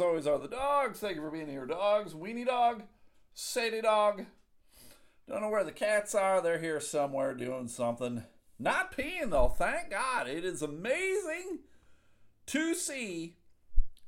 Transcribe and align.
as 0.00 0.06
always, 0.06 0.26
are 0.26 0.38
the 0.38 0.48
dogs. 0.48 0.98
Thank 0.98 1.16
you 1.16 1.20
for 1.20 1.30
being 1.30 1.48
here, 1.48 1.66
dogs. 1.66 2.14
Weenie 2.14 2.46
Dog, 2.46 2.84
Sadie 3.34 3.82
Dog. 3.82 4.24
Don't 5.28 5.42
know 5.42 5.50
where 5.50 5.62
the 5.64 5.72
cats 5.72 6.14
are. 6.14 6.40
They're 6.40 6.58
here 6.58 6.80
somewhere 6.80 7.34
doing 7.34 7.68
something. 7.68 8.24
Not 8.58 8.96
peeing, 8.96 9.28
though. 9.30 9.48
Thank 9.48 9.90
God. 9.90 10.26
It 10.26 10.42
is 10.42 10.62
amazing 10.62 11.58
to 12.46 12.74
see 12.74 13.36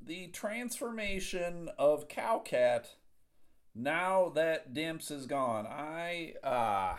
the 0.01 0.29
transformation 0.29 1.69
of 1.79 2.09
Cowcat 2.09 2.87
now 3.75 4.31
that 4.31 4.73
Dimps 4.73 5.11
is 5.11 5.27
gone. 5.27 5.67
I 5.67 6.35
uh 6.43 6.97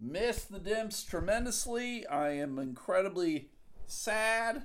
miss 0.00 0.44
the 0.44 0.58
Dimps 0.58 1.06
tremendously. 1.06 2.06
I 2.06 2.30
am 2.30 2.58
incredibly 2.58 3.50
sad 3.86 4.62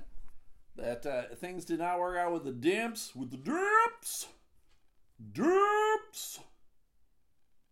that 0.76 1.06
uh, 1.06 1.34
things 1.36 1.64
did 1.64 1.78
not 1.78 1.98
work 1.98 2.16
out 2.16 2.32
with 2.32 2.44
the 2.44 2.52
Dimps, 2.52 3.14
with 3.14 3.30
the 3.30 3.36
Dimps. 3.36 4.26
Dimps. 5.32 6.40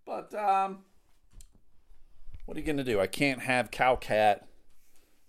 But 0.05 0.35
um 0.35 0.85
what 2.51 2.57
are 2.57 2.61
you 2.61 2.67
gonna 2.67 2.83
do? 2.83 3.01
I 3.01 3.07
can't 3.07 3.43
have 3.43 3.71
Cowcat 3.71 4.41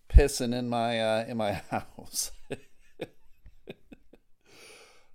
pissing 0.09 0.55
in 0.55 0.69
my 0.69 0.99
uh, 0.99 1.25
in 1.27 1.37
my 1.37 1.51
house. 1.69 2.31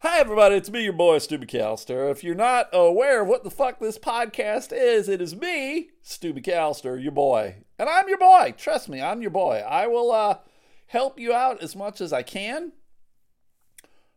Hi, 0.00 0.20
everybody. 0.20 0.54
It's 0.54 0.70
me, 0.70 0.84
your 0.84 0.92
boy, 0.92 1.18
Stu 1.18 1.36
McAllister. 1.36 2.08
If 2.12 2.22
you're 2.22 2.36
not 2.36 2.68
aware 2.72 3.22
of 3.22 3.28
what 3.28 3.42
the 3.42 3.50
fuck 3.50 3.80
this 3.80 3.98
podcast 3.98 4.72
is, 4.72 5.08
it 5.08 5.20
is 5.20 5.34
me, 5.34 5.88
Stu 6.00 6.32
McAllister, 6.32 7.02
your 7.02 7.10
boy. 7.10 7.64
And 7.76 7.88
I'm 7.88 8.08
your 8.08 8.18
boy. 8.18 8.54
Trust 8.56 8.88
me, 8.88 9.02
I'm 9.02 9.20
your 9.20 9.32
boy. 9.32 9.64
I 9.68 9.88
will 9.88 10.12
uh, 10.12 10.38
help 10.86 11.18
you 11.18 11.32
out 11.32 11.62
as 11.62 11.76
much 11.76 12.00
as 12.00 12.12
I 12.12 12.22
can. 12.22 12.72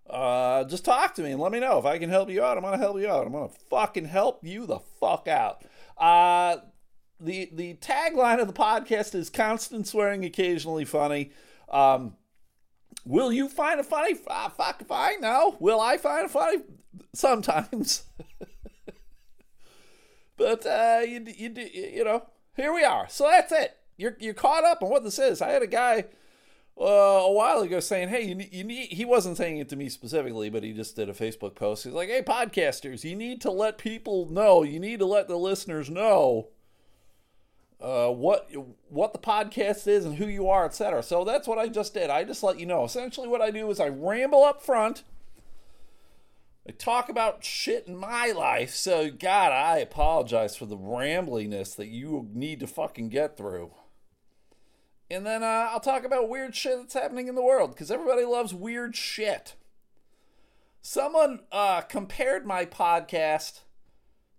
Uh, 0.09 0.63
just 0.63 0.85
talk 0.85 1.13
to 1.15 1.21
me 1.21 1.31
and 1.31 1.41
let 1.41 1.51
me 1.51 1.59
know 1.59 1.77
if 1.77 1.85
I 1.85 1.99
can 1.99 2.09
help 2.09 2.29
you 2.29 2.43
out. 2.43 2.57
I'm 2.57 2.63
to 2.63 2.77
help 2.77 2.99
you 2.99 3.09
out. 3.09 3.27
I'm 3.27 3.33
to 3.33 3.49
fucking 3.69 4.05
help 4.05 4.43
you 4.43 4.65
the 4.65 4.79
fuck 4.99 5.27
out. 5.27 5.63
Uh, 5.97 6.57
the, 7.19 7.49
the 7.53 7.75
tagline 7.75 8.39
of 8.39 8.47
the 8.47 8.53
podcast 8.53 9.13
is 9.13 9.29
constant 9.29 9.87
swearing, 9.87 10.25
occasionally 10.25 10.85
funny. 10.85 11.31
Um, 11.67 12.15
Will 13.05 13.31
you 13.31 13.49
find 13.49 13.79
it 13.79 13.85
funny? 13.85 14.15
Uh, 14.27 14.49
fuck 14.49 14.81
if 14.81 14.91
I 14.91 15.15
know. 15.15 15.55
Will 15.59 15.79
I 15.79 15.97
find 15.97 16.25
it 16.25 16.31
funny? 16.31 16.57
Sometimes. 17.13 18.03
but 20.37 20.65
uh, 20.65 21.01
you, 21.07 21.25
you 21.25 21.51
you 21.73 22.03
know, 22.03 22.27
here 22.55 22.73
we 22.73 22.83
are. 22.83 23.07
So 23.09 23.27
that's 23.27 23.51
it. 23.51 23.75
You're 23.97 24.17
you're 24.19 24.33
caught 24.33 24.63
up 24.63 24.83
on 24.83 24.89
what 24.89 25.03
this 25.03 25.17
is. 25.17 25.41
I 25.41 25.49
had 25.49 25.63
a 25.63 25.67
guy 25.67 26.05
uh, 26.79 26.85
a 26.85 27.31
while 27.31 27.59
ago 27.61 27.79
saying, 27.79 28.09
"Hey, 28.09 28.23
you 28.23 28.35
need, 28.35 28.53
you 28.53 28.63
need." 28.63 28.89
He 28.89 29.03
wasn't 29.03 29.37
saying 29.37 29.57
it 29.57 29.69
to 29.69 29.75
me 29.75 29.89
specifically, 29.89 30.49
but 30.49 30.63
he 30.63 30.71
just 30.71 30.95
did 30.95 31.09
a 31.09 31.13
Facebook 31.13 31.55
post. 31.55 31.83
He's 31.83 31.93
like, 31.93 32.09
"Hey, 32.09 32.21
podcasters, 32.21 33.03
you 33.03 33.15
need 33.15 33.41
to 33.41 33.51
let 33.51 33.77
people 33.77 34.29
know. 34.29 34.63
You 34.63 34.79
need 34.79 34.99
to 34.99 35.05
let 35.05 35.27
the 35.27 35.37
listeners 35.37 35.89
know." 35.89 36.47
Uh, 37.81 38.09
what 38.09 38.49
what 38.89 39.13
the 39.13 39.19
podcast 39.19 39.87
is 39.87 40.05
and 40.05 40.15
who 40.15 40.27
you 40.27 40.49
are, 40.49 40.65
etc. 40.65 41.01
So 41.01 41.23
that's 41.23 41.47
what 41.47 41.57
I 41.57 41.67
just 41.67 41.93
did. 41.93 42.09
I 42.09 42.23
just 42.23 42.43
let 42.43 42.59
you 42.59 42.65
know. 42.65 42.83
Essentially, 42.83 43.27
what 43.27 43.41
I 43.41 43.51
do 43.51 43.69
is 43.71 43.79
I 43.79 43.87
ramble 43.87 44.43
up 44.43 44.61
front. 44.61 45.03
I 46.67 46.71
talk 46.71 47.09
about 47.09 47.43
shit 47.43 47.87
in 47.87 47.95
my 47.95 48.31
life. 48.31 48.75
So 48.75 49.09
God, 49.09 49.51
I 49.51 49.77
apologize 49.77 50.55
for 50.55 50.65
the 50.65 50.77
rambliness 50.77 51.73
that 51.75 51.87
you 51.87 52.29
need 52.33 52.59
to 52.59 52.67
fucking 52.67 53.09
get 53.09 53.37
through. 53.37 53.71
And 55.11 55.25
then 55.25 55.43
uh, 55.43 55.69
I'll 55.71 55.79
talk 55.79 56.03
about 56.03 56.29
weird 56.29 56.55
shit 56.55 56.77
that's 56.77 56.93
happening 56.93 57.27
in 57.27 57.35
the 57.35 57.41
world 57.41 57.71
because 57.71 57.89
everybody 57.89 58.25
loves 58.25 58.53
weird 58.53 58.95
shit. 58.95 59.55
Someone 60.81 61.41
uh, 61.51 61.81
compared 61.81 62.45
my 62.45 62.65
podcast 62.65 63.61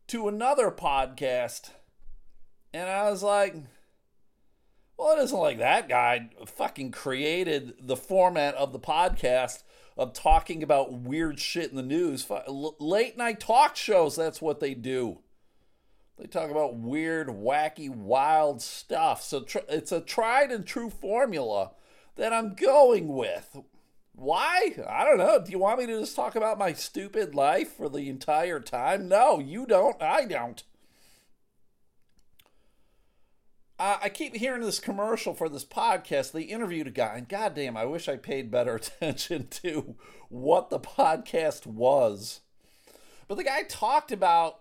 to 0.08 0.28
another 0.28 0.70
podcast 0.70 1.70
and 2.72 2.88
I 2.88 3.10
was 3.10 3.22
like, 3.22 3.56
well, 4.96 5.16
it 5.16 5.22
isn't 5.24 5.38
like 5.38 5.58
that 5.58 5.88
guy 5.88 6.30
fucking 6.46 6.92
created 6.92 7.74
the 7.80 7.96
format 7.96 8.54
of 8.54 8.72
the 8.72 8.78
podcast 8.78 9.62
of 9.96 10.12
talking 10.12 10.62
about 10.62 10.92
weird 10.92 11.40
shit 11.40 11.70
in 11.70 11.76
the 11.76 11.82
news. 11.82 12.26
Late 12.48 13.16
night 13.16 13.40
talk 13.40 13.76
shows, 13.76 14.14
that's 14.14 14.40
what 14.40 14.60
they 14.60 14.74
do. 14.74 15.18
They 16.20 16.26
talk 16.26 16.50
about 16.50 16.76
weird, 16.76 17.28
wacky, 17.28 17.88
wild 17.88 18.60
stuff. 18.60 19.22
So 19.22 19.40
tr- 19.40 19.58
it's 19.70 19.90
a 19.90 20.02
tried 20.02 20.50
and 20.50 20.66
true 20.66 20.90
formula 20.90 21.70
that 22.16 22.34
I'm 22.34 22.54
going 22.54 23.08
with. 23.08 23.56
Why? 24.12 24.74
I 24.86 25.04
don't 25.04 25.16
know. 25.16 25.42
Do 25.42 25.50
you 25.50 25.58
want 25.58 25.78
me 25.78 25.86
to 25.86 26.00
just 26.00 26.14
talk 26.14 26.36
about 26.36 26.58
my 26.58 26.74
stupid 26.74 27.34
life 27.34 27.72
for 27.72 27.88
the 27.88 28.10
entire 28.10 28.60
time? 28.60 29.08
No, 29.08 29.38
you 29.38 29.64
don't. 29.64 30.00
I 30.02 30.26
don't. 30.26 30.62
I 33.78 34.10
keep 34.10 34.36
hearing 34.36 34.60
this 34.60 34.78
commercial 34.78 35.32
for 35.32 35.48
this 35.48 35.64
podcast. 35.64 36.32
They 36.32 36.42
interviewed 36.42 36.86
a 36.86 36.90
guy, 36.90 37.14
and 37.16 37.26
goddamn, 37.26 37.78
I 37.78 37.86
wish 37.86 38.10
I 38.10 38.16
paid 38.16 38.50
better 38.50 38.74
attention 39.00 39.48
to 39.62 39.96
what 40.28 40.68
the 40.68 40.78
podcast 40.78 41.64
was. 41.64 42.40
But 43.26 43.36
the 43.36 43.44
guy 43.44 43.62
talked 43.62 44.12
about 44.12 44.60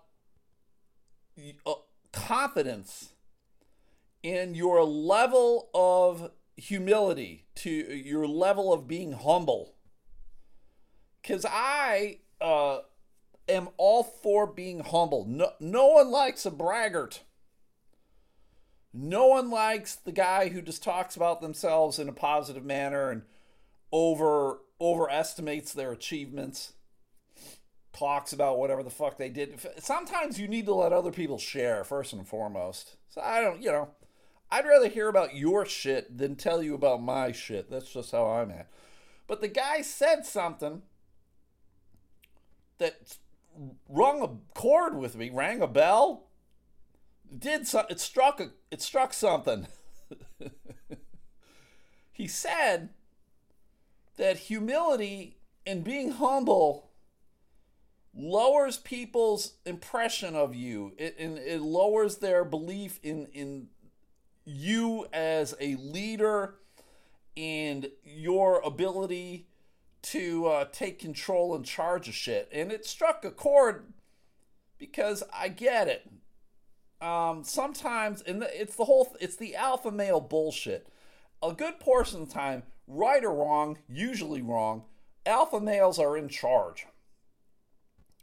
confidence 2.12 3.14
in 4.22 4.54
your 4.54 4.84
level 4.84 5.70
of 5.74 6.30
humility, 6.56 7.46
to 7.56 7.70
your 7.70 8.26
level 8.26 8.72
of 8.72 8.86
being 8.86 9.12
humble. 9.12 9.74
Because 11.22 11.46
I 11.48 12.18
uh, 12.40 12.80
am 13.48 13.68
all 13.76 14.02
for 14.02 14.46
being 14.46 14.80
humble. 14.80 15.24
No, 15.26 15.52
no 15.60 15.88
one 15.88 16.10
likes 16.10 16.46
a 16.46 16.50
braggart. 16.50 17.22
No 18.92 19.28
one 19.28 19.50
likes 19.50 19.94
the 19.94 20.12
guy 20.12 20.48
who 20.48 20.60
just 20.60 20.82
talks 20.82 21.16
about 21.16 21.40
themselves 21.40 21.98
in 21.98 22.08
a 22.08 22.12
positive 22.12 22.64
manner 22.64 23.10
and 23.10 23.22
over 23.92 24.58
overestimates 24.80 25.72
their 25.72 25.92
achievements. 25.92 26.72
Talks 27.92 28.32
about 28.32 28.58
whatever 28.58 28.82
the 28.82 28.90
fuck 28.90 29.18
they 29.18 29.28
did. 29.28 29.60
Sometimes 29.78 30.38
you 30.38 30.46
need 30.46 30.66
to 30.66 30.74
let 30.74 30.92
other 30.92 31.10
people 31.10 31.38
share 31.38 31.82
first 31.84 32.12
and 32.12 32.26
foremost. 32.26 32.96
So 33.08 33.20
I 33.20 33.40
don't, 33.40 33.60
you 33.60 33.72
know, 33.72 33.90
I'd 34.50 34.66
rather 34.66 34.88
hear 34.88 35.08
about 35.08 35.34
your 35.34 35.66
shit 35.66 36.16
than 36.16 36.36
tell 36.36 36.62
you 36.62 36.74
about 36.74 37.02
my 37.02 37.32
shit. 37.32 37.70
That's 37.70 37.92
just 37.92 38.12
how 38.12 38.26
I'm 38.26 38.50
at. 38.50 38.68
But 39.26 39.40
the 39.40 39.48
guy 39.48 39.82
said 39.82 40.26
something 40.26 40.82
that 42.78 43.16
rung 43.88 44.22
a 44.22 44.58
chord 44.58 44.96
with 44.96 45.16
me, 45.16 45.30
rang 45.30 45.60
a 45.60 45.68
bell, 45.68 46.28
did 47.36 47.66
so, 47.66 47.84
it 47.88 48.00
struck 48.00 48.40
a, 48.40 48.50
it 48.70 48.82
struck 48.82 49.12
something. 49.12 49.68
he 52.12 52.26
said 52.26 52.90
that 54.16 54.36
humility 54.36 55.38
and 55.64 55.84
being 55.84 56.12
humble 56.12 56.89
lowers 58.14 58.76
people's 58.76 59.54
impression 59.64 60.34
of 60.34 60.54
you. 60.54 60.92
It, 60.98 61.16
and 61.18 61.38
it 61.38 61.60
lowers 61.60 62.16
their 62.18 62.44
belief 62.44 62.98
in 63.02 63.26
in 63.32 63.68
you 64.44 65.06
as 65.12 65.54
a 65.60 65.76
leader 65.76 66.56
and 67.36 67.90
your 68.02 68.60
ability 68.60 69.46
to 70.02 70.46
uh, 70.46 70.64
take 70.72 70.98
control 70.98 71.54
and 71.54 71.64
charge 71.64 72.08
of 72.08 72.14
shit. 72.14 72.48
And 72.52 72.72
it 72.72 72.86
struck 72.86 73.24
a 73.24 73.30
chord 73.30 73.92
because 74.78 75.22
I 75.32 75.48
get 75.48 75.88
it 75.88 76.10
um, 77.00 77.44
sometimes, 77.44 78.22
and 78.22 78.42
it's 78.42 78.76
the 78.76 78.84
whole, 78.84 79.14
it's 79.20 79.36
the 79.36 79.56
alpha 79.56 79.90
male 79.90 80.20
bullshit. 80.20 80.88
A 81.42 81.52
good 81.52 81.80
portion 81.80 82.22
of 82.22 82.28
the 82.28 82.34
time, 82.34 82.62
right 82.86 83.24
or 83.24 83.32
wrong, 83.32 83.78
usually 83.88 84.42
wrong, 84.42 84.84
alpha 85.24 85.60
males 85.60 85.98
are 85.98 86.16
in 86.16 86.28
charge. 86.28 86.86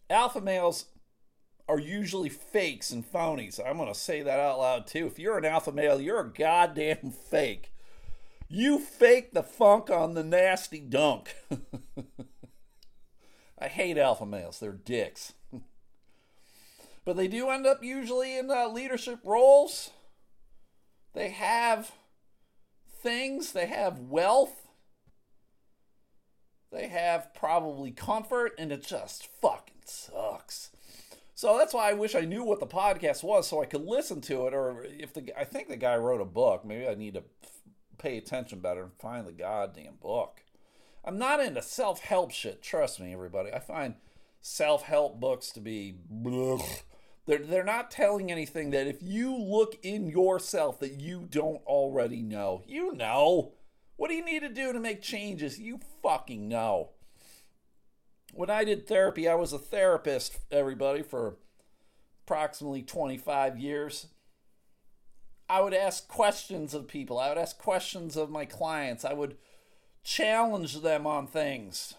Alpha 0.10 0.42
males 0.42 0.86
are 1.68 1.80
usually 1.80 2.30
fakes 2.30 2.92
and 2.92 3.06
phonies. 3.06 3.60
I'm 3.60 3.78
going 3.78 3.94
to 3.94 4.00
say 4.00 4.22
that 4.22 4.40
out 4.40 4.60
loud 4.60 4.88
too. 4.88 5.08
If 5.08 5.20
you're 5.20 5.38
an 5.38 5.46
alpha 5.46 5.72
male, 5.72 6.00
you're 6.00 6.22
a 6.22 6.30
goddamn 6.30 7.12
fake. 7.12 7.74
You 8.48 8.80
fake 8.80 9.34
the 9.34 9.44
funk 9.44 9.90
on 9.90 10.14
the 10.14 10.24
nasty 10.24 10.80
dunk. 10.80 11.36
I 13.60 13.68
hate 13.68 13.98
alpha 13.98 14.26
males. 14.26 14.60
They're 14.60 14.72
dicks 14.72 15.34
but 17.06 17.18
they 17.18 17.28
do 17.28 17.50
end 17.50 17.66
up 17.66 17.84
usually 17.84 18.38
in 18.38 18.50
uh, 18.52 18.68
leadership 18.68 19.20
roles. 19.24 19.92
They 21.14 21.30
have 21.30 21.94
things, 23.02 23.54
they 23.54 23.66
have 23.68 24.00
wealth, 24.00 24.67
they 26.72 26.88
have 26.88 27.34
probably 27.34 27.92
comfort, 27.92 28.54
and 28.58 28.72
it 28.72 28.86
just 28.86 29.28
fucking 29.42 29.84
sucks. 29.86 30.72
So 31.34 31.58
that's 31.58 31.74
why 31.74 31.92
I 31.92 31.94
wish 31.94 32.16
I 32.16 32.22
knew 32.22 32.44
what 32.44 32.60
the 32.60 32.66
podcast 32.66 33.24
was 33.24 33.48
so 33.48 33.62
I 33.62 33.68
could 33.68 33.86
listen 33.86 34.22
to 34.22 34.48
it. 34.48 34.54
Or 34.56 34.84
if 34.84 35.14
the 35.14 35.32
I 35.40 35.44
think 35.44 35.68
the 35.68 35.78
guy 35.78 35.96
wrote 35.96 36.20
a 36.20 36.26
book, 36.26 36.66
maybe 36.66 36.88
I 36.88 36.96
need 36.96 37.14
to 37.14 37.24
pay 37.98 38.18
attention 38.18 38.60
better 38.60 38.84
and 38.84 38.94
find 38.94 39.28
the 39.28 39.32
goddamn 39.32 39.98
book. 40.02 40.42
I'm 41.06 41.18
not 41.18 41.40
into 41.40 41.62
self 41.62 42.00
help 42.02 42.32
shit. 42.32 42.62
Trust 42.62 43.00
me, 43.00 43.14
everybody. 43.14 43.54
I 43.54 43.60
find 43.60 43.96
self 44.42 44.84
help 44.84 45.20
books 45.20 45.52
to 45.52 45.62
be. 45.62 45.96
Blech. 46.12 46.82
They're, 47.28 47.40
they're 47.40 47.64
not 47.64 47.92
telling 47.92 48.32
anything 48.32 48.72
that 48.72 48.88
if 48.88 49.04
you 49.04 49.36
look 49.36 49.78
in 49.84 50.08
yourself 50.08 50.80
that 50.80 51.00
you 51.00 51.28
don't 51.30 51.62
already 51.66 52.22
know. 52.22 52.64
You 52.68 52.94
know. 52.94 53.54
What 53.98 54.10
do 54.10 54.16
you 54.16 54.24
need 54.24 54.42
to 54.42 54.50
do 54.50 54.72
to 54.72 54.80
make 54.80 55.02
changes? 55.02 55.60
You 55.60 55.80
fucking 56.02 56.48
know. 56.48 56.92
When 58.34 58.50
I 58.50 58.64
did 58.64 58.88
therapy, 58.88 59.28
I 59.28 59.36
was 59.36 59.52
a 59.52 59.60
therapist, 59.60 60.38
everybody, 60.52 61.02
for 61.02 61.38
approximately 62.26 62.84
25 62.84 63.58
years. 63.58 64.08
I 65.50 65.62
would 65.62 65.74
ask 65.74 66.08
questions 66.08 66.74
of 66.74 66.88
people. 66.88 67.18
I 67.18 67.30
would 67.30 67.38
ask 67.38 67.58
questions 67.58 68.16
of 68.16 68.30
my 68.30 68.46
clients. 68.46 69.04
I 69.04 69.14
would 69.14 69.38
challenge 70.04 70.82
them 70.82 71.08
on 71.08 71.26
things. 71.26 71.96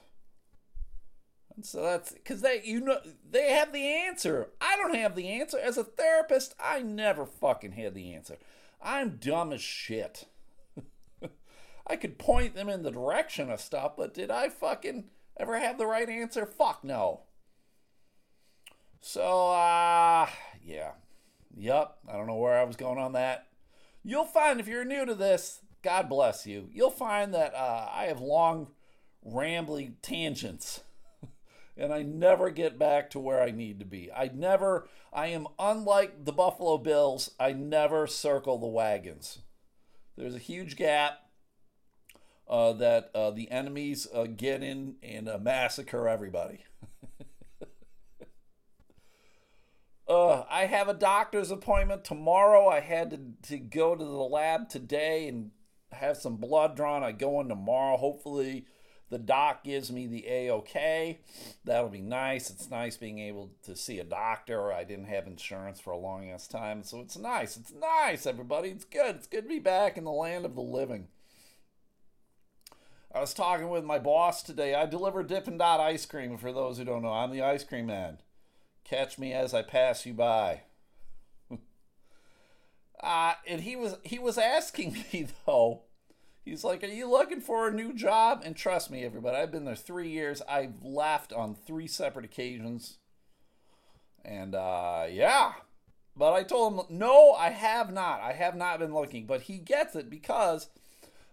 And 1.55 1.67
so 1.67 1.83
that's 1.83 2.13
because 2.13 2.41
they 2.41 2.63
you 2.63 2.81
know 2.81 3.01
they 3.29 3.51
have 3.53 3.73
the 3.73 3.85
answer. 3.85 4.51
I 4.61 4.77
don't 4.77 4.95
have 4.95 5.17
the 5.17 5.29
answer. 5.29 5.59
As 5.59 5.77
a 5.77 5.83
therapist, 5.83 6.55
I 6.61 6.83
never 6.83 7.27
fucking 7.27 7.73
had 7.73 7.95
the 7.95 8.15
answer. 8.15 8.37
I'm 8.81 9.17
dumb 9.17 9.53
as 9.53 9.61
shit. 9.61 10.27
I 11.89 11.97
could 11.97 12.19
point 12.19 12.55
them 12.55 12.69
in 12.69 12.83
the 12.83 12.91
direction 12.91 13.51
of 13.51 13.61
stuff, 13.61 13.93
but 13.97 14.15
did 14.15 14.31
I 14.31 14.49
fucking 14.49 15.05
ever 15.39 15.59
have 15.59 15.79
the 15.79 15.87
right 15.87 16.09
answer? 16.09 16.45
Fuck 16.45 16.85
no. 16.85 17.23
So 19.01 19.51
uh 19.51 20.29
yeah. 20.63 20.93
Yup, 21.57 21.99
I 22.09 22.13
don't 22.13 22.27
know 22.27 22.37
where 22.37 22.59
I 22.59 22.65
was 22.65 22.77
going 22.77 22.99
on 22.99 23.13
that. 23.13 23.47
You'll 24.05 24.25
find 24.25 24.61
if 24.61 24.69
you're 24.69 24.85
new 24.85 25.05
to 25.05 25.15
this, 25.15 25.61
God 25.83 26.09
bless 26.09 26.47
you. 26.47 26.69
You'll 26.73 26.91
find 26.91 27.35
that 27.35 27.55
uh, 27.55 27.89
I 27.93 28.05
have 28.05 28.21
long, 28.21 28.69
rambling 29.25 29.97
tangents 30.03 30.83
and 31.77 31.93
I 31.93 32.03
never 32.03 32.51
get 32.51 32.79
back 32.79 33.11
to 33.11 33.19
where 33.19 33.43
I 33.43 33.51
need 33.51 33.81
to 33.81 33.85
be. 33.85 34.11
I 34.13 34.31
never, 34.33 34.89
I 35.13 35.29
am 35.29 35.49
unlike 35.59 36.25
the 36.25 36.33
Buffalo 36.33 36.79
Bills, 36.79 37.33
I 37.41 37.53
never 37.53 38.07
circle 38.07 38.59
the 38.59 38.67
wagons. 38.67 39.41
There's 40.17 40.35
a 40.35 40.41
huge 40.41 40.77
gap 40.77 41.28
uh, 42.49 42.73
that 42.75 43.11
uh, 43.15 43.31
the 43.31 43.51
enemies 43.51 44.07
uh, 44.15 44.25
get 44.25 44.63
in 44.63 44.97
and 45.03 45.29
uh, 45.29 45.39
massacre 45.39 46.09
everybody. 46.09 46.65
Uh, 50.09 50.45
I 50.49 50.65
have 50.65 50.89
a 50.89 50.95
doctor's 50.95 51.51
appointment 51.51 52.03
tomorrow. 52.03 52.67
I 52.67 52.81
had 52.81 53.11
to, 53.11 53.21
to 53.51 53.59
go 53.59 53.95
to 53.95 54.03
the 54.03 54.11
lab 54.11 54.71
today 54.71 55.29
and 55.29 55.51
have 55.93 56.17
some 56.17 56.37
blood 56.37 56.75
drawn. 56.77 57.03
I 57.03 57.13
go 57.13 57.41
in 57.41 57.49
tomorrow. 57.49 57.99
Hopefully, 57.99 58.65
the 59.11 59.19
doc 59.19 59.65
gives 59.65 59.93
me 59.93 60.07
the 60.07 60.27
A 60.27 60.49
OK. 60.49 61.21
That'll 61.65 61.91
be 61.91 62.01
nice. 62.01 62.49
It's 62.49 62.71
nice 62.71 62.97
being 62.97 63.19
able 63.19 63.51
to 63.65 63.77
see 63.77 63.99
a 63.99 64.05
doctor. 64.05 64.73
I 64.73 64.85
didn't 64.85 65.07
have 65.09 65.27
insurance 65.27 65.79
for 65.79 65.91
a 65.91 65.99
long 65.99 66.31
ass 66.31 66.49
time. 66.49 66.85
So 66.85 67.01
it's 67.01 67.19
nice. 67.19 67.59
It's 67.59 67.73
nice, 67.73 68.27
everybody. 68.27 68.71
It's 68.71 68.85
good. 68.85 69.17
It's 69.17 69.27
good 69.27 69.43
to 69.43 69.49
be 69.49 69.59
back 69.59 69.99
in 69.99 70.05
the 70.05 70.11
land 70.11 70.47
of 70.47 70.55
the 70.55 70.63
living. 70.63 71.09
I 73.15 73.21
was 73.21 73.35
talking 73.35 73.69
with 73.69 73.85
my 73.85 73.99
boss 73.99 74.43
today. 74.43 74.75
I 74.75 74.87
deliver 74.87 75.23
Dippin' 75.23 75.59
Dot 75.59 75.81
ice 75.81 76.07
cream 76.07 76.37
for 76.37 76.53
those 76.53 76.79
who 76.79 76.85
don't 76.85 77.03
know. 77.03 77.13
I'm 77.13 77.31
the 77.31 77.43
ice 77.43 77.65
cream 77.65 77.87
man. 77.87 78.19
Catch 78.85 79.19
me 79.19 79.33
as 79.33 79.55
I 79.55 79.63
pass 79.63 80.05
you 80.05 80.15
by. 80.15 80.63
uh, 83.03 83.35
and 83.47 83.63
he 83.63 83.77
was 83.77 83.97
he 84.05 84.19
was 84.19 84.39
asking 84.39 84.93
me 85.13 85.29
though 85.47 85.83
He's 86.49 86.65
like, 86.65 86.83
Are 86.83 86.87
you 86.87 87.11
looking 87.11 87.41
for 87.43 87.69
a 87.69 87.75
new 87.75 87.93
job? 87.93 88.41
And 88.45 88.57
trust 88.57 88.91
me, 88.91 89.05
everybody, 89.05 89.37
I've 89.37 89.53
been 89.53 89.67
there 89.67 89.77
three 89.77 90.09
years. 90.09 90.41
I've 90.49 90.83
left 90.83 91.33
on 91.33 91.55
three 91.55 91.87
separate 91.87 92.25
occasions. 92.25 92.99
And 94.25 94.55
uh, 94.55 95.07
yeah. 95.11 95.53
But 96.17 96.33
I 96.33 96.43
told 96.45 96.73
him, 96.73 96.99
No, 96.99 97.33
I 97.33 97.51
have 97.51 97.93
not. 97.93 98.21
I 98.21 98.33
have 98.33 98.57
not 98.57 98.79
been 98.79 98.95
looking. 98.95 99.27
But 99.27 99.43
he 99.43 99.59
gets 99.59 99.95
it 99.95 100.09
because 100.09 100.69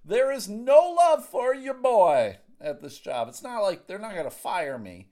there 0.05 0.31
is 0.31 0.47
no 0.47 0.95
love 0.95 1.25
for 1.25 1.53
your 1.53 1.73
boy 1.73 2.37
at 2.61 2.81
this 2.81 2.99
job. 2.99 3.27
It's 3.27 3.43
not 3.43 3.61
like 3.61 3.87
they're 3.87 3.99
not 3.99 4.13
going 4.13 4.25
to 4.25 4.31
fire 4.31 4.77
me, 4.77 5.09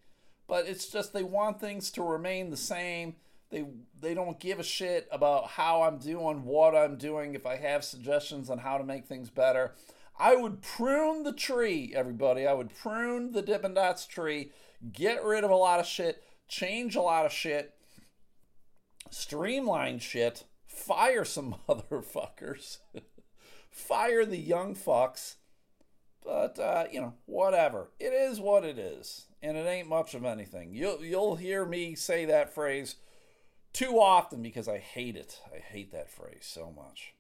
but 0.48 0.68
it's 0.68 0.88
just 0.88 1.14
they 1.14 1.24
want 1.24 1.60
things 1.60 1.90
to 1.92 2.04
remain 2.04 2.50
the 2.50 2.58
same. 2.58 3.16
They 3.50 3.66
they 4.00 4.14
don't 4.14 4.40
give 4.40 4.60
a 4.60 4.64
shit 4.64 5.08
about 5.12 5.48
how 5.48 5.84
I'm 5.84 5.98
doing, 5.98 6.44
what 6.44 6.76
I'm 6.76 6.98
doing, 6.98 7.34
if 7.34 7.46
I 7.46 7.58
have 7.58 7.84
suggestions 7.84 8.50
on 8.50 8.60
how 8.60 8.78
to 8.78 8.84
make 8.84 9.06
things 9.06 9.30
better. 9.30 9.74
I 10.18 10.36
would 10.36 10.62
prune 10.62 11.24
the 11.24 11.34
tree, 11.34 11.92
everybody. 11.96 12.46
I 12.46 12.54
would 12.54 12.76
prune 12.76 13.32
the 13.32 13.42
Dippin' 13.42 13.74
Dots 13.74 14.06
tree, 14.06 14.52
get 14.92 15.24
rid 15.24 15.44
of 15.44 15.50
a 15.50 15.56
lot 15.56 15.80
of 15.80 15.88
shit, 15.88 16.24
change 16.48 16.96
a 16.96 17.02
lot 17.02 17.26
of 17.26 17.32
shit, 17.32 17.74
streamline 19.10 19.98
shit, 20.00 20.44
fire 20.68 21.26
some 21.26 21.56
motherfuckers, 21.70 22.78
fire 23.74 24.24
the 24.26 24.38
young 24.38 24.76
fucks. 24.76 25.36
But 26.24 26.58
uh, 26.58 26.86
you 26.92 27.02
know, 27.02 27.14
whatever. 27.26 27.90
It 28.00 28.14
is 28.14 28.40
what 28.40 28.64
it 28.64 28.78
is, 28.78 29.26
and 29.42 29.58
it 29.58 29.68
ain't 29.68 29.90
much 29.90 30.14
of 30.14 30.24
anything. 30.24 30.74
You'll 30.74 31.04
you'll 31.04 31.36
hear 31.36 31.66
me 31.66 31.96
say 31.96 32.24
that 32.26 32.54
phrase 32.54 32.96
too 33.74 34.00
often 34.00 34.42
because 34.42 34.70
I 34.70 34.78
hate 34.78 35.18
it. 35.18 35.42
I 35.54 35.58
hate 35.58 35.92
that 35.92 36.10
phrase 36.10 36.44
so 36.44 36.72
much. 36.72 37.14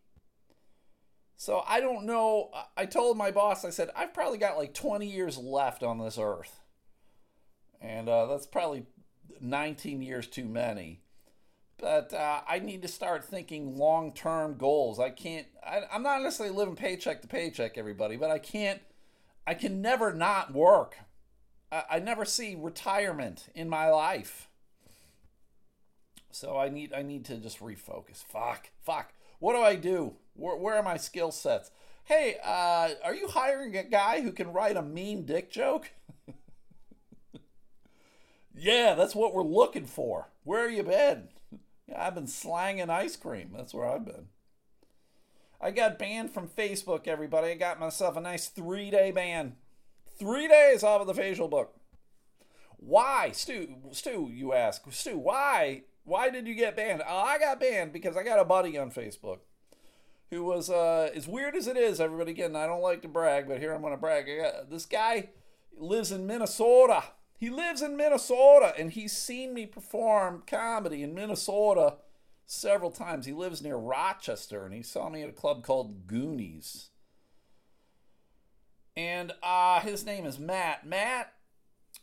So 1.35 1.63
I 1.67 1.81
don't 1.81 2.05
know. 2.05 2.51
I 2.77 2.85
told 2.85 3.17
my 3.17 3.31
boss, 3.31 3.65
I 3.65 3.71
said, 3.71 3.89
I've 3.95 4.13
probably 4.13 4.38
got 4.38 4.57
like 4.57 4.73
20 4.73 5.05
years 5.05 5.38
left 5.38 5.83
on 5.83 5.97
this 5.97 6.17
earth. 6.17 6.61
And 7.81 8.07
uh, 8.07 8.27
that's 8.27 8.47
probably 8.47 8.85
19 9.41 10.01
years 10.01 10.27
too 10.27 10.45
many. 10.45 11.01
But 11.77 12.13
uh, 12.13 12.41
I 12.48 12.59
need 12.59 12.81
to 12.83 12.88
start 12.88 13.25
thinking 13.25 13.77
long 13.77 14.13
term 14.13 14.55
goals. 14.57 15.00
I 15.00 15.09
can't, 15.09 15.48
I, 15.65 15.81
I'm 15.91 16.03
not 16.03 16.21
necessarily 16.21 16.55
living 16.55 16.75
paycheck 16.75 17.21
to 17.21 17.27
paycheck, 17.27 17.77
everybody, 17.77 18.15
but 18.15 18.31
I 18.31 18.39
can't, 18.39 18.81
I 19.45 19.53
can 19.53 19.81
never 19.81 20.13
not 20.13 20.53
work. 20.53 20.98
I, 21.71 21.83
I 21.91 22.00
never 22.00 22.25
see 22.25 22.55
retirement 22.57 23.50
in 23.55 23.67
my 23.67 23.89
life. 23.89 24.48
So 26.31 26.57
I 26.57 26.69
need, 26.69 26.93
I 26.93 27.01
need 27.01 27.25
to 27.25 27.38
just 27.38 27.59
refocus. 27.59 28.24
Fuck, 28.24 28.69
fuck. 28.81 29.13
What 29.39 29.53
do 29.53 29.62
I 29.62 29.75
do? 29.75 30.13
Where, 30.36 30.55
where 30.55 30.75
are 30.75 30.83
my 30.83 30.98
skill 30.98 31.31
sets? 31.31 31.69
Hey, 32.05 32.38
uh, 32.43 32.89
are 33.03 33.15
you 33.15 33.27
hiring 33.27 33.77
a 33.77 33.83
guy 33.83 34.21
who 34.21 34.31
can 34.31 34.51
write 34.51 34.75
a 34.75 34.81
mean 34.81 35.25
dick 35.25 35.51
joke? 35.51 35.91
yeah, 38.55 38.93
that's 38.95 39.15
what 39.15 39.33
we're 39.33 39.43
looking 39.43 39.86
for. 39.86 40.29
Where 40.43 40.65
are 40.65 40.69
you 40.69 40.83
been? 40.83 41.29
I've 41.95 42.15
been 42.15 42.27
slanging 42.27 42.89
ice 42.89 43.15
cream. 43.15 43.51
That's 43.55 43.73
where 43.73 43.88
I've 43.88 44.05
been. 44.05 44.27
I 45.62 45.71
got 45.71 45.97
banned 45.97 46.31
from 46.31 46.50
Facebook, 46.50 47.07
everybody. 47.07 47.51
I 47.51 47.55
got 47.55 47.79
myself 47.79 48.17
a 48.17 48.21
nice 48.21 48.47
three 48.47 48.91
day 48.91 49.12
ban. 49.12 49.55
Three 50.19 50.47
days 50.47 50.83
off 50.83 51.01
of 51.01 51.07
the 51.07 51.13
facial 51.13 51.47
book. 51.47 51.75
Why, 52.77 53.31
Stu? 53.31 53.75
Stu, 53.91 54.29
you 54.31 54.53
ask. 54.53 54.83
Stu, 54.91 55.17
why? 55.17 55.83
Why 56.03 56.29
did 56.29 56.47
you 56.47 56.53
get 56.53 56.75
banned? 56.75 57.01
Oh, 57.07 57.17
I 57.17 57.39
got 57.39 57.59
banned 57.59 57.93
because 57.93 58.17
I 58.17 58.23
got 58.23 58.39
a 58.39 58.45
buddy 58.45 58.77
on 58.77 58.91
Facebook 58.91 59.39
who 60.29 60.43
was 60.43 60.69
uh, 60.69 61.09
as 61.15 61.27
weird 61.27 61.55
as 61.55 61.67
it 61.67 61.77
is. 61.77 62.01
Everybody, 62.01 62.31
again, 62.31 62.55
I 62.55 62.67
don't 62.67 62.81
like 62.81 63.01
to 63.03 63.07
brag, 63.07 63.47
but 63.47 63.59
here 63.59 63.73
I'm 63.73 63.81
going 63.81 63.93
to 63.93 63.97
brag. 63.97 64.25
This 64.69 64.85
guy 64.85 65.29
lives 65.77 66.12
in 66.12 66.27
Minnesota. 66.27 67.03
He 67.43 67.50
lives 67.50 67.81
in 67.81 67.97
Minnesota, 67.97 68.73
and 68.77 68.89
he's 68.89 69.12
seen 69.12 69.53
me 69.53 69.65
perform 69.65 70.43
comedy 70.47 71.03
in 71.03 71.13
Minnesota 71.13 71.95
several 72.45 72.89
times. 72.89 73.25
He 73.25 73.33
lives 73.33 73.62
near 73.62 73.75
Rochester, 73.75 74.63
and 74.63 74.73
he 74.73 74.81
saw 74.81 75.09
me 75.09 75.23
at 75.23 75.29
a 75.29 75.33
club 75.33 75.62
called 75.62 76.07
Goonies. 76.07 76.91
And 78.95 79.33
uh, 79.43 79.81
his 79.81 80.05
name 80.05 80.25
is 80.25 80.39
Matt. 80.39 80.88
Matt 80.88 81.33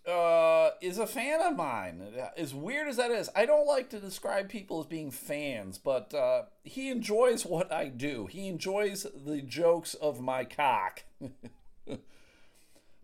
uh, 0.07 0.73
is 0.83 0.99
a 0.99 1.07
fan 1.07 1.41
of 1.41 1.57
mine. 1.57 2.03
As 2.37 2.53
weird 2.53 2.89
as 2.89 2.99
that 2.99 3.11
is, 3.11 3.31
I 3.35 3.47
don't 3.47 3.67
like 3.67 3.89
to 3.91 3.99
describe 3.99 4.51
people 4.51 4.81
as 4.81 4.87
being 4.87 5.11
fans, 5.11 5.79
but 5.79 6.13
uh, 6.13 6.43
he 6.65 6.91
enjoys 6.91 7.47
what 7.47 7.73
I 7.73 7.89
do. 7.89 8.27
He 8.27 8.47
enjoys 8.47 9.07
the 9.15 9.41
jokes 9.41 9.95
of 9.95 10.21
my 10.21 10.45
cock. 10.45 11.05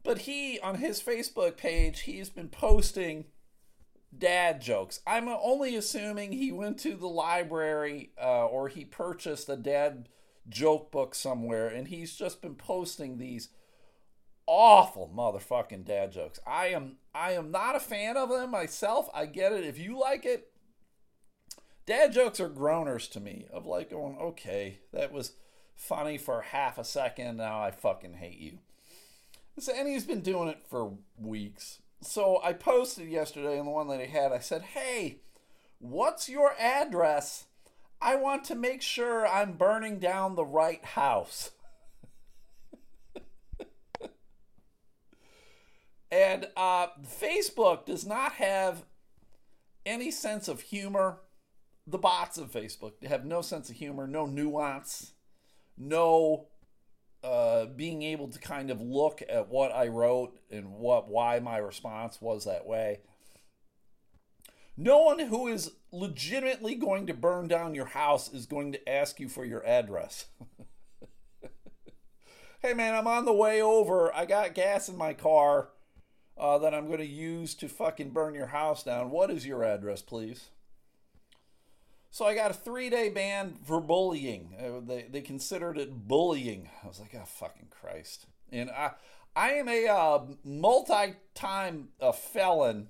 but 0.07 0.19
he, 0.19 0.61
on 0.61 0.77
his 0.77 1.03
Facebook 1.03 1.57
page, 1.57 2.03
he's 2.03 2.31
been 2.31 2.49
posting 2.49 3.25
dad 4.17 4.63
jokes. 4.63 5.01
I'm 5.05 5.29
only 5.29 5.75
assuming 5.75 6.31
he 6.31 6.53
went 6.53 6.79
to 6.79 6.95
the 6.95 7.09
library 7.09 8.13
uh, 8.23 8.47
or 8.47 8.69
he 8.69 8.85
purchased 8.85 9.49
a 9.49 9.57
dad 9.57 10.09
joke 10.49 10.93
book 10.93 11.17
somewhere, 11.17 11.67
and 11.67 11.89
he's 11.89 12.15
just 12.15 12.41
been 12.41 12.55
posting 12.55 13.19
these 13.19 13.49
awful 14.47 15.11
motherfucking 15.13 15.85
dad 15.85 16.13
jokes. 16.13 16.39
I 16.47 16.69
am 16.69 16.99
I 17.13 17.33
am 17.33 17.51
not 17.51 17.75
a 17.75 17.81
fan 17.81 18.17
of 18.17 18.29
them 18.29 18.53
myself. 18.53 19.11
I 19.13 19.27
get 19.27 19.53
it. 19.53 19.65
If 19.65 19.77
you 19.77 19.99
like 19.99 20.25
it, 20.25 20.53
dad 21.85 22.13
jokes 22.13 22.39
are 22.39 22.49
groaners 22.49 23.11
to 23.11 23.19
me 23.19 23.47
of 23.53 23.67
like 23.67 23.91
going, 23.91 24.17
okay, 24.19 24.79
that 24.93 25.13
was 25.13 25.33
funny 25.75 26.17
for 26.17 26.43
half 26.43 26.79
a 26.79 26.85
second. 26.85 27.39
Now 27.39 27.61
I 27.61 27.73
fucking 27.73 28.15
hate 28.15 28.39
you. 28.39 28.59
So, 29.59 29.73
and 29.75 29.89
he's 29.89 30.05
been 30.05 30.21
doing 30.21 30.49
it 30.49 30.59
for 30.69 30.93
weeks. 31.19 31.81
So 32.03 32.41
I 32.45 32.53
posted 32.53 33.09
yesterday 33.09 33.59
on 33.59 33.65
the 33.65 33.71
one 33.71 33.89
that 33.89 34.01
he 34.01 34.07
had, 34.07 34.31
I 34.33 34.39
said, 34.39 34.63
hey, 34.63 35.21
what's 35.79 36.29
your 36.29 36.55
address? 36.59 37.47
I 38.01 38.17
want 38.17 38.45
to 38.45 38.55
make 38.55 38.83
sure 38.83 39.27
I'm 39.27 39.55
burning 39.55 39.99
down 39.99 40.35
the 40.35 40.45
right 40.45 40.85
house. 40.85 41.53
and 46.11 46.49
uh, 46.55 46.89
Facebook 47.03 47.87
does 47.87 48.05
not 48.05 48.33
have 48.33 48.85
any 49.87 50.11
sense 50.11 50.49
of 50.49 50.61
humor. 50.61 51.21
The 51.87 51.97
bots 51.97 52.37
of 52.37 52.53
Facebook 52.53 53.03
have 53.07 53.25
no 53.25 53.41
sense 53.41 53.71
of 53.71 53.77
humor, 53.77 54.07
no 54.07 54.27
nuance, 54.27 55.13
no 55.79 56.49
uh, 57.27 57.67
being 57.67 58.03
able 58.05 58.29
to 58.29 58.39
kind 58.39 58.71
of 58.71 58.81
look 58.81 59.21
at 59.29 59.49
what 59.49 59.73
I 59.73 59.89
wrote 59.89 60.39
and 60.49 60.71
what 60.71 61.09
why 61.09 61.41
my 61.41 61.57
response 61.57 62.21
was 62.21 62.45
that 62.45 62.67
way. 62.67 63.01
No 64.77 65.03
one 65.03 65.19
who 65.19 65.49
is 65.49 65.73
legitimately 65.91 66.77
going 66.77 67.07
to 67.09 67.15
burn 67.15 67.49
down 67.49 67.75
your 67.75 67.87
house 67.87 68.33
is 68.33 68.47
going 68.47 68.71
to 68.73 68.89
ask 68.89 69.19
you 69.19 69.29
for 69.29 69.45
your 69.45 69.67
address. 69.67 70.27
hey 72.63 72.75
man, 72.75 72.95
I'm 72.95 73.09
on 73.09 73.25
the 73.25 73.33
way 73.33 73.61
over. 73.61 74.15
I 74.15 74.25
got 74.25 74.55
gas 74.55 74.89
in 74.89 74.97
my 74.97 75.13
car 75.13 75.71
uh, 76.39 76.59
that 76.59 76.75
I'm 76.75 76.87
going 76.87 76.99
to 76.99 77.07
use 77.07 77.57
to 77.57 77.69
fucking 77.69 78.11
burn 78.11 78.35
your 78.35 78.49
house 78.49 78.85
down. 78.85 79.11
What 79.11 79.33
is 79.33 79.45
your 79.45 79.65
address, 79.65 80.01
please? 80.01 80.51
So 82.17 82.25
I 82.25 82.35
got 82.35 82.51
a 82.51 82.55
three 82.55 82.89
day 82.89 83.11
ban 83.11 83.59
for 83.63 83.79
bullying. 83.79 84.55
Uh, 84.59 84.81
they, 84.83 85.03
they 85.03 85.21
considered 85.21 85.77
it 85.77 86.09
bullying. 86.09 86.71
I 86.83 86.87
was 86.89 86.99
like, 86.99 87.15
oh, 87.15 87.27
fucking 87.27 87.67
Christ. 87.69 88.25
And 88.51 88.71
I, 88.71 88.93
I 89.37 89.51
am 89.51 89.69
a 89.69 89.87
uh, 89.87 90.25
multi 90.43 91.17
time 91.35 91.89
uh, 92.01 92.13
felon 92.13 92.89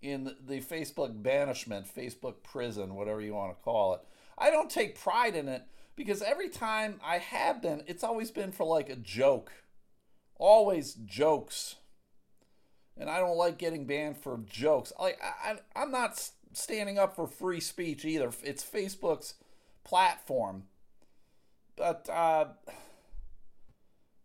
in 0.00 0.32
the 0.46 0.60
Facebook 0.60 1.20
banishment, 1.24 1.92
Facebook 1.92 2.44
prison, 2.44 2.94
whatever 2.94 3.20
you 3.20 3.34
want 3.34 3.50
to 3.58 3.64
call 3.64 3.94
it. 3.94 4.00
I 4.38 4.50
don't 4.50 4.70
take 4.70 4.96
pride 4.96 5.34
in 5.34 5.48
it 5.48 5.64
because 5.96 6.22
every 6.22 6.48
time 6.48 7.00
I 7.04 7.18
have 7.18 7.60
been, 7.60 7.82
it's 7.88 8.04
always 8.04 8.30
been 8.30 8.52
for 8.52 8.64
like 8.64 8.88
a 8.88 8.94
joke. 8.94 9.50
Always 10.36 10.94
jokes. 10.94 11.74
And 12.96 13.10
I 13.10 13.18
don't 13.18 13.36
like 13.36 13.58
getting 13.58 13.86
banned 13.86 14.18
for 14.18 14.38
jokes. 14.48 14.92
Like 15.00 15.18
I, 15.20 15.50
I 15.50 15.82
I'm 15.82 15.90
not 15.90 16.30
standing 16.52 16.98
up 16.98 17.14
for 17.14 17.26
free 17.26 17.60
speech 17.60 18.04
either. 18.04 18.30
It's 18.42 18.64
Facebook's 18.64 19.34
platform. 19.84 20.64
But 21.76 22.08
uh 22.10 22.46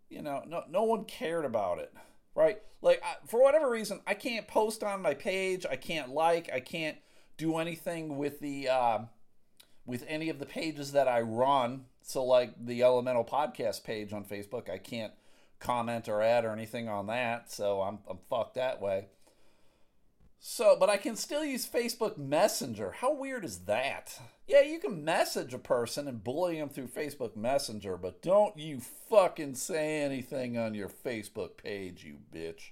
you 0.10 0.22
know, 0.22 0.44
no 0.48 0.63
no 0.70 0.84
one 0.84 1.06
cared 1.06 1.46
about 1.46 1.80
it 1.80 1.94
right? 2.36 2.62
Like 2.82 3.03
for 3.27 3.42
whatever 3.42 3.70
reason, 3.70 4.01
I 4.06 4.13
can't 4.13 4.48
post 4.48 4.84
on 4.84 5.01
my 5.01 5.13
page. 5.13 5.65
I 5.70 5.75
can't 5.75 6.10
like. 6.10 6.50
I 6.53 6.60
can't 6.60 6.98
do 7.38 7.58
anything 7.58 8.18
with 8.18 8.39
the 8.39 8.70
uh, 8.70 9.00
with 9.86 10.06
any 10.08 10.30
of 10.30 10.39
the 10.39 10.46
pages 10.46 10.92
that 10.94 11.08
I 11.08 11.22
run. 11.22 11.86
So 12.01 12.24
like 12.24 12.53
the 12.60 12.84
Elemental 12.84 13.24
Podcast 13.24 13.84
page 13.84 14.12
on 14.13 14.25
Facebook, 14.25 14.70
I 14.70 14.77
can't 14.77 15.13
comment 15.60 16.10
or 16.10 16.22
add 16.22 16.44
or 16.44 16.51
anything 16.51 16.89
on 16.89 17.08
that. 17.08 17.51
So 17.51 17.82
I'm 17.82 18.00
I'm 18.10 18.20
fucked 18.30 18.56
that 18.56 18.82
way. 18.82 19.08
So, 20.46 20.76
but 20.78 20.90
I 20.90 20.98
can 20.98 21.16
still 21.16 21.46
use 21.46 21.66
Facebook 21.66 22.18
Messenger. 22.18 22.96
How 22.98 23.14
weird 23.14 23.46
is 23.46 23.60
that? 23.60 24.20
Yeah, 24.46 24.60
you 24.60 24.78
can 24.78 25.06
message 25.06 25.54
a 25.54 25.58
person 25.58 26.06
and 26.06 26.22
bully 26.22 26.60
them 26.60 26.68
through 26.68 26.90
Facebook 26.90 27.38
Messenger, 27.38 27.96
but 27.96 28.22
don't 28.22 28.58
you 28.58 28.82
fucking 28.82 29.56
say 29.56 30.02
anything 30.02 30.58
on 30.58 30.74
your 30.74 30.90
Facebook 30.90 31.56
page, 31.56 32.04
you 32.04 32.18
bitch. 32.30 32.72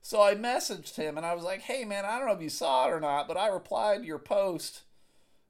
So 0.00 0.22
I 0.22 0.34
messaged 0.34 0.96
him 0.96 1.18
and 1.18 1.26
I 1.26 1.34
was 1.34 1.44
like, 1.44 1.60
"Hey 1.60 1.84
man, 1.84 2.06
I 2.06 2.16
don't 2.16 2.28
know 2.28 2.34
if 2.34 2.40
you 2.40 2.48
saw 2.48 2.88
it 2.88 2.92
or 2.92 2.98
not, 2.98 3.28
but 3.28 3.36
I 3.36 3.48
replied 3.48 4.00
to 4.00 4.06
your 4.06 4.18
post 4.18 4.80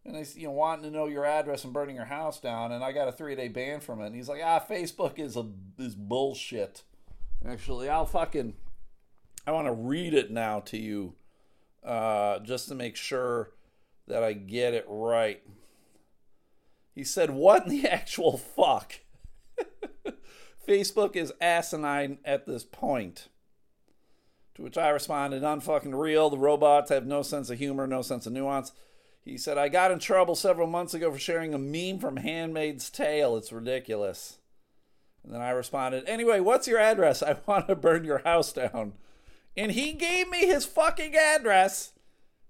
and 0.04 0.16
they 0.16 0.26
you 0.35 0.49
know 0.49 0.52
wanting 0.52 0.83
to 0.83 0.90
know 0.90 1.07
your 1.07 1.25
address 1.25 1.62
and 1.62 1.73
burning 1.73 1.95
your 1.95 2.07
house 2.07 2.40
down 2.40 2.73
and 2.73 2.83
I 2.83 2.90
got 2.90 3.07
a 3.07 3.12
3-day 3.12 3.49
ban 3.49 3.78
from 3.78 4.00
it." 4.00 4.07
And 4.07 4.16
he's 4.16 4.28
like, 4.28 4.42
"Ah, 4.45 4.59
Facebook 4.59 5.21
is 5.21 5.37
a 5.37 5.49
is 5.78 5.95
bullshit." 5.95 6.83
Actually, 7.47 7.88
I'll 7.88 8.04
fucking 8.04 8.54
I 9.47 9.52
want 9.52 9.69
to 9.69 9.73
read 9.73 10.12
it 10.12 10.33
now 10.33 10.59
to 10.59 10.76
you 10.76 11.14
uh, 11.84 12.38
just 12.40 12.68
to 12.68 12.74
make 12.74 12.96
sure 12.96 13.50
that 14.06 14.22
I 14.22 14.32
get 14.32 14.74
it 14.74 14.84
right. 14.88 15.42
He 16.94 17.04
said, 17.04 17.30
What 17.30 17.64
in 17.64 17.70
the 17.70 17.88
actual 17.90 18.36
fuck? 18.36 19.00
Facebook 20.68 21.16
is 21.16 21.32
asinine 21.40 22.18
at 22.24 22.46
this 22.46 22.64
point. 22.64 23.28
To 24.54 24.62
which 24.62 24.78
I 24.78 24.90
responded, 24.90 25.42
Unfucking 25.42 25.98
real. 25.98 26.30
The 26.30 26.38
robots 26.38 26.90
have 26.90 27.06
no 27.06 27.22
sense 27.22 27.50
of 27.50 27.58
humor, 27.58 27.86
no 27.86 28.02
sense 28.02 28.26
of 28.26 28.32
nuance. 28.32 28.72
He 29.24 29.38
said, 29.38 29.56
I 29.56 29.68
got 29.68 29.92
in 29.92 30.00
trouble 30.00 30.34
several 30.34 30.66
months 30.66 30.94
ago 30.94 31.10
for 31.10 31.18
sharing 31.18 31.54
a 31.54 31.58
meme 31.58 32.00
from 32.00 32.16
Handmaid's 32.16 32.90
Tale. 32.90 33.36
It's 33.36 33.52
ridiculous. 33.52 34.38
And 35.22 35.32
then 35.32 35.40
I 35.40 35.50
responded, 35.50 36.04
Anyway, 36.06 36.40
what's 36.40 36.66
your 36.66 36.78
address? 36.78 37.22
I 37.22 37.36
want 37.46 37.68
to 37.68 37.76
burn 37.76 38.04
your 38.04 38.18
house 38.18 38.52
down. 38.52 38.94
And 39.56 39.73
he 39.73 39.92
gave 39.92 40.28
me 40.28 40.47
his 40.47 40.64
fucking 40.64 41.14
address. 41.14 41.92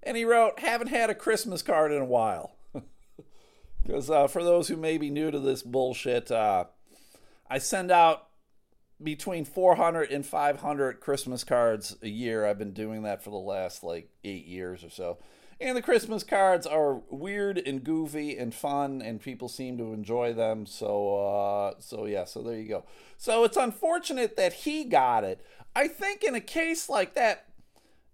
And 0.01 0.17
he 0.17 0.25
wrote, 0.25 0.59
Haven't 0.59 0.87
had 0.87 1.09
a 1.09 1.15
Christmas 1.15 1.61
card 1.61 1.91
in 1.91 2.01
a 2.01 2.05
while. 2.05 2.55
Because 3.85 4.09
uh, 4.09 4.27
for 4.27 4.45
those 4.45 4.69
who 4.69 4.77
may 4.77 4.97
be 4.97 5.09
new 5.09 5.29
to 5.29 5.39
this 5.39 5.61
bullshit, 5.61 6.31
uh, 6.31 6.63
I 7.49 7.57
send 7.57 7.91
out 7.91 8.27
between 9.01 9.45
400 9.45 10.09
and 10.09 10.25
500 10.25 10.99
Christmas 10.99 11.43
cards 11.43 11.97
a 12.01 12.07
year. 12.07 12.45
I've 12.45 12.57
been 12.57 12.73
doing 12.73 13.03
that 13.03 13.23
for 13.23 13.29
the 13.29 13.35
last 13.35 13.83
like 13.83 14.09
eight 14.23 14.45
years 14.45 14.83
or 14.83 14.89
so. 14.89 15.17
And 15.59 15.77
the 15.77 15.81
Christmas 15.81 16.23
cards 16.23 16.65
are 16.65 16.95
weird 17.09 17.57
and 17.57 17.83
goofy 17.83 18.37
and 18.37 18.53
fun, 18.53 19.01
and 19.01 19.21
people 19.21 19.47
seem 19.47 19.77
to 19.77 19.93
enjoy 19.93 20.33
them. 20.33 20.65
So, 20.65 21.15
uh, 21.15 21.73
so 21.79 22.05
yeah, 22.05 22.25
so 22.25 22.41
there 22.41 22.57
you 22.57 22.67
go. 22.67 22.85
So 23.17 23.43
it's 23.43 23.57
unfortunate 23.57 24.35
that 24.35 24.53
he 24.53 24.83
got 24.83 25.23
it. 25.23 25.45
I 25.75 25.87
think 25.87 26.23
in 26.23 26.35
a 26.35 26.41
case 26.41 26.89
like 26.89 27.15
that, 27.15 27.45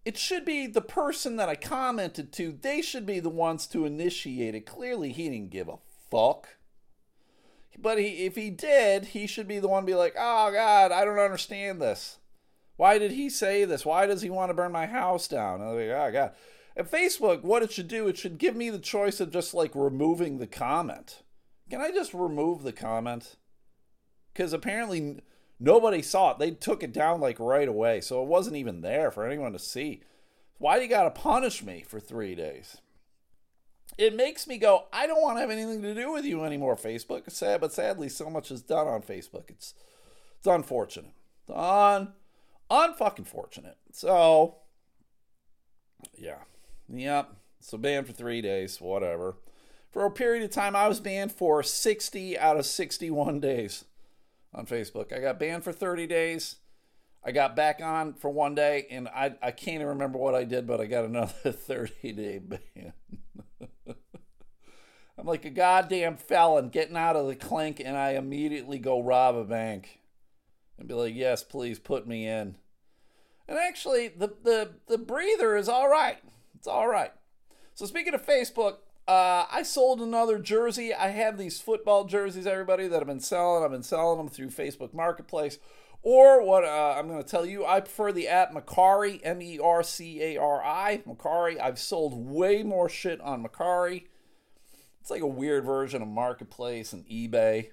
it 0.06 0.18
should 0.18 0.46
be 0.46 0.66
the 0.66 0.82
person 0.82 1.36
that 1.36 1.50
I 1.50 1.56
commented 1.56 2.32
to. 2.34 2.52
They 2.52 2.82
should 2.82 3.06
be 3.06 3.20
the 3.20 3.30
ones 3.30 3.68
to 3.68 3.86
initiate 3.86 4.56
it. 4.56 4.66
Clearly, 4.66 5.12
he 5.12 5.30
didn't 5.30 5.52
give 5.52 5.68
a 5.68 5.80
fuck. 6.10 6.58
But 7.78 8.00
he, 8.00 8.26
if 8.26 8.36
he 8.36 8.50
did, 8.50 9.08
he 9.08 9.28
should 9.28 9.48
be 9.48 9.60
the 9.60 9.68
one 9.68 9.84
to 9.84 9.88
be 9.88 9.96
like, 9.96 10.16
oh, 10.18 10.52
God, 10.52 10.92
I 10.92 11.06
don't 11.06 11.20
understand 11.20 11.82
this. 11.82 12.18
Why 12.76 12.98
did 12.98 13.12
he 13.12 13.30
say 13.30 13.66
this? 13.66 13.86
Why 13.86 14.06
does 14.06 14.22
he 14.22 14.30
want 14.30 14.50
to 14.50 14.54
burn 14.54 14.72
my 14.72 14.86
house 14.86 15.28
down? 15.28 15.62
I'm 15.62 15.76
like, 15.76 15.90
oh, 15.90 16.10
God. 16.12 16.32
At 16.78 16.90
Facebook, 16.90 17.44
what 17.44 17.62
it 17.62 17.72
should 17.72 17.90
do, 17.90 18.08
it 18.08 18.18
should 18.18 18.38
give 18.38 18.56
me 18.56 18.70
the 18.70 18.80
choice 18.80 19.20
of 19.20 19.32
just 19.32 19.54
like 19.54 19.76
removing 19.76 20.38
the 20.38 20.48
comment. 20.48 21.24
Can 21.70 21.82
I 21.82 21.92
just 21.92 22.14
remove 22.14 22.64
the 22.64 22.72
comment? 22.72 23.36
Because 24.34 24.54
apparently 24.54 25.20
Nobody 25.60 26.02
saw 26.02 26.32
it. 26.32 26.40
They 26.40 26.52
took 26.52 26.84
it 26.84 26.94
down 26.94 27.20
like 27.20 27.40
right 27.40 27.68
away. 27.68 28.02
So 28.02 28.22
it 28.22 28.28
wasn't 28.28 28.56
even 28.56 28.82
there 28.82 29.12
for 29.12 29.26
anyone 29.26 29.52
to 29.54 29.60
see. 29.60 30.02
Why 30.58 30.78
do 30.78 30.84
you 30.84 30.90
got 30.90 31.04
to 31.04 31.22
punish 31.22 31.64
me 31.64 31.84
for 31.88 32.00
three 32.00 32.36
days? 32.36 32.78
It 33.98 34.16
makes 34.16 34.48
me 34.48 34.58
go, 34.58 34.86
I 34.94 35.08
don't 35.08 35.22
want 35.22 35.38
to 35.38 35.42
have 35.42 35.50
anything 35.50 35.82
to 35.82 35.94
do 35.94 36.12
with 36.12 36.24
you 36.24 36.46
anymore, 36.46 36.76
Facebook. 36.76 37.30
Sad, 37.30 37.60
but 37.60 37.74
sadly, 37.74 38.08
so 38.08 38.30
much 38.30 38.52
is 38.52 38.62
done 38.62 38.88
on 38.88 39.02
Facebook. 39.02 39.50
It's 39.50 39.74
it's 40.38 40.48
unfortunate. 40.48 41.12
It's 41.48 41.58
un 41.58 42.14
unfucking 42.72 43.28
fortunate. 43.28 43.78
So 43.92 44.58
yeah. 46.16 46.40
Yep. 46.88 47.34
So 47.60 47.78
banned 47.78 48.08
for 48.08 48.14
three 48.14 48.42
days, 48.42 48.80
whatever. 48.80 49.36
For 49.92 50.06
a 50.06 50.12
period 50.12 50.44
of 50.44 50.52
time, 50.52 50.76
I 50.76 50.88
was 50.88 51.00
banned 51.00 51.32
for 51.32 51.62
60 51.64 52.38
out 52.38 52.58
of 52.58 52.66
61 52.66 53.40
days 53.40 53.86
on 54.54 54.66
Facebook. 54.66 55.14
I 55.14 55.20
got 55.20 55.40
banned 55.40 55.64
for 55.64 55.72
30 55.72 56.08
days. 56.08 56.58
I 57.24 57.32
got 57.32 57.56
back 57.56 57.82
on 57.82 58.14
for 58.14 58.30
one 58.30 58.56
day, 58.56 58.88
and 58.90 59.08
I, 59.10 59.36
I 59.42 59.52
can't 59.52 59.76
even 59.76 59.88
remember 59.88 60.18
what 60.18 60.36
I 60.36 60.46
did, 60.46 60.66
but 60.66 60.80
I 60.80 60.86
got 60.86 61.06
another 61.06 61.34
30 61.52 62.14
day 62.14 62.40
ban. 62.40 62.94
I'm 65.18 65.26
like 65.26 65.44
a 65.44 65.50
goddamn 65.50 66.16
felon 66.16 66.70
getting 66.70 66.96
out 66.96 67.18
of 67.18 67.28
the 67.28 67.36
clink, 67.36 67.82
and 67.84 67.98
I 67.98 68.12
immediately 68.12 68.80
go 68.80 69.02
rob 69.04 69.36
a 69.36 69.44
bank 69.44 70.00
and 70.78 70.88
be 70.88 70.94
like, 70.94 71.14
yes, 71.14 71.44
please 71.44 71.78
put 71.78 72.08
me 72.08 72.26
in. 72.26 72.56
And 73.50 73.58
actually, 73.58 74.08
the, 74.08 74.34
the, 74.44 74.76
the 74.88 74.98
breather 74.98 75.58
is 75.58 75.68
all 75.68 75.90
right. 75.90 76.20
It's 76.56 76.68
all 76.68 76.88
right. 76.88 77.12
So, 77.74 77.86
speaking 77.86 78.14
of 78.14 78.26
Facebook, 78.26 78.78
uh, 79.10 79.48
I 79.52 79.64
sold 79.64 80.02
another 80.02 80.38
jersey. 80.38 80.94
I 80.94 81.08
have 81.08 81.40
these 81.40 81.60
football 81.60 82.06
jerseys, 82.06 82.46
everybody, 82.46 82.88
that 82.88 83.02
I've 83.02 83.08
been 83.08 83.20
selling. 83.20 83.64
I've 83.64 83.72
been 83.72 83.82
selling 83.82 84.20
them 84.20 84.28
through 84.28 84.50
Facebook 84.50 84.94
Marketplace. 84.94 85.58
Or 86.04 86.46
what 86.46 86.64
uh, 86.64 86.94
I'm 86.96 87.08
going 87.08 87.22
to 87.22 87.28
tell 87.28 87.44
you, 87.44 87.66
I 87.66 87.80
prefer 87.80 88.12
the 88.12 88.28
app 88.28 88.54
Mercari, 88.54 89.20
M 89.24 89.42
E 89.42 89.58
R 89.58 89.82
C 89.82 90.22
A 90.22 90.38
R 90.38 90.64
I. 90.64 91.02
Mercari. 91.08 91.60
I've 91.60 91.80
sold 91.80 92.30
way 92.30 92.62
more 92.62 92.88
shit 92.88 93.20
on 93.22 93.44
Mercari. 93.44 94.06
It's 95.02 95.10
like 95.10 95.22
a 95.24 95.28
weird 95.28 95.66
version 95.66 96.04
of 96.04 96.08
Marketplace 96.08 96.94
and 96.94 97.04
eBay. 97.08 97.72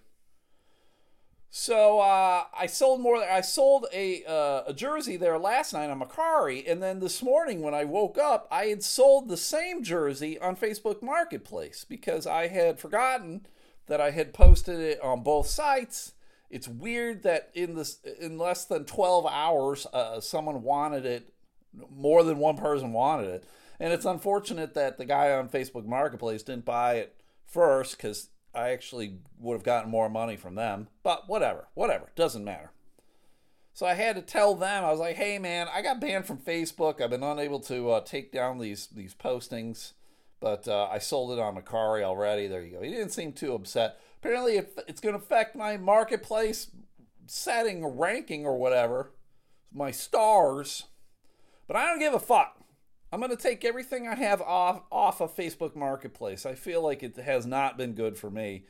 So 1.50 2.00
uh, 2.00 2.44
I 2.58 2.66
sold 2.66 3.00
more. 3.00 3.16
I 3.16 3.40
sold 3.40 3.86
a 3.92 4.24
uh, 4.24 4.64
a 4.66 4.74
jersey 4.74 5.16
there 5.16 5.38
last 5.38 5.72
night 5.72 5.88
on 5.88 6.00
Mercari, 6.00 6.70
and 6.70 6.82
then 6.82 7.00
this 7.00 7.22
morning 7.22 7.62
when 7.62 7.74
I 7.74 7.84
woke 7.84 8.18
up, 8.18 8.46
I 8.50 8.66
had 8.66 8.82
sold 8.82 9.28
the 9.28 9.36
same 9.36 9.82
jersey 9.82 10.38
on 10.38 10.56
Facebook 10.56 11.02
Marketplace 11.02 11.86
because 11.88 12.26
I 12.26 12.48
had 12.48 12.78
forgotten 12.78 13.46
that 13.86 14.00
I 14.00 14.10
had 14.10 14.34
posted 14.34 14.80
it 14.80 15.00
on 15.00 15.22
both 15.22 15.46
sites. 15.46 16.12
It's 16.50 16.68
weird 16.68 17.22
that 17.22 17.50
in 17.54 17.74
this 17.74 18.00
in 18.20 18.38
less 18.38 18.64
than 18.64 18.84
twelve 18.84 19.24
hours, 19.26 19.86
uh, 19.92 20.20
someone 20.20 20.62
wanted 20.62 21.06
it. 21.06 21.32
More 21.90 22.22
than 22.22 22.38
one 22.38 22.56
person 22.56 22.92
wanted 22.92 23.28
it, 23.28 23.44
and 23.78 23.92
it's 23.92 24.06
unfortunate 24.06 24.74
that 24.74 24.96
the 24.96 25.04
guy 25.04 25.30
on 25.32 25.48
Facebook 25.48 25.84
Marketplace 25.84 26.42
didn't 26.42 26.64
buy 26.64 26.94
it 26.94 27.14
first 27.46 27.96
because 27.96 28.30
I 28.56 28.70
actually 28.70 29.18
would 29.38 29.54
have 29.54 29.62
gotten 29.62 29.90
more 29.90 30.08
money 30.08 30.36
from 30.36 30.54
them. 30.54 30.88
But 31.02 31.28
whatever, 31.28 31.68
whatever, 31.75 32.10
doesn't 32.16 32.44
matter. 32.44 32.70
So 33.75 33.84
I 33.84 33.94
had 33.94 34.16
to 34.16 34.22
tell 34.22 34.54
them, 34.54 34.84
I 34.84 34.90
was 34.90 35.00
like, 35.00 35.16
hey 35.16 35.38
man, 35.38 35.68
I 35.72 35.82
got 35.82 36.00
banned 36.00 36.25
from 36.25 36.38
Facebook. 36.38 37.00
I've 37.00 37.10
been 37.10 37.22
unable 37.22 37.60
to 37.60 37.90
uh, 37.90 38.00
take 38.00 38.32
down 38.32 38.58
these 38.58 38.86
these 38.86 39.14
postings, 39.14 39.92
but 40.40 40.66
uh, 40.66 40.88
I 40.90 40.98
sold 40.98 41.32
it 41.32 41.38
on 41.38 41.56
Mercari 41.56 42.02
already. 42.02 42.46
There 42.46 42.62
you 42.62 42.76
go. 42.76 42.82
He 42.82 42.90
didn't 42.90 43.10
seem 43.10 43.32
too 43.32 43.54
upset. 43.54 44.00
Apparently, 44.18 44.56
it, 44.56 44.78
it's 44.88 45.00
going 45.00 45.14
to 45.14 45.22
affect 45.22 45.54
my 45.54 45.76
marketplace 45.76 46.70
setting 47.26 47.84
or 47.84 47.92
ranking 47.92 48.46
or 48.46 48.56
whatever, 48.56 49.12
my 49.72 49.90
stars. 49.90 50.84
But 51.66 51.76
I 51.76 51.86
don't 51.86 51.98
give 51.98 52.14
a 52.14 52.18
fuck. 52.18 52.55
I'm 53.12 53.20
going 53.20 53.30
to 53.30 53.36
take 53.36 53.64
everything 53.64 54.08
I 54.08 54.14
have 54.14 54.42
off 54.42 54.82
off 54.90 55.20
of 55.20 55.34
Facebook 55.34 55.76
Marketplace. 55.76 56.44
I 56.44 56.54
feel 56.54 56.82
like 56.82 57.02
it 57.02 57.16
has 57.16 57.46
not 57.46 57.78
been 57.78 57.94
good 57.94 58.16
for 58.16 58.30
me. 58.30 58.64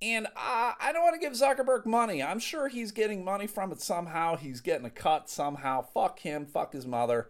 And 0.00 0.26
uh, 0.26 0.72
I 0.80 0.92
don't 0.92 1.02
want 1.02 1.14
to 1.14 1.20
give 1.20 1.32
Zuckerberg 1.32 1.84
money. 1.84 2.22
I'm 2.22 2.38
sure 2.38 2.68
he's 2.68 2.92
getting 2.92 3.24
money 3.24 3.46
from 3.46 3.72
it 3.72 3.80
somehow. 3.80 4.36
He's 4.36 4.60
getting 4.60 4.86
a 4.86 4.90
cut 4.90 5.28
somehow. 5.28 5.82
Fuck 5.82 6.20
him. 6.20 6.46
Fuck 6.46 6.72
his 6.72 6.86
mother. 6.86 7.28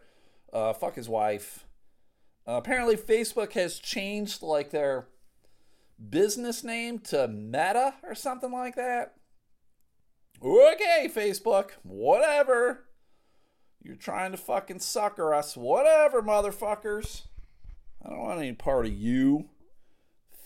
Uh, 0.53 0.75
fuck 0.75 0.95
his 0.95 1.09
wife. 1.09 1.67
Uh, 2.47 2.53
apparently, 2.53 2.97
Facebook 2.97 3.53
has 3.53 3.79
changed 3.79 4.43
like 4.43 4.71
their 4.71 5.09
business 6.11 6.63
name 6.63 6.99
to 6.99 7.27
Meta 7.27 7.95
or 8.03 8.15
something 8.15 8.53
like 8.53 8.77
that. 8.77 9.15
Okay, 10.43 11.11
Facebook. 11.13 11.71
Whatever. 11.83 12.85
You're 13.89 13.97
trying 13.97 14.31
to 14.33 14.37
fucking 14.37 14.81
sucker 14.81 15.33
us. 15.33 15.57
Whatever, 15.57 16.21
motherfuckers. 16.21 17.23
I 18.05 18.11
don't 18.11 18.19
want 18.19 18.39
any 18.39 18.53
part 18.53 18.85
of 18.85 18.93
you. 18.93 19.49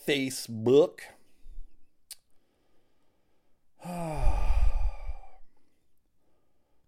Facebook. 0.06 1.00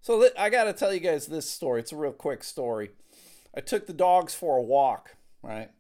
so 0.01 0.21
th- 0.21 0.33
I 0.39 0.49
got 0.49 0.65
to 0.65 0.73
tell 0.73 0.95
you 0.95 1.01
guys 1.01 1.27
this 1.27 1.51
story. 1.51 1.81
It's 1.81 1.91
a 1.91 1.97
real 1.97 2.13
quick 2.13 2.45
story. 2.45 2.93
I 3.53 3.61
took 3.61 3.89
the 3.89 3.93
dogs 3.93 4.33
for 4.33 4.57
a 4.57 4.63
walk, 4.63 5.17
right? 5.43 5.73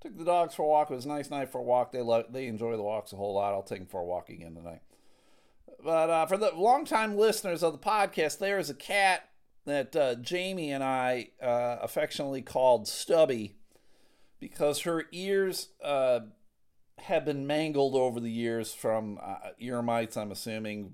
Took 0.00 0.16
the 0.16 0.24
dogs 0.24 0.54
for 0.54 0.62
a 0.62 0.68
walk. 0.68 0.90
It 0.90 0.94
was 0.94 1.04
a 1.04 1.08
nice 1.08 1.28
night 1.28 1.52
for 1.52 1.58
a 1.58 1.62
walk. 1.62 1.92
They 1.92 2.00
love, 2.00 2.32
they 2.32 2.46
enjoy 2.46 2.78
the 2.78 2.82
walks 2.82 3.12
a 3.12 3.16
whole 3.16 3.34
lot. 3.34 3.52
I'll 3.52 3.62
take 3.62 3.80
them 3.80 3.88
for 3.88 4.00
a 4.00 4.06
walk 4.06 4.30
again 4.30 4.54
tonight. 4.54 4.80
But 5.84 6.08
uh, 6.08 6.24
for 6.24 6.38
the 6.38 6.52
longtime 6.54 7.18
listeners 7.18 7.62
of 7.62 7.72
the 7.72 7.78
podcast, 7.78 8.38
there 8.38 8.58
is 8.58 8.70
a 8.70 8.74
cat 8.74 9.28
that 9.68 9.96
uh, 9.96 10.14
Jamie 10.16 10.72
and 10.72 10.82
I 10.84 11.30
uh, 11.42 11.76
affectionately 11.80 12.42
called 12.42 12.88
Stubby 12.88 13.56
because 14.40 14.80
her 14.80 15.04
ears 15.12 15.68
uh, 15.82 16.20
have 16.98 17.24
been 17.24 17.46
mangled 17.46 17.94
over 17.94 18.20
the 18.20 18.30
years 18.30 18.74
from 18.74 19.18
uh, 19.22 19.50
ear 19.58 19.82
mites, 19.82 20.16
I'm 20.16 20.32
assuming, 20.32 20.92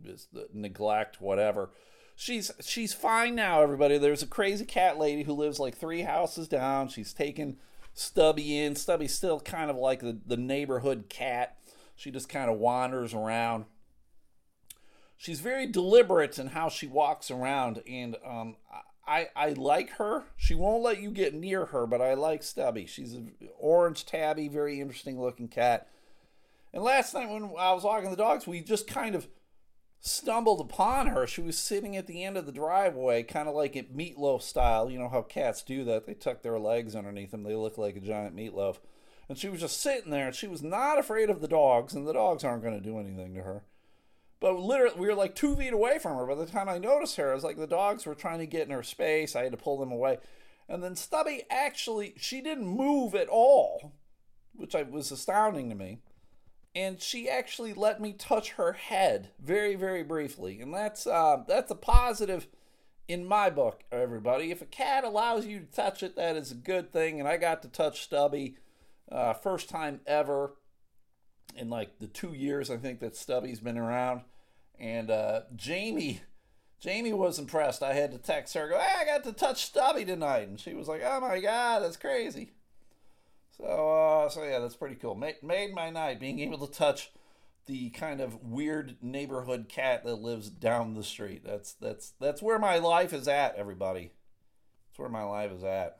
neglect, 0.52 1.20
whatever. 1.20 1.70
She's 2.16 2.52
she's 2.60 2.94
fine 2.94 3.34
now, 3.34 3.62
everybody. 3.62 3.98
There's 3.98 4.22
a 4.22 4.28
crazy 4.28 4.64
cat 4.64 4.98
lady 4.98 5.24
who 5.24 5.32
lives 5.32 5.58
like 5.58 5.76
three 5.76 6.02
houses 6.02 6.46
down. 6.46 6.88
She's 6.88 7.12
taken 7.12 7.56
Stubby 7.92 8.58
in. 8.58 8.76
Stubby's 8.76 9.14
still 9.14 9.40
kind 9.40 9.68
of 9.70 9.76
like 9.76 10.00
the, 10.00 10.18
the 10.24 10.36
neighborhood 10.36 11.06
cat. 11.08 11.58
She 11.96 12.10
just 12.10 12.28
kind 12.28 12.50
of 12.50 12.58
wanders 12.58 13.14
around 13.14 13.64
she's 15.24 15.40
very 15.40 15.66
deliberate 15.66 16.38
in 16.38 16.48
how 16.48 16.68
she 16.68 16.86
walks 16.86 17.30
around, 17.30 17.82
and 17.88 18.16
um, 18.26 18.56
I 19.06 19.28
I 19.34 19.50
like 19.50 19.92
her. 19.92 20.24
She 20.36 20.54
won't 20.54 20.82
let 20.82 21.00
you 21.00 21.10
get 21.10 21.34
near 21.34 21.66
her, 21.66 21.86
but 21.86 22.02
I 22.02 22.12
like 22.12 22.42
Stubby. 22.42 22.84
She's 22.84 23.14
an 23.14 23.32
orange 23.58 24.04
tabby, 24.04 24.48
very 24.48 24.80
interesting 24.80 25.18
looking 25.18 25.48
cat. 25.48 25.88
And 26.74 26.82
last 26.82 27.14
night 27.14 27.30
when 27.30 27.44
I 27.58 27.72
was 27.72 27.84
walking 27.84 28.10
the 28.10 28.16
dogs, 28.16 28.46
we 28.46 28.60
just 28.60 28.86
kind 28.86 29.14
of 29.14 29.26
stumbled 29.98 30.60
upon 30.60 31.06
her. 31.06 31.26
She 31.26 31.40
was 31.40 31.56
sitting 31.56 31.96
at 31.96 32.06
the 32.06 32.22
end 32.22 32.36
of 32.36 32.44
the 32.44 32.52
driveway, 32.52 33.22
kind 33.22 33.48
of 33.48 33.54
like 33.54 33.76
it 33.76 33.96
meatloaf 33.96 34.42
style. 34.42 34.90
You 34.90 34.98
know 34.98 35.08
how 35.08 35.22
cats 35.22 35.62
do 35.62 35.84
that? 35.84 36.04
They 36.06 36.14
tuck 36.14 36.42
their 36.42 36.58
legs 36.58 36.94
underneath 36.94 37.30
them. 37.30 37.44
They 37.44 37.54
look 37.54 37.78
like 37.78 37.96
a 37.96 38.00
giant 38.00 38.36
meatloaf. 38.36 38.76
And 39.26 39.38
she 39.38 39.48
was 39.48 39.60
just 39.60 39.80
sitting 39.80 40.10
there, 40.10 40.26
and 40.26 40.34
she 40.34 40.48
was 40.48 40.62
not 40.62 40.98
afraid 40.98 41.30
of 41.30 41.40
the 41.40 41.48
dogs, 41.48 41.94
and 41.94 42.06
the 42.06 42.12
dogs 42.12 42.44
aren't 42.44 42.62
going 42.62 42.76
to 42.76 42.84
do 42.84 42.98
anything 42.98 43.34
to 43.34 43.42
her. 43.42 43.64
But 44.44 44.60
literally, 44.60 45.00
we 45.00 45.06
were 45.06 45.14
like 45.14 45.34
two 45.34 45.56
feet 45.56 45.72
away 45.72 45.98
from 45.98 46.18
her. 46.18 46.26
By 46.26 46.34
the 46.34 46.44
time 46.44 46.68
I 46.68 46.76
noticed 46.76 47.16
her, 47.16 47.30
I 47.30 47.34
was 47.34 47.44
like, 47.44 47.56
the 47.56 47.66
dogs 47.66 48.04
were 48.04 48.14
trying 48.14 48.40
to 48.40 48.46
get 48.46 48.66
in 48.66 48.74
her 48.74 48.82
space. 48.82 49.34
I 49.34 49.44
had 49.44 49.52
to 49.52 49.56
pull 49.56 49.78
them 49.78 49.90
away. 49.90 50.18
And 50.68 50.84
then 50.84 50.96
Stubby 50.96 51.44
actually, 51.48 52.12
she 52.18 52.42
didn't 52.42 52.66
move 52.66 53.14
at 53.14 53.28
all, 53.28 53.94
which 54.54 54.74
I, 54.74 54.82
was 54.82 55.10
astounding 55.10 55.70
to 55.70 55.74
me. 55.74 56.00
And 56.74 57.00
she 57.00 57.26
actually 57.26 57.72
let 57.72 58.02
me 58.02 58.12
touch 58.12 58.50
her 58.50 58.74
head 58.74 59.30
very, 59.42 59.76
very 59.76 60.02
briefly. 60.02 60.60
And 60.60 60.74
that's 60.74 61.06
uh, 61.06 61.38
that's 61.48 61.70
a 61.70 61.74
positive 61.74 62.46
in 63.08 63.24
my 63.24 63.48
book, 63.48 63.82
everybody. 63.90 64.50
If 64.50 64.60
a 64.60 64.66
cat 64.66 65.04
allows 65.04 65.46
you 65.46 65.60
to 65.60 65.72
touch 65.72 66.02
it, 66.02 66.16
that 66.16 66.36
is 66.36 66.52
a 66.52 66.56
good 66.56 66.92
thing. 66.92 67.18
And 67.18 67.26
I 67.26 67.38
got 67.38 67.62
to 67.62 67.68
touch 67.68 68.02
Stubby 68.02 68.58
uh, 69.10 69.32
first 69.32 69.70
time 69.70 70.00
ever 70.06 70.52
in 71.56 71.70
like 71.70 71.98
the 71.98 72.08
two 72.08 72.34
years 72.34 72.70
I 72.70 72.76
think 72.76 73.00
that 73.00 73.16
Stubby's 73.16 73.60
been 73.60 73.78
around. 73.78 74.20
And 74.78 75.10
uh, 75.10 75.42
Jamie, 75.54 76.22
Jamie 76.80 77.12
was 77.12 77.38
impressed. 77.38 77.82
I 77.82 77.94
had 77.94 78.12
to 78.12 78.18
text 78.18 78.54
her, 78.54 78.68
go, 78.68 78.78
hey, 78.78 79.02
I 79.02 79.04
got 79.04 79.24
to 79.24 79.32
touch 79.32 79.64
Stubby 79.64 80.04
tonight, 80.04 80.48
and 80.48 80.60
she 80.60 80.74
was 80.74 80.88
like, 80.88 81.02
oh 81.04 81.20
my 81.20 81.40
god, 81.40 81.82
that's 81.82 81.96
crazy. 81.96 82.52
So, 83.56 83.64
uh, 83.64 84.28
so 84.28 84.42
yeah, 84.42 84.58
that's 84.58 84.76
pretty 84.76 84.96
cool. 84.96 85.14
Made, 85.14 85.42
made 85.42 85.74
my 85.74 85.90
night 85.90 86.18
being 86.18 86.40
able 86.40 86.66
to 86.66 86.72
touch 86.72 87.12
the 87.66 87.90
kind 87.90 88.20
of 88.20 88.42
weird 88.42 88.96
neighborhood 89.00 89.68
cat 89.68 90.04
that 90.04 90.16
lives 90.16 90.50
down 90.50 90.94
the 90.94 91.04
street. 91.04 91.42
That's 91.44 91.72
that's 91.72 92.12
that's 92.20 92.42
where 92.42 92.58
my 92.58 92.78
life 92.78 93.12
is 93.12 93.26
at, 93.26 93.56
everybody. 93.56 94.10
That's 94.90 94.98
where 94.98 95.08
my 95.08 95.22
life 95.22 95.52
is 95.52 95.64
at. 95.64 95.98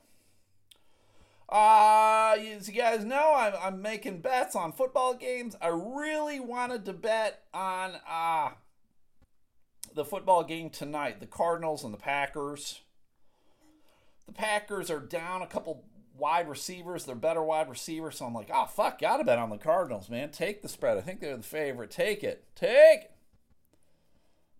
Uh, 1.48 2.36
as 2.38 2.68
you 2.68 2.74
guys 2.74 3.04
know, 3.04 3.32
I'm, 3.34 3.54
I'm 3.62 3.82
making 3.82 4.20
bets 4.20 4.56
on 4.56 4.72
football 4.72 5.14
games. 5.14 5.54
I 5.60 5.68
really 5.68 6.40
wanted 6.40 6.84
to 6.86 6.92
bet 6.92 7.44
on 7.52 7.92
uh, 8.08 8.50
the 9.94 10.04
football 10.04 10.44
game 10.44 10.70
tonight, 10.70 11.20
the 11.20 11.26
Cardinals 11.26 11.84
and 11.84 11.94
the 11.94 11.98
Packers. 11.98 12.80
The 14.26 14.32
Packers 14.32 14.90
are 14.90 15.00
down 15.00 15.42
a 15.42 15.46
couple 15.46 15.84
wide 16.16 16.48
receivers. 16.48 17.04
They're 17.04 17.14
better 17.14 17.42
wide 17.42 17.68
receivers. 17.68 18.18
So 18.18 18.26
I'm 18.26 18.34
like, 18.34 18.50
oh, 18.52 18.66
fuck, 18.66 19.00
gotta 19.00 19.24
bet 19.24 19.38
on 19.38 19.50
the 19.50 19.58
Cardinals, 19.58 20.08
man. 20.08 20.30
Take 20.30 20.62
the 20.62 20.68
spread. 20.68 20.98
I 20.98 21.00
think 21.00 21.20
they're 21.20 21.36
the 21.36 21.42
favorite. 21.42 21.90
Take 21.90 22.24
it. 22.24 22.44
Take 22.54 23.02
it. 23.02 23.10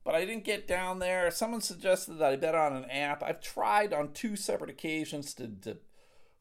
But 0.04 0.14
I 0.14 0.26
didn't 0.26 0.44
get 0.44 0.68
down 0.68 0.98
there. 0.98 1.30
Someone 1.30 1.62
suggested 1.62 2.18
that 2.18 2.32
I 2.32 2.36
bet 2.36 2.54
on 2.54 2.76
an 2.76 2.84
app. 2.90 3.22
I've 3.22 3.40
tried 3.40 3.94
on 3.94 4.12
two 4.12 4.36
separate 4.36 4.68
occasions 4.68 5.32
to, 5.34 5.48
to 5.62 5.78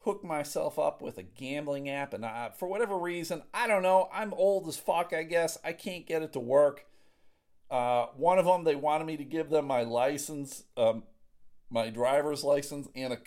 hook 0.00 0.22
myself 0.22 0.78
up 0.78 1.00
with 1.00 1.16
a 1.16 1.22
gambling 1.22 1.88
app. 1.88 2.12
And 2.12 2.26
I, 2.26 2.50
for 2.50 2.68
whatever 2.68 2.98
reason, 2.98 3.42
I 3.54 3.66
don't 3.66 3.82
know. 3.82 4.10
I'm 4.12 4.34
old 4.34 4.68
as 4.68 4.76
fuck, 4.76 5.14
I 5.14 5.22
guess. 5.22 5.56
I 5.64 5.72
can't 5.72 6.06
get 6.06 6.20
it 6.20 6.34
to 6.34 6.40
work. 6.40 6.84
Uh, 7.70 8.06
one 8.16 8.38
of 8.38 8.44
them, 8.44 8.64
they 8.64 8.76
wanted 8.76 9.06
me 9.06 9.16
to 9.16 9.24
give 9.24 9.50
them 9.50 9.66
my 9.66 9.82
license, 9.82 10.64
um, 10.76 11.04
my 11.70 11.90
driver's 11.90 12.44
license, 12.44 12.88
and 12.94 13.12
a 13.12 13.18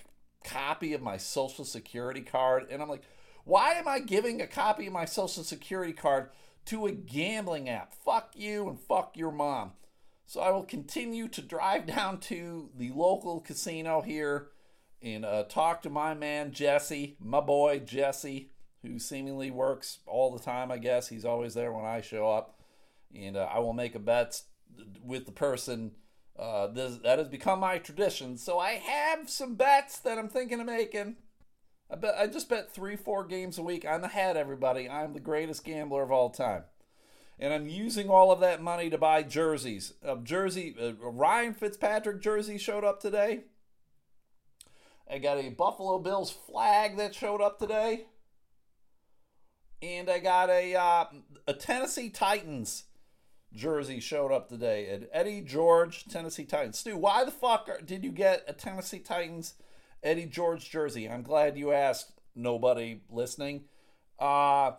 copy 0.43 0.93
of 0.93 1.01
my 1.01 1.17
social 1.17 1.65
security 1.65 2.21
card. 2.21 2.67
And 2.69 2.81
I'm 2.81 2.89
like, 2.89 3.03
why 3.43 3.73
am 3.73 3.87
I 3.87 3.99
giving 3.99 4.41
a 4.41 4.47
copy 4.47 4.87
of 4.87 4.93
my 4.93 5.05
social 5.05 5.43
security 5.43 5.93
card 5.93 6.29
to 6.65 6.85
a 6.85 6.91
gambling 6.91 7.69
app? 7.69 7.93
Fuck 7.93 8.33
you 8.35 8.69
and 8.69 8.79
fuck 8.79 9.17
your 9.17 9.31
mom. 9.31 9.71
So 10.25 10.41
I 10.41 10.51
will 10.51 10.63
continue 10.63 11.27
to 11.29 11.41
drive 11.41 11.85
down 11.95 12.19
to 12.21 12.69
the 12.77 12.91
local 12.91 13.39
casino 13.39 14.01
here 14.01 14.49
and 15.01 15.25
uh, 15.25 15.43
talk 15.43 15.81
to 15.83 15.89
my 15.89 16.13
man 16.13 16.51
Jesse, 16.51 17.15
my 17.19 17.39
boy 17.39 17.79
Jesse, 17.79 18.51
who 18.81 18.99
seemingly 18.99 19.51
works 19.51 19.99
all 20.05 20.31
the 20.31 20.43
time. 20.43 20.71
I 20.71 20.77
guess 20.77 21.07
he's 21.07 21.25
always 21.25 21.53
there 21.53 21.71
when 21.71 21.85
I 21.85 22.01
show 22.01 22.29
up 22.29 22.56
and 23.15 23.37
uh, 23.37 23.47
I 23.51 23.59
will 23.59 23.73
make 23.73 23.95
a 23.95 23.99
bet 23.99 24.41
with 25.03 25.25
the 25.25 25.31
person. 25.31 25.91
Uh, 26.37 26.67
this, 26.67 26.97
that 26.97 27.17
has 27.17 27.27
become 27.27 27.59
my 27.59 27.79
tradition. 27.79 28.37
So 28.37 28.59
I 28.59 28.73
have 28.73 29.27
some 29.29 29.55
bets 29.55 29.97
that 29.99 30.19
I'm 30.19 30.29
thinking 30.29 30.59
of 30.59 30.67
making. 30.67 31.15
I 31.89 31.95
bet 31.95 32.15
I 32.17 32.27
just 32.27 32.49
bet 32.49 32.71
three, 32.71 32.95
four 32.95 33.25
games 33.25 33.57
a 33.57 33.63
week. 33.63 33.85
I'm 33.85 34.03
ahead, 34.03 34.37
everybody. 34.37 34.89
I'm 34.89 35.13
the 35.13 35.19
greatest 35.19 35.63
gambler 35.63 36.03
of 36.03 36.11
all 36.11 36.29
time. 36.29 36.63
And 37.39 37.53
I'm 37.53 37.67
using 37.67 38.09
all 38.09 38.31
of 38.31 38.39
that 38.41 38.61
money 38.61 38.89
to 38.89 38.97
buy 38.97 39.23
jerseys. 39.23 39.93
Jersey, 40.23 40.75
Ryan 40.99 41.53
Fitzpatrick 41.53 42.21
jersey 42.21 42.57
showed 42.57 42.83
up 42.83 42.99
today. 42.99 43.43
I 45.09 45.19
got 45.19 45.37
a 45.37 45.49
Buffalo 45.49 45.99
Bills 45.99 46.31
flag 46.31 46.97
that 46.97 47.15
showed 47.15 47.41
up 47.41 47.59
today. 47.59 48.05
And 49.81 50.09
I 50.09 50.19
got 50.19 50.49
a 50.49 50.75
uh, 50.75 51.05
a 51.45 51.53
Tennessee 51.53 52.09
Titans 52.09 52.85
jersey 53.53 53.99
showed 53.99 54.31
up 54.31 54.49
today. 54.49 54.89
And 54.89 55.07
Eddie 55.11 55.41
George, 55.41 56.05
Tennessee 56.05 56.45
Titans. 56.45 56.79
Stu, 56.79 56.97
why 56.97 57.23
the 57.23 57.31
fuck 57.31 57.69
did 57.85 58.03
you 58.03 58.11
get 58.11 58.43
a 58.47 58.53
Tennessee 58.53 58.99
Titans 58.99 59.55
Eddie 60.03 60.25
George 60.25 60.69
jersey? 60.69 61.09
I'm 61.09 61.23
glad 61.23 61.57
you 61.57 61.71
asked. 61.71 62.11
Nobody 62.35 63.01
listening. 63.09 63.65
Uh, 64.19 64.73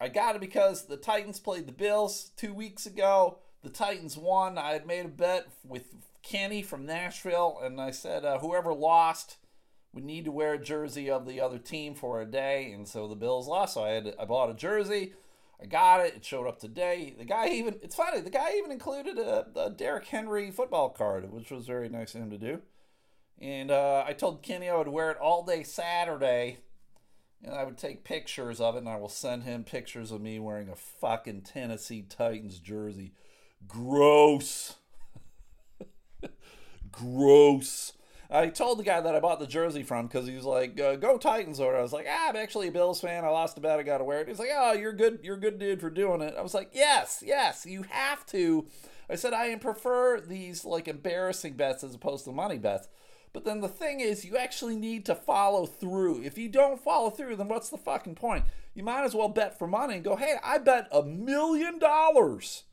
I 0.00 0.08
got 0.08 0.36
it 0.36 0.40
because 0.40 0.86
the 0.86 0.96
Titans 0.96 1.40
played 1.40 1.66
the 1.66 1.72
Bills 1.72 2.30
two 2.36 2.54
weeks 2.54 2.86
ago. 2.86 3.38
The 3.62 3.70
Titans 3.70 4.16
won. 4.16 4.56
I 4.56 4.72
had 4.72 4.86
made 4.86 5.04
a 5.04 5.08
bet 5.08 5.48
with 5.64 5.94
Kenny 6.22 6.62
from 6.62 6.86
Nashville, 6.86 7.58
and 7.62 7.80
I 7.80 7.90
said 7.90 8.24
uh, 8.24 8.38
whoever 8.38 8.72
lost 8.72 9.36
would 9.92 10.04
need 10.04 10.24
to 10.26 10.32
wear 10.32 10.54
a 10.54 10.62
jersey 10.62 11.10
of 11.10 11.26
the 11.26 11.40
other 11.40 11.58
team 11.58 11.94
for 11.94 12.20
a 12.20 12.26
day, 12.26 12.70
and 12.72 12.86
so 12.86 13.08
the 13.08 13.16
Bills 13.16 13.48
lost. 13.48 13.74
So 13.74 13.84
I 13.84 13.90
had 13.90 14.14
I 14.18 14.24
bought 14.24 14.50
a 14.50 14.54
jersey. 14.54 15.14
I 15.60 15.66
got 15.66 16.00
it. 16.06 16.14
It 16.14 16.24
showed 16.24 16.46
up 16.46 16.60
today. 16.60 17.14
The 17.18 17.24
guy 17.24 17.48
even 17.48 17.76
it's 17.82 17.96
funny. 17.96 18.20
The 18.20 18.30
guy 18.30 18.54
even 18.56 18.70
included 18.70 19.18
a, 19.18 19.46
a 19.56 19.70
Derrick 19.70 20.06
Henry 20.06 20.50
football 20.50 20.90
card, 20.90 21.32
which 21.32 21.50
was 21.50 21.66
very 21.66 21.88
nice 21.88 22.14
of 22.14 22.22
him 22.22 22.30
to 22.30 22.38
do. 22.38 22.60
And 23.40 23.70
uh, 23.70 24.04
I 24.06 24.12
told 24.12 24.42
Kenny 24.42 24.68
I 24.68 24.76
would 24.76 24.88
wear 24.88 25.10
it 25.10 25.18
all 25.18 25.44
day 25.44 25.62
Saturday, 25.62 26.58
and 27.42 27.54
I 27.54 27.64
would 27.64 27.78
take 27.78 28.04
pictures 28.04 28.60
of 28.60 28.74
it, 28.74 28.78
and 28.78 28.88
I 28.88 28.96
will 28.96 29.08
send 29.08 29.44
him 29.44 29.64
pictures 29.64 30.10
of 30.10 30.20
me 30.20 30.38
wearing 30.38 30.68
a 30.68 30.76
fucking 30.76 31.42
Tennessee 31.42 32.02
Titans 32.02 32.58
jersey. 32.58 33.12
Gross. 33.66 34.76
Gross. 36.92 37.92
I 38.30 38.48
told 38.48 38.78
the 38.78 38.84
guy 38.84 39.00
that 39.00 39.14
I 39.14 39.20
bought 39.20 39.40
the 39.40 39.46
jersey 39.46 39.82
from 39.82 40.06
because 40.06 40.26
he 40.26 40.34
was 40.34 40.44
like, 40.44 40.78
uh, 40.78 40.96
"Go 40.96 41.16
Titans!" 41.16 41.60
Or 41.60 41.74
I 41.74 41.80
was 41.80 41.94
like, 41.94 42.06
"Ah, 42.08 42.28
I'm 42.28 42.36
actually 42.36 42.68
a 42.68 42.72
Bills 42.72 43.00
fan. 43.00 43.24
I 43.24 43.28
lost 43.28 43.56
a 43.56 43.60
bet. 43.60 43.78
I 43.78 43.82
got 43.82 43.98
to 43.98 44.04
wear 44.04 44.20
it." 44.20 44.28
He's 44.28 44.38
like, 44.38 44.50
"Oh, 44.52 44.72
you're 44.72 44.92
good. 44.92 45.20
You're 45.22 45.36
a 45.36 45.40
good 45.40 45.58
dude 45.58 45.80
for 45.80 45.88
doing 45.88 46.20
it." 46.20 46.34
I 46.36 46.42
was 46.42 46.52
like, 46.52 46.70
"Yes, 46.72 47.22
yes, 47.24 47.64
you 47.64 47.84
have 47.88 48.26
to." 48.26 48.66
I 49.08 49.14
said 49.14 49.32
I 49.32 49.54
prefer 49.56 50.20
these 50.20 50.66
like 50.66 50.88
embarrassing 50.88 51.54
bets 51.54 51.82
as 51.82 51.94
opposed 51.94 52.26
to 52.26 52.32
money 52.32 52.58
bets. 52.58 52.88
But 53.32 53.44
then 53.44 53.60
the 53.60 53.68
thing 53.68 54.00
is, 54.00 54.24
you 54.24 54.36
actually 54.36 54.76
need 54.76 55.06
to 55.06 55.14
follow 55.14 55.64
through. 55.64 56.22
If 56.22 56.36
you 56.36 56.48
don't 56.48 56.80
follow 56.80 57.10
through, 57.10 57.36
then 57.36 57.48
what's 57.48 57.70
the 57.70 57.78
fucking 57.78 58.14
point? 58.14 58.44
You 58.74 58.82
might 58.82 59.04
as 59.04 59.14
well 59.14 59.28
bet 59.28 59.58
for 59.58 59.66
money 59.66 59.94
and 59.94 60.04
go, 60.04 60.16
"Hey, 60.16 60.36
I 60.44 60.58
bet 60.58 60.88
a 60.92 61.02
million 61.02 61.78
dollars." 61.78 62.64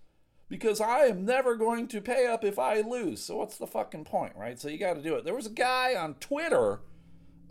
Because 0.47 0.79
I 0.79 1.05
am 1.05 1.25
never 1.25 1.55
going 1.55 1.88
to 1.89 2.01
pay 2.01 2.27
up 2.27 2.43
if 2.43 2.60
I 2.60 2.81
lose. 2.81 3.23
So 3.23 3.38
what's 3.38 3.58
the 3.58 3.67
fucking 3.67 4.05
point, 4.05 4.34
right? 4.36 4.60
So 4.60 4.67
you 4.67 4.77
got 4.77 4.93
to 4.95 5.01
do 5.01 5.15
it. 5.15 5.25
There 5.25 5.36
was 5.36 5.47
a 5.47 5.51
guy 5.51 5.95
on 5.95 6.15
Twitter 6.15 6.81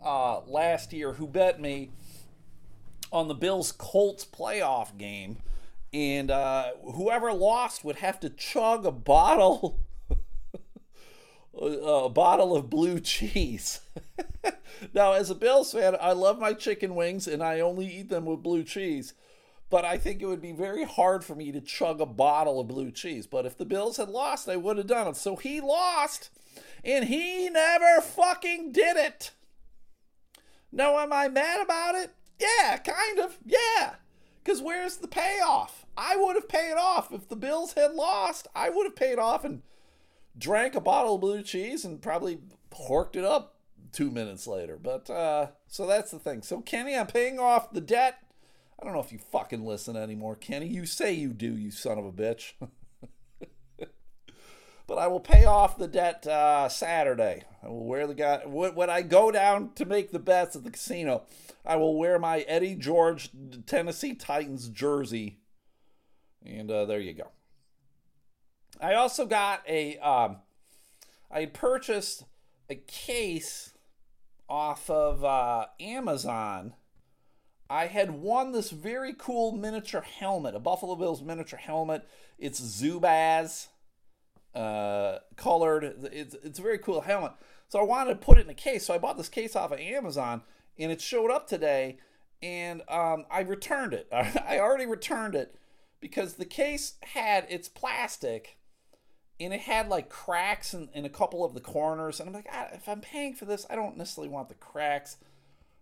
uh, 0.03 0.41
last 0.41 0.93
year 0.93 1.13
who 1.13 1.27
bet 1.27 1.59
me 1.59 1.91
on 3.11 3.27
the 3.27 3.35
Bills 3.35 3.71
Colts 3.71 4.25
playoff 4.25 4.97
game, 4.97 5.37
and 5.93 6.31
uh, 6.31 6.71
whoever 6.95 7.33
lost 7.33 7.83
would 7.83 7.97
have 7.97 8.19
to 8.21 8.29
chug 8.29 8.85
a 8.85 8.91
bottle. 8.91 9.79
a 11.61 12.09
bottle 12.09 12.55
of 12.55 12.69
blue 12.69 12.99
cheese. 12.99 13.81
now, 14.93 15.13
as 15.13 15.29
a 15.29 15.35
Bills 15.35 15.71
fan, 15.71 15.95
I 15.99 16.11
love 16.11 16.39
my 16.39 16.53
chicken 16.53 16.95
wings 16.95 17.27
and 17.27 17.41
I 17.41 17.61
only 17.61 17.87
eat 17.87 18.09
them 18.09 18.25
with 18.25 18.43
blue 18.43 18.63
cheese 18.63 19.13
but 19.69 19.83
I 19.83 19.97
think 19.97 20.21
it 20.21 20.27
would 20.27 20.41
be 20.41 20.51
very 20.51 20.83
hard 20.83 21.23
for 21.23 21.35
me 21.35 21.51
to 21.51 21.61
chug 21.61 21.99
a 21.99 22.05
bottle 22.05 22.59
of 22.59 22.67
blue 22.67 22.91
cheese. 22.91 23.25
But 23.25 23.45
if 23.45 23.57
the 23.57 23.65
Bills 23.65 23.97
had 23.97 24.09
lost, 24.09 24.47
I 24.47 24.57
would 24.57 24.77
have 24.77 24.87
done 24.87 25.07
it. 25.07 25.17
So 25.17 25.35
he 25.35 25.59
lost, 25.59 26.29
and 26.83 27.05
he 27.05 27.49
never 27.49 28.01
fucking 28.01 28.71
did 28.71 28.95
it. 28.95 29.31
Now, 30.71 30.99
am 30.99 31.11
I 31.11 31.29
mad 31.29 31.61
about 31.63 31.95
it? 31.95 32.11
Yeah, 32.39 32.77
kind 32.77 33.19
of. 33.19 33.37
Yeah. 33.45 33.95
Because 34.43 34.61
where's 34.61 34.97
the 34.97 35.07
payoff? 35.07 35.85
I 35.97 36.15
would 36.15 36.35
have 36.35 36.49
paid 36.49 36.75
off. 36.77 37.11
If 37.11 37.29
the 37.29 37.35
Bills 37.35 37.73
had 37.73 37.93
lost, 37.93 38.47
I 38.53 38.69
would 38.69 38.85
have 38.85 38.95
paid 38.95 39.17
off 39.17 39.43
and 39.43 39.63
drank 40.37 40.75
a 40.75 40.81
bottle 40.81 41.15
of 41.15 41.21
blue 41.21 41.41
cheese 41.41 41.85
and 41.85 42.01
probably 42.01 42.39
horked 42.71 43.15
it 43.15 43.23
up 43.23 43.55
two 43.93 44.11
minutes 44.11 44.45
later. 44.45 44.77
But, 44.77 45.09
uh, 45.09 45.47
so 45.67 45.87
that's 45.87 46.11
the 46.11 46.19
thing. 46.19 46.43
So, 46.43 46.61
Kenny, 46.61 46.95
I'm 46.95 47.07
paying 47.07 47.39
off 47.39 47.71
the 47.71 47.81
debt 47.81 48.19
I 48.79 48.83
don't 48.83 48.93
know 48.93 48.99
if 48.99 49.11
you 49.11 49.19
fucking 49.19 49.65
listen 49.65 49.95
anymore, 49.95 50.35
Kenny. 50.35 50.67
You 50.67 50.85
say 50.85 51.13
you 51.13 51.29
do, 51.29 51.55
you 51.55 51.71
son 51.71 51.97
of 51.97 52.05
a 52.05 52.11
bitch. 52.11 52.53
but 54.87 54.97
I 54.97 55.07
will 55.07 55.21
pay 55.21 55.45
off 55.45 55.77
the 55.77 55.87
debt 55.87 56.27
uh, 56.27 56.67
Saturday. 56.69 57.43
I 57.63 57.69
will 57.69 57.85
wear 57.85 58.05
the 58.05 58.13
guy 58.13 58.41
when 58.45 58.89
I 58.89 59.01
go 59.01 59.31
down 59.31 59.71
to 59.75 59.85
make 59.85 60.11
the 60.11 60.19
bets 60.19 60.55
at 60.55 60.63
the 60.63 60.71
casino. 60.71 61.23
I 61.65 61.77
will 61.77 61.97
wear 61.97 62.19
my 62.19 62.39
Eddie 62.41 62.75
George 62.75 63.29
Tennessee 63.65 64.13
Titans 64.13 64.67
jersey, 64.67 65.39
and 66.45 66.69
uh, 66.69 66.85
there 66.85 66.99
you 66.99 67.13
go. 67.13 67.29
I 68.81 68.93
also 68.93 69.25
got 69.25 69.63
a. 69.67 69.97
Um, 69.99 70.37
I 71.31 71.45
purchased 71.45 72.25
a 72.69 72.75
case 72.75 73.73
off 74.47 74.89
of 74.89 75.23
uh, 75.23 75.67
Amazon 75.79 76.73
I 77.69 77.87
had 77.87 78.11
won 78.11 78.51
this 78.51 78.69
very 78.69 79.13
cool 79.17 79.51
miniature 79.51 80.01
helmet, 80.01 80.55
a 80.55 80.59
Buffalo 80.59 80.95
Bills 80.95 81.21
miniature 81.21 81.59
helmet. 81.59 82.07
It's 82.37 82.59
Zubaz 82.61 83.67
uh, 84.53 85.19
colored. 85.35 85.83
It's, 86.11 86.35
it's 86.43 86.59
a 86.59 86.61
very 86.61 86.77
cool 86.77 87.01
helmet. 87.01 87.33
So 87.67 87.79
I 87.79 87.83
wanted 87.83 88.11
to 88.11 88.15
put 88.17 88.37
it 88.37 88.45
in 88.45 88.49
a 88.49 88.55
case. 88.55 88.85
So 88.85 88.93
I 88.93 88.99
bought 88.99 89.17
this 89.17 89.29
case 89.29 89.55
off 89.55 89.71
of 89.71 89.79
Amazon 89.79 90.43
and 90.77 90.91
it 90.91 91.01
showed 91.01 91.31
up 91.31 91.47
today 91.47 91.97
and 92.43 92.81
um, 92.87 93.25
I 93.31 93.41
returned 93.41 93.93
it. 93.93 94.07
I 94.11 94.59
already 94.59 94.85
returned 94.85 95.33
it 95.33 95.55
because 95.99 96.33
the 96.35 96.45
case 96.45 96.95
had 97.01 97.47
its 97.49 97.67
plastic 97.67 98.57
and 99.39 99.53
it 99.53 99.61
had 99.61 99.89
like 99.89 100.09
cracks 100.09 100.73
in, 100.73 100.89
in 100.93 101.03
a 101.03 101.09
couple 101.09 101.43
of 101.43 101.55
the 101.55 101.61
corners. 101.61 102.19
And 102.19 102.29
I'm 102.29 102.35
like, 102.35 102.47
ah, 102.51 102.67
if 102.73 102.87
I'm 102.87 103.01
paying 103.01 103.33
for 103.33 103.45
this, 103.45 103.65
I 103.69 103.75
don't 103.75 103.97
necessarily 103.97 104.31
want 104.31 104.49
the 104.49 104.55
cracks 104.55 105.17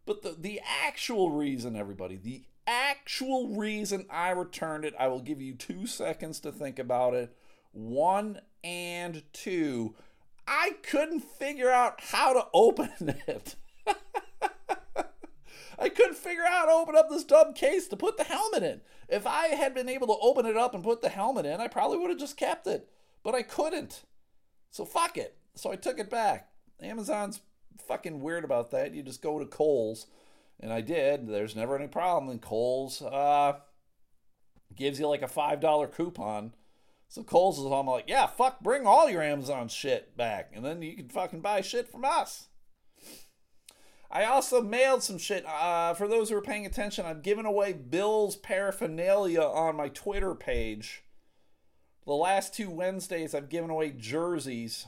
but 0.06 0.22
the, 0.22 0.36
the 0.38 0.62
actual 0.84 1.32
reason, 1.32 1.76
everybody, 1.76 2.18
the 2.18 2.44
actual 2.68 3.56
reason 3.56 4.06
I 4.10 4.32
returned 4.32 4.86
it, 4.86 4.94
I 5.00 5.08
will 5.08 5.22
give 5.22 5.42
you 5.42 5.54
two 5.54 5.86
seconds 5.88 6.40
to 6.42 6.52
think 6.52 6.80
about 6.80 7.14
it. 7.14 7.36
One 7.72 8.42
and 8.64 9.24
two. 9.34 9.96
I 10.48 10.72
couldn't 10.84 11.22
figure 11.22 11.70
out 11.70 12.02
how 12.02 12.34
to 12.34 12.48
open 12.54 12.92
it. 13.28 13.56
I 15.80 15.90
couldn't 15.90 16.18
figure 16.18 16.44
out 16.44 16.52
how 16.52 16.66
to 16.66 16.72
open 16.72 16.96
up 16.96 17.10
this 17.10 17.24
dumb 17.24 17.54
case 17.54 17.88
to 17.88 17.98
put 17.98 18.18
the 18.18 18.24
helmet 18.24 18.64
in. 18.64 18.82
If 19.10 19.26
I 19.28 19.48
had 19.48 19.74
been 19.74 19.90
able 19.90 20.08
to 20.08 20.22
open 20.22 20.46
it 20.46 20.56
up 20.56 20.74
and 20.74 20.84
put 20.84 21.02
the 21.02 21.10
helmet 21.10 21.46
in, 21.46 21.60
I 21.60 21.68
probably 21.68 21.98
would 21.98 22.10
have 22.10 22.20
just 22.20 22.38
kept 22.38 22.68
it. 22.68 22.88
But 23.24 23.36
I 23.36 23.42
couldn't. 23.42 24.04
So 24.72 24.86
fuck 24.86 25.18
it. 25.18 25.36
So 25.56 25.72
I 25.72 25.76
took 25.76 26.00
it 26.00 26.10
back. 26.10 26.50
Amazon's 26.82 27.42
fucking 27.88 28.22
weird 28.22 28.44
about 28.44 28.72
that. 28.72 28.94
You 28.94 29.04
just 29.04 29.22
go 29.22 29.40
to 29.40 29.46
Kohl's, 29.46 30.08
and 30.60 30.72
I 30.72 30.82
did. 30.82 31.28
There's 31.28 31.56
never 31.56 31.76
any 31.76 31.88
problem. 31.88 32.30
And 32.30 32.42
Kohl's 32.42 33.02
uh, 33.02 33.60
gives 34.76 35.00
you 35.00 35.08
like 35.08 35.22
a 35.22 35.28
five 35.28 35.60
dollar 35.60 35.88
coupon. 35.88 36.54
So 37.08 37.24
Kohl's 37.24 37.60
is 37.60 37.66
all 37.66 37.86
like, 37.86 38.06
yeah, 38.08 38.26
fuck, 38.26 38.62
bring 38.62 38.88
all 38.88 39.08
your 39.08 39.22
Amazon 39.22 39.68
shit 39.68 40.18
back, 40.18 40.52
and 40.56 40.66
then 40.66 40.82
you 40.82 40.96
can 40.96 41.10
fucking 41.10 41.42
buy 41.42 41.62
shit 41.62 41.88
from 41.88 42.04
us. 42.04 42.48
I 44.10 44.26
also 44.26 44.62
mailed 44.62 45.04
some 45.04 45.18
shit. 45.18 45.46
Uh, 45.46 45.94
for 45.94 46.08
those 46.08 46.30
who 46.30 46.38
are 46.38 46.42
paying 46.42 46.66
attention, 46.66 47.06
I'm 47.06 47.22
giving 47.22 47.46
away 47.46 47.74
Bill's 47.74 48.36
paraphernalia 48.36 49.42
on 49.42 49.76
my 49.76 49.90
Twitter 49.90 50.36
page. 50.36 51.04
The 52.06 52.14
last 52.14 52.54
two 52.54 52.70
Wednesdays, 52.70 53.34
I've 53.34 53.50
given 53.50 53.70
away 53.70 53.92
jerseys 53.92 54.88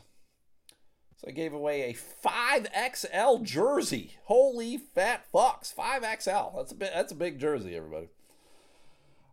so 1.18 1.28
I 1.28 1.32
gave 1.32 1.54
away 1.54 1.84
a 1.84 2.28
5XL 2.28 3.44
jersey. 3.44 4.18
Holy 4.26 4.78
fat 4.78 5.26
fucks. 5.34 5.74
5XL. 5.74 6.56
That's 6.56 6.72
a 6.72 6.76
bit 6.76 6.92
that's 6.94 7.12
a 7.12 7.16
big 7.16 7.40
jersey, 7.40 7.76
everybody. 7.76 8.10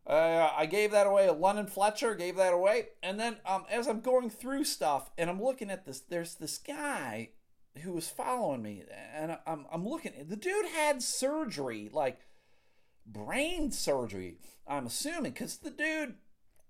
Uh, 0.06 0.50
I 0.56 0.66
gave 0.66 0.90
that 0.92 1.06
away. 1.06 1.26
A 1.26 1.32
London 1.32 1.66
Fletcher 1.66 2.14
gave 2.14 2.36
that 2.36 2.52
away. 2.52 2.88
And 3.02 3.18
then 3.18 3.36
um, 3.46 3.64
as 3.70 3.86
I'm 3.86 4.00
going 4.00 4.30
through 4.30 4.64
stuff 4.64 5.10
and 5.16 5.30
I'm 5.30 5.42
looking 5.42 5.70
at 5.70 5.84
this, 5.84 6.00
there's 6.00 6.34
this 6.34 6.58
guy 6.58 7.30
who 7.82 7.92
was 7.92 8.08
following 8.08 8.62
me. 8.62 8.84
And 9.14 9.38
I'm, 9.46 9.66
I'm 9.72 9.88
looking. 9.88 10.12
The 10.28 10.36
dude 10.36 10.66
had 10.66 11.02
surgery, 11.02 11.88
like 11.92 12.20
brain 13.06 13.70
surgery, 13.70 14.38
I'm 14.66 14.86
assuming, 14.86 15.32
because 15.32 15.56
the 15.58 15.70
dude 15.70 16.14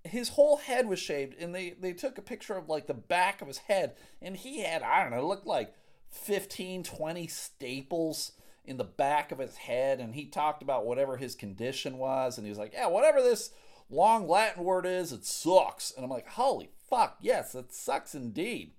his 0.05 0.31
whole 0.31 0.57
head 0.57 0.89
was 0.89 0.99
shaved 0.99 1.35
and 1.39 1.55
they 1.55 1.71
they 1.71 1.93
took 1.93 2.19
a 2.19 2.23
picture 2.23 2.57
of 2.57 2.69
like 2.69 2.87
the 2.87 2.95
back 2.95 3.41
of 3.41 3.49
his 3.49 3.59
head 3.59 3.95
and 4.21 4.37
he 4.37 4.61
had 4.61 4.83
i 4.83 5.01
don't 5.01 5.13
know 5.13 5.27
looked 5.27 5.47
like 5.47 5.75
15 6.11 6.83
20 6.83 7.27
staples 7.29 8.33
in 8.65 8.77
the 8.77 8.85
back 8.85 9.33
of 9.33 9.39
his 9.39 9.57
head 9.57 9.99
and 9.99 10.15
he 10.15 10.27
talked 10.27 10.63
about 10.63 10.87
whatever 10.87 11.17
his 11.17 11.35
condition 11.35 11.99
was 11.99 12.37
and 12.39 12.47
he 12.47 12.51
was 12.51 12.59
like, 12.59 12.73
"Yeah, 12.73 12.87
whatever 12.87 13.21
this 13.21 13.51
long 13.91 14.29
Latin 14.29 14.65
word 14.65 14.87
is, 14.87 15.13
it 15.13 15.25
sucks." 15.25 15.91
And 15.91 16.05
I'm 16.05 16.11
like, 16.11 16.29
"Holy 16.29 16.71
fuck, 16.89 17.17
yes, 17.21 17.55
it 17.55 17.73
sucks 17.73 18.15
indeed." 18.15 18.75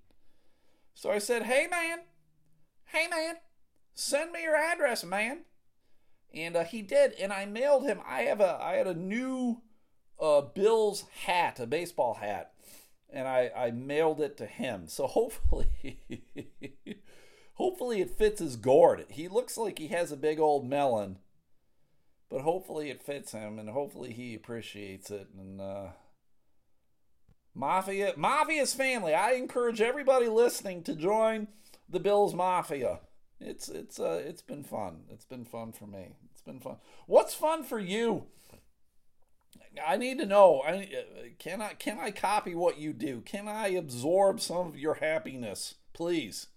So 0.94 1.10
I 1.10 1.18
said, 1.18 1.44
"Hey 1.44 1.66
man, 1.70 2.00
hey 2.86 3.08
man, 3.08 3.36
send 3.94 4.32
me 4.32 4.42
your 4.42 4.56
address, 4.56 5.04
man." 5.04 5.44
And 6.32 6.56
uh, 6.56 6.64
he 6.64 6.82
did, 6.82 7.12
and 7.12 7.32
I 7.32 7.44
mailed 7.44 7.84
him. 7.84 8.00
I 8.06 8.22
have 8.22 8.40
a 8.40 8.58
I 8.60 8.74
had 8.74 8.86
a 8.86 8.94
new 8.94 9.60
uh, 10.20 10.42
Bills 10.42 11.04
hat, 11.24 11.60
a 11.60 11.66
baseball 11.66 12.14
hat, 12.14 12.52
and 13.10 13.26
I 13.28 13.50
I 13.56 13.70
mailed 13.70 14.20
it 14.20 14.36
to 14.38 14.46
him. 14.46 14.88
So 14.88 15.06
hopefully, 15.08 15.98
hopefully 17.54 18.00
it 18.00 18.10
fits 18.10 18.40
his 18.40 18.56
gourd. 18.56 19.06
He 19.08 19.28
looks 19.28 19.56
like 19.56 19.78
he 19.78 19.88
has 19.88 20.12
a 20.12 20.16
big 20.16 20.38
old 20.38 20.68
melon, 20.68 21.18
but 22.30 22.42
hopefully 22.42 22.90
it 22.90 23.02
fits 23.02 23.32
him, 23.32 23.58
and 23.58 23.70
hopefully 23.70 24.12
he 24.12 24.34
appreciates 24.34 25.10
it. 25.10 25.28
And 25.36 25.60
uh, 25.60 25.88
Mafia, 27.54 28.14
Mafia's 28.16 28.74
family. 28.74 29.14
I 29.14 29.32
encourage 29.32 29.80
everybody 29.80 30.28
listening 30.28 30.82
to 30.84 30.96
join 30.96 31.48
the 31.88 32.00
Bills 32.00 32.34
Mafia. 32.34 33.00
It's 33.40 33.68
it's 33.68 34.00
uh 34.00 34.22
it's 34.24 34.42
been 34.42 34.64
fun. 34.64 35.02
It's 35.10 35.24
been 35.24 35.44
fun 35.44 35.72
for 35.72 35.86
me. 35.86 36.16
It's 36.32 36.42
been 36.42 36.60
fun. 36.60 36.76
What's 37.06 37.34
fun 37.34 37.62
for 37.62 37.78
you? 37.78 38.24
I 39.84 39.96
need 39.96 40.18
to 40.18 40.26
know. 40.26 40.62
I 40.64 40.88
can 41.38 41.60
I 41.60 41.74
can 41.74 41.98
I 41.98 42.10
copy 42.10 42.54
what 42.54 42.78
you 42.78 42.92
do? 42.92 43.20
Can 43.20 43.48
I 43.48 43.68
absorb 43.68 44.40
some 44.40 44.68
of 44.68 44.78
your 44.78 44.94
happiness, 44.94 45.74
please? 45.92 46.48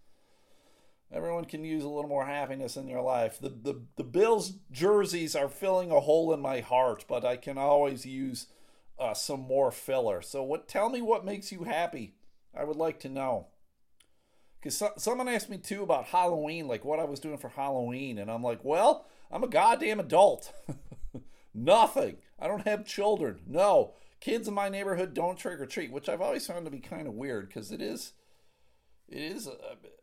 Everyone 1.12 1.46
can 1.46 1.64
use 1.64 1.84
a 1.84 1.90
little 1.90 2.10
more 2.10 2.26
happiness 2.26 2.76
in 2.76 2.88
your 2.88 3.02
life. 3.02 3.40
The 3.40 3.50
the 3.50 3.82
the 3.96 4.04
Bills 4.04 4.54
jerseys 4.72 5.36
are 5.36 5.50
filling 5.50 5.92
a 5.92 6.02
hole 6.02 6.34
in 6.34 6.42
my 6.42 6.60
heart, 6.60 7.06
but 7.08 7.24
I 7.24 7.38
can 7.38 7.58
always 7.58 8.06
use 8.06 8.48
uh, 9.00 9.14
some 9.14 9.42
more 9.42 9.72
filler. 9.72 10.22
So 10.22 10.44
what? 10.44 10.68
Tell 10.68 10.90
me 10.90 11.02
what 11.02 11.26
makes 11.26 11.52
you 11.52 11.64
happy. 11.64 12.16
I 12.58 12.64
would 12.64 12.78
like 12.78 13.00
to 13.02 13.10
know. 13.10 13.48
Because 14.60 14.78
so, 14.78 14.92
someone 14.98 15.28
asked 15.30 15.50
me 15.50 15.58
too 15.58 15.84
about 15.84 16.06
Halloween, 16.06 16.68
like 16.68 16.84
what 16.84 17.00
I 17.00 17.06
was 17.06 17.20
doing 17.20 17.38
for 17.38 17.50
Halloween, 17.50 18.18
and 18.18 18.30
I'm 18.30 18.44
like, 18.44 18.60
well, 18.64 19.06
I'm 19.32 19.44
a 19.44 19.48
goddamn 19.48 20.00
adult. 20.00 20.52
Nothing. 21.54 22.18
I 22.40 22.48
don't 22.48 22.68
have 22.68 22.86
children. 22.86 23.40
No. 23.48 23.94
Kids 24.20 24.48
in 24.48 24.54
my 24.54 24.70
neighborhood 24.70 25.14
don't 25.14 25.38
trick 25.38 25.60
or 25.60 25.66
treat, 25.66 25.92
which 25.92 26.10
I've 26.10 26.22
always 26.22 26.48
found 26.48 26.66
to 26.66 26.72
be 26.72 26.80
kind 26.80 27.08
of 27.08 27.14
weird 27.14 27.48
because 27.48 27.72
it 27.72 27.82
is, 27.82 28.14
it 29.08 29.20
is, 29.20 29.48
a, 29.48 29.54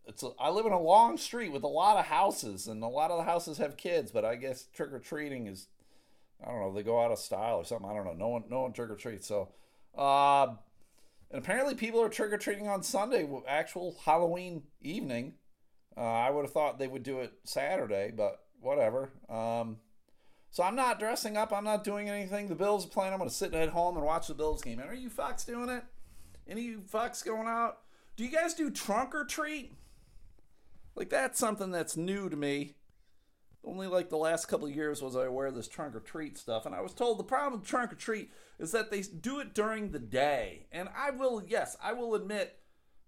it's. 0.07 0.23
A, 0.23 0.31
I 0.39 0.51
live 0.51 0.67
in 0.67 0.73
a 0.73 0.81
long 0.81 1.17
street 1.17 1.51
with 1.51 1.65
a 1.65 1.69
lot 1.69 1.97
of 1.97 2.07
houses, 2.07 2.69
and 2.69 2.83
a 2.83 2.89
lot 2.89 3.11
of 3.11 3.19
the 3.19 3.25
houses 3.25 3.59
have 3.59 3.77
kids, 3.77 4.13
but 4.13 4.25
I 4.25 4.37
guess 4.37 4.67
trick 4.73 4.93
or 4.93 5.01
treating 5.01 5.49
is, 5.49 5.67
I 6.41 6.51
don't 6.51 6.61
know, 6.61 6.73
they 6.73 6.85
go 6.85 7.01
out 7.01 7.11
of 7.11 7.19
style 7.19 7.57
or 7.57 7.65
something. 7.65 7.91
I 7.91 7.95
don't 7.95 8.05
know. 8.05 8.13
No 8.15 8.29
one, 8.29 8.45
no 8.49 8.63
one 8.63 8.73
trick 8.73 8.91
or 8.91 8.97
treats. 8.97 9.27
So, 9.27 9.49
uh, 9.99 10.55
and 11.31 11.43
apparently 11.43 11.75
people 11.75 12.01
are 12.01 12.09
trick 12.09 12.33
or 12.33 12.39
treating 12.39 12.69
on 12.69 12.85
Sunday, 12.85 13.29
actual 13.49 13.97
Halloween 14.05 14.63
evening. 14.81 15.35
Uh, 15.97 16.03
I 16.03 16.31
would 16.31 16.43
have 16.43 16.53
thought 16.53 16.79
they 16.79 16.89
would 16.89 17.03
do 17.03 17.19
it 17.19 17.33
Saturday, 17.43 18.13
but 18.17 18.45
whatever. 18.61 19.11
Um, 19.29 19.79
so 20.55 20.63
I'm 20.63 20.77
not 20.77 21.01
dressing 21.01 21.37
up. 21.37 21.53
I'm 21.53 21.65
not 21.65 21.83
doing 21.83 22.09
anything. 22.09 22.47
The 22.47 22.55
Bills 22.55 22.87
are 22.87 22.89
playing. 22.89 23.13
I'm 23.13 23.19
going 23.19 23.29
to 23.29 23.35
sit 23.35 23.53
at 23.55 23.71
home 23.71 23.97
and 23.97 24.07
watch 24.07 24.29
the 24.29 24.35
Bills 24.35 24.63
game. 24.63 24.79
And 24.79 24.89
are 24.89 24.95
you 24.95 25.11
fucks 25.11 25.45
doing 25.45 25.69
it? 25.69 25.83
Any 26.49 26.63
you 26.63 26.79
fucks 26.79 27.25
going 27.25 27.49
out? 27.49 27.79
Do 28.15 28.23
you 28.23 28.31
guys 28.31 28.55
do 28.55 28.71
trunk 28.71 29.17
or 29.17 29.25
treat? 29.25 29.73
Like 30.95 31.11
that's 31.11 31.41
something 31.41 31.73
that's 31.73 31.97
new 31.97 32.31
to 32.31 32.37
me. 32.37 32.77
Only 33.65 33.89
like 33.89 34.11
the 34.11 34.17
last 34.17 34.47
couple 34.47 34.69
of 34.69 34.77
years 34.77 35.03
was 35.03 35.17
I 35.17 35.25
aware 35.25 35.49
of 35.49 35.57
this 35.57 35.67
trunk 35.67 35.97
or 35.97 35.99
treat 35.99 36.39
stuff, 36.39 36.67
and 36.67 36.75
I 36.75 36.83
was 36.83 36.95
told 36.95 37.19
the 37.19 37.25
problem 37.25 37.59
with 37.59 37.69
trunk 37.69 37.93
or 37.93 37.97
treat 37.97 38.31
is 38.61 38.71
that 38.71 38.93
they 38.93 39.01
do 39.01 39.41
it 39.41 39.55
during 39.55 39.91
the 39.91 39.99
day. 39.99 40.67
And 40.71 40.89
I 40.97 41.11
will, 41.11 41.43
yes, 41.45 41.77
I 41.83 41.95
will 41.95 42.15
admit 42.15 42.61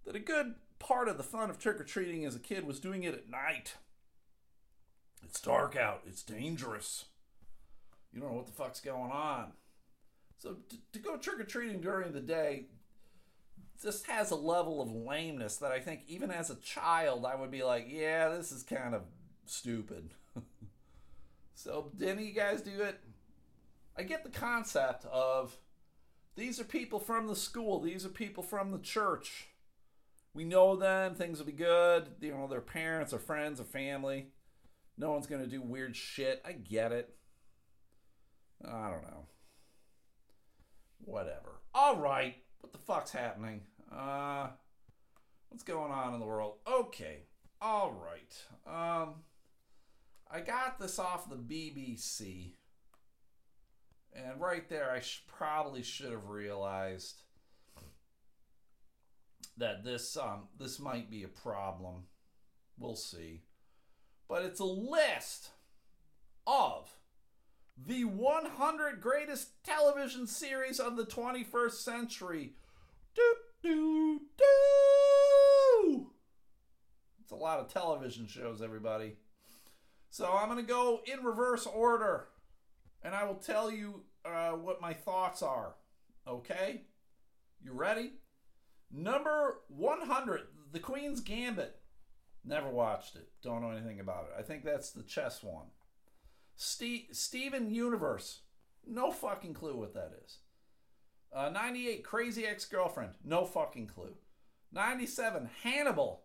that 0.05 0.17
a 0.17 0.19
good 0.19 0.57
part 0.81 1.07
of 1.07 1.17
the 1.17 1.23
fun 1.23 1.49
of 1.49 1.61
trick 1.61 1.81
or 1.81 1.85
treating 1.85 2.25
as 2.25 2.35
a 2.35 2.41
kid 2.41 2.67
was 2.67 2.81
doing 2.81 3.05
it 3.05 3.15
at 3.15 3.31
night. 3.31 3.75
It's 5.23 5.41
dark 5.41 5.77
out. 5.77 6.03
It's 6.09 6.25
dangerous 6.25 7.05
you 8.16 8.22
don't 8.22 8.31
know 8.31 8.37
what 8.38 8.46
the 8.46 8.52
fuck's 8.52 8.81
going 8.81 9.12
on. 9.12 9.52
So 10.38 10.57
to, 10.70 10.76
to 10.94 10.98
go 10.98 11.18
trick 11.18 11.38
or 11.38 11.44
treating 11.44 11.83
during 11.83 12.12
the 12.12 12.20
day 12.20 12.68
just 13.83 14.07
has 14.07 14.31
a 14.31 14.37
level 14.37 14.81
of 14.81 14.90
lameness 14.90 15.57
that 15.59 15.70
I 15.70 15.81
think 15.81 16.00
even 16.09 16.31
as 16.31 16.48
a 16.48 16.55
child 16.57 17.26
I 17.26 17.37
would 17.37 17.50
be 17.50 17.62
like, 17.62 17.87
yeah, 17.90 18.31
this 18.31 18.52
is 18.52 18.62
kind 18.62 18.94
of 18.94 19.02
stupid. 19.44 20.14
so 21.55 21.92
didn't 21.94 22.24
you 22.24 22.33
guys 22.33 22.62
do 22.62 22.81
it? 22.81 22.98
I 23.98 24.02
get 24.02 24.24
the 24.24 24.31
concept 24.31 25.05
of 25.12 25.59
these 26.37 26.59
are 26.59 26.64
people 26.64 26.98
from 26.98 27.26
the 27.26 27.37
school, 27.37 27.81
these 27.81 28.07
are 28.07 28.11
people 28.11 28.42
from 28.42 28.70
the 28.70 28.79
church. 28.79 29.48
We 30.33 30.44
know 30.44 30.74
them, 30.74 31.14
things 31.14 31.38
will 31.38 31.46
be 31.46 31.52
good. 31.52 32.09
You 32.20 32.33
know, 32.33 32.46
their 32.46 32.61
parents 32.62 33.12
or 33.12 33.18
friends 33.18 33.61
or 33.61 33.64
family. 33.64 34.29
No 34.96 35.12
one's 35.12 35.26
going 35.26 35.42
to 35.42 35.50
do 35.50 35.61
weird 35.61 35.96
shit. 35.96 36.42
I 36.46 36.52
get 36.52 36.92
it. 36.92 37.15
I 38.64 38.90
don't 38.90 39.03
know. 39.03 39.27
Whatever. 41.05 41.61
All 41.75 41.97
right. 41.97 42.37
What 42.61 42.73
the 42.73 42.79
fuck's 42.79 43.12
happening? 43.12 43.62
Uh, 43.92 44.49
what's 45.49 45.62
going 45.62 45.92
on 45.92 46.14
in 46.14 46.21
the 46.21 46.27
world? 46.27 46.55
Okay. 46.66 47.25
All 47.61 47.92
right. 47.92 48.35
Um, 48.66 49.16
I 50.31 50.40
got 50.40 50.79
this 50.79 50.99
off 50.99 51.29
the 51.29 51.37
BBC. 51.37 52.55
And 54.14 54.40
right 54.40 54.69
there, 54.69 54.90
I 54.90 55.01
sh- 55.01 55.25
probably 55.27 55.83
should 55.83 56.11
have 56.11 56.29
realized 56.29 57.23
that 59.59 59.85
this 59.85 60.16
um 60.16 60.49
this 60.59 60.79
might 60.79 61.11
be 61.11 61.23
a 61.23 61.29
problem. 61.29 62.05
We'll 62.79 62.97
see. 62.97 63.42
But 64.29 64.42
it's 64.45 64.61
a 64.61 64.64
list 64.64 65.51
of 66.47 66.90
the 67.77 68.05
100 68.05 69.01
greatest 69.01 69.62
television 69.62 70.27
series 70.27 70.81
of 70.81 70.97
the 70.97 71.05
21st 71.05 71.73
century. 71.73 72.55
Do, 73.15 73.35
do, 73.62 74.21
do. 74.39 76.07
It's 77.23 77.33
a 77.33 77.37
lot 77.37 77.59
of 77.59 77.73
television 77.73 78.27
shows, 78.27 78.62
everybody. 78.62 79.17
So 80.11 80.33
I'm 80.33 80.49
going 80.49 80.65
to 80.65 80.73
go 80.73 81.01
in 81.05 81.25
reverse 81.25 81.67
order 81.67 82.29
and 83.03 83.15
I 83.15 83.25
will 83.25 83.35
tell 83.35 83.71
you 83.71 84.03
uh, 84.25 84.53
what 84.53 84.81
my 84.81 84.93
thoughts 84.93 85.43
are. 85.43 85.75
Okay? 86.27 86.83
You 87.62 87.73
ready? 87.73 88.12
Number 88.91 89.59
100, 89.69 90.43
The 90.73 90.81
Queen's 90.81 91.21
Gambit. 91.21 91.77
Never 92.45 92.69
watched 92.69 93.17
it. 93.17 93.29
Don't 93.43 93.62
know 93.62 93.71
anything 93.71 94.01
about 94.01 94.25
it. 94.25 94.39
I 94.39 94.43
think 94.43 94.65
that's 94.65 94.91
the 94.91 95.03
chess 95.03 95.43
one. 95.43 95.67
Steve, 96.57 97.07
Steven 97.12 97.71
Universe. 97.71 98.40
No 98.87 99.11
fucking 99.11 99.55
clue 99.55 99.77
what 99.77 99.95
that 99.95 100.12
is. 100.25 100.38
Uh, 101.33 101.51
98 101.51 102.03
Crazy 102.03 102.47
Ex 102.47 102.64
Girlfriend. 102.64 103.12
No 103.25 103.45
fucking 103.45 103.88
clue. 103.88 104.14
97 104.73 105.51
Hannibal. 105.62 106.23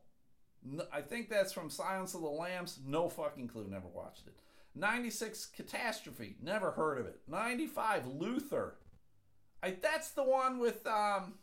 No, 0.64 0.86
I 0.94 1.02
think 1.02 1.30
that's 1.30 1.52
from 1.52 1.70
Silence 1.70 2.14
of 2.14 2.22
the 2.22 2.28
Lambs. 2.28 2.80
No 2.86 3.10
fucking 3.10 3.48
clue. 3.48 3.68
Never 3.68 3.88
watched 3.88 4.28
it. 4.28 4.36
96 4.76 5.48
Catastrophe. 5.48 6.38
Never 6.42 6.72
heard 6.72 6.98
of 6.98 7.08
it. 7.08 7.20
95 7.28 8.08
Luther. 8.08 8.76
I, 9.62 9.76
that's 9.82 10.12
the 10.12 10.24
one 10.24 10.60
with 10.60 10.86
um, 10.88 11.34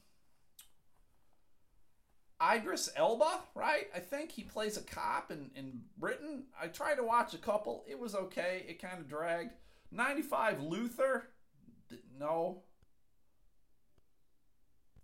Idris 2.42 2.88
Elba, 2.94 3.40
right? 3.54 3.88
I 3.94 3.98
think 3.98 4.30
he 4.30 4.42
plays 4.42 4.76
a 4.76 4.82
cop 4.82 5.30
in, 5.30 5.50
in 5.56 5.80
Britain. 5.98 6.44
I 6.60 6.68
tried 6.68 6.96
to 6.96 7.02
watch 7.02 7.34
a 7.34 7.38
couple. 7.38 7.84
It 7.88 7.98
was 7.98 8.14
okay. 8.14 8.64
It 8.68 8.80
kind 8.80 8.98
of 8.98 9.08
dragged. 9.08 9.52
95 9.90 10.62
Luther. 10.62 11.24
No. 12.18 12.62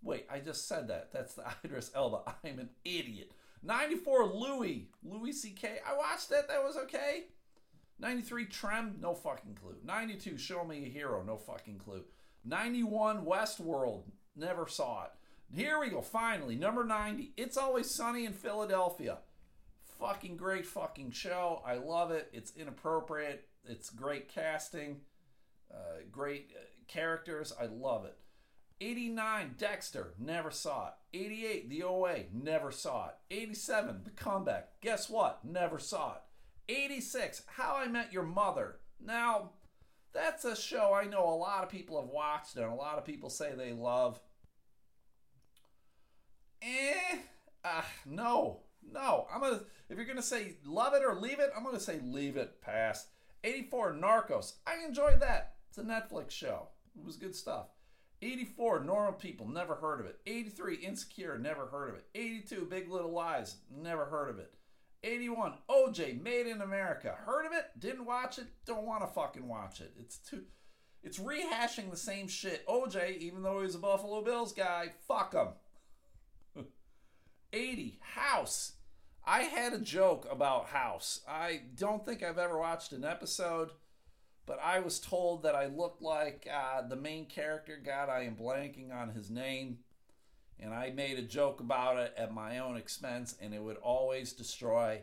Wait, 0.01 0.27
I 0.31 0.39
just 0.39 0.67
said 0.67 0.87
that. 0.87 1.11
That's 1.11 1.33
the 1.33 1.43
Idris 1.65 1.91
Elba. 1.93 2.35
I'm 2.43 2.59
an 2.59 2.69
idiot. 2.85 3.31
94 3.63 4.25
Louie. 4.27 4.89
Louis 5.03 5.33
C.K. 5.33 5.79
I 5.85 5.97
watched 5.97 6.31
it. 6.31 6.47
That 6.47 6.63
was 6.63 6.77
okay. 6.77 7.25
93 7.99 8.45
Trem. 8.45 8.97
No 9.01 9.13
fucking 9.13 9.55
clue. 9.55 9.75
92 9.83 10.37
Show 10.37 10.63
Me 10.63 10.85
a 10.85 10.89
Hero. 10.89 11.23
No 11.23 11.37
fucking 11.37 11.79
clue. 11.79 12.03
91 12.45 13.25
Westworld. 13.25 14.03
Never 14.35 14.67
saw 14.67 15.05
it. 15.05 15.11
Here 15.53 15.79
we 15.79 15.89
go, 15.89 16.01
finally. 16.01 16.55
Number 16.55 16.83
90. 16.83 17.33
It's 17.37 17.57
Always 17.57 17.89
Sunny 17.89 18.25
in 18.25 18.33
Philadelphia. 18.33 19.19
Fucking 19.99 20.37
great 20.37 20.65
fucking 20.65 21.11
show. 21.11 21.61
I 21.65 21.75
love 21.75 22.11
it. 22.11 22.29
It's 22.33 22.53
inappropriate. 22.57 23.47
It's 23.65 23.89
great 23.89 24.27
casting. 24.27 25.01
Uh, 25.73 26.01
great 26.11 26.51
uh, 26.55 26.63
characters. 26.87 27.53
I 27.59 27.65
love 27.65 28.05
it. 28.05 28.17
89, 28.81 29.55
Dexter. 29.57 30.13
Never 30.19 30.51
saw 30.51 30.89
it. 30.89 30.93
88, 31.17 31.69
The 31.69 31.83
OA. 31.83 32.15
Never 32.33 32.71
saw 32.71 33.07
it. 33.07 33.15
87, 33.31 34.01
The 34.03 34.09
Comeback. 34.11 34.81
Guess 34.81 35.09
what? 35.09 35.45
Never 35.45 35.79
saw 35.79 36.15
it. 36.15 36.21
86, 36.67 37.43
How 37.47 37.75
I 37.77 37.87
Met 37.87 38.11
Your 38.11 38.23
Mother. 38.23 38.79
Now, 38.99 39.51
that's 40.13 40.45
a 40.45 40.55
show 40.55 40.93
I 40.93 41.05
know 41.05 41.23
a 41.23 41.35
lot 41.35 41.63
of 41.63 41.69
people 41.69 41.99
have 42.01 42.09
watched 42.09 42.55
and 42.55 42.65
a 42.65 42.73
lot 42.73 42.97
of 42.97 43.05
people 43.05 43.29
say 43.29 43.53
they 43.55 43.71
love. 43.71 44.19
Eh, 46.65 47.17
uh, 47.63 47.83
no, 48.05 48.61
no. 48.91 49.27
I'm 49.33 49.41
gonna. 49.41 49.61
If 49.89 49.97
you're 49.97 50.05
gonna 50.05 50.21
say 50.21 50.55
love 50.65 50.93
it 50.93 51.03
or 51.03 51.15
leave 51.15 51.39
it, 51.39 51.51
I'm 51.55 51.63
gonna 51.63 51.79
say 51.79 51.99
leave 52.03 52.37
it. 52.37 52.61
Pass. 52.61 53.07
84 53.43 53.93
Narcos. 53.93 54.53
I 54.65 54.83
enjoyed 54.83 55.19
that. 55.19 55.55
It's 55.69 55.77
a 55.77 55.83
Netflix 55.83 56.31
show. 56.31 56.69
It 56.97 57.05
was 57.05 57.17
good 57.17 57.35
stuff. 57.35 57.67
84 58.21 58.83
Normal 58.83 59.13
People. 59.13 59.47
Never 59.47 59.75
heard 59.75 59.99
of 59.99 60.07
it. 60.07 60.19
83 60.25 60.77
Insecure. 60.77 61.37
Never 61.37 61.67
heard 61.67 61.89
of 61.89 61.95
it. 61.95 62.05
82 62.15 62.67
Big 62.69 62.89
Little 62.89 63.11
Lies. 63.11 63.57
Never 63.69 64.05
heard 64.05 64.29
of 64.29 64.39
it. 64.39 64.51
81 65.03 65.53
OJ 65.69 66.21
Made 66.23 66.47
in 66.47 66.61
America. 66.61 67.15
Heard 67.25 67.45
of 67.45 67.51
it? 67.51 67.65
Didn't 67.77 68.05
watch 68.05 68.39
it? 68.39 68.47
Don't 68.65 68.87
want 68.87 69.01
to 69.01 69.13
fucking 69.13 69.47
watch 69.47 69.81
it. 69.81 69.93
It's 69.99 70.17
too. 70.17 70.45
It's 71.03 71.19
rehashing 71.19 71.91
the 71.91 71.97
same 71.97 72.27
shit. 72.27 72.65
OJ, 72.67 73.19
even 73.19 73.43
though 73.43 73.61
he's 73.61 73.75
a 73.75 73.79
Buffalo 73.79 74.23
Bills 74.23 74.53
guy, 74.53 74.87
fuck 75.07 75.33
him. 75.33 75.49
80. 77.55 77.99
House. 78.01 78.73
I 79.25 79.43
had 79.43 79.73
a 79.73 79.79
joke 79.79 80.27
about 80.29 80.67
House. 80.67 81.21
I 81.27 81.61
don't 81.75 82.05
think 82.05 82.21
I've 82.21 82.37
ever 82.37 82.59
watched 82.59 82.91
an 82.91 83.05
episode, 83.05 83.71
but 84.45 84.59
I 84.61 84.79
was 84.81 84.99
told 84.99 85.43
that 85.43 85.55
I 85.55 85.67
looked 85.67 86.01
like 86.01 86.47
uh, 86.53 86.81
the 86.87 86.97
main 86.97 87.25
character. 87.25 87.79
God, 87.83 88.09
I 88.09 88.23
am 88.23 88.35
blanking 88.35 88.93
on 88.93 89.09
his 89.09 89.29
name. 89.29 89.79
And 90.59 90.73
I 90.73 90.91
made 90.91 91.17
a 91.17 91.23
joke 91.23 91.59
about 91.59 91.97
it 91.97 92.13
at 92.17 92.33
my 92.33 92.59
own 92.59 92.77
expense, 92.77 93.35
and 93.41 93.53
it 93.53 93.61
would 93.61 93.77
always 93.77 94.31
destroy, 94.31 95.01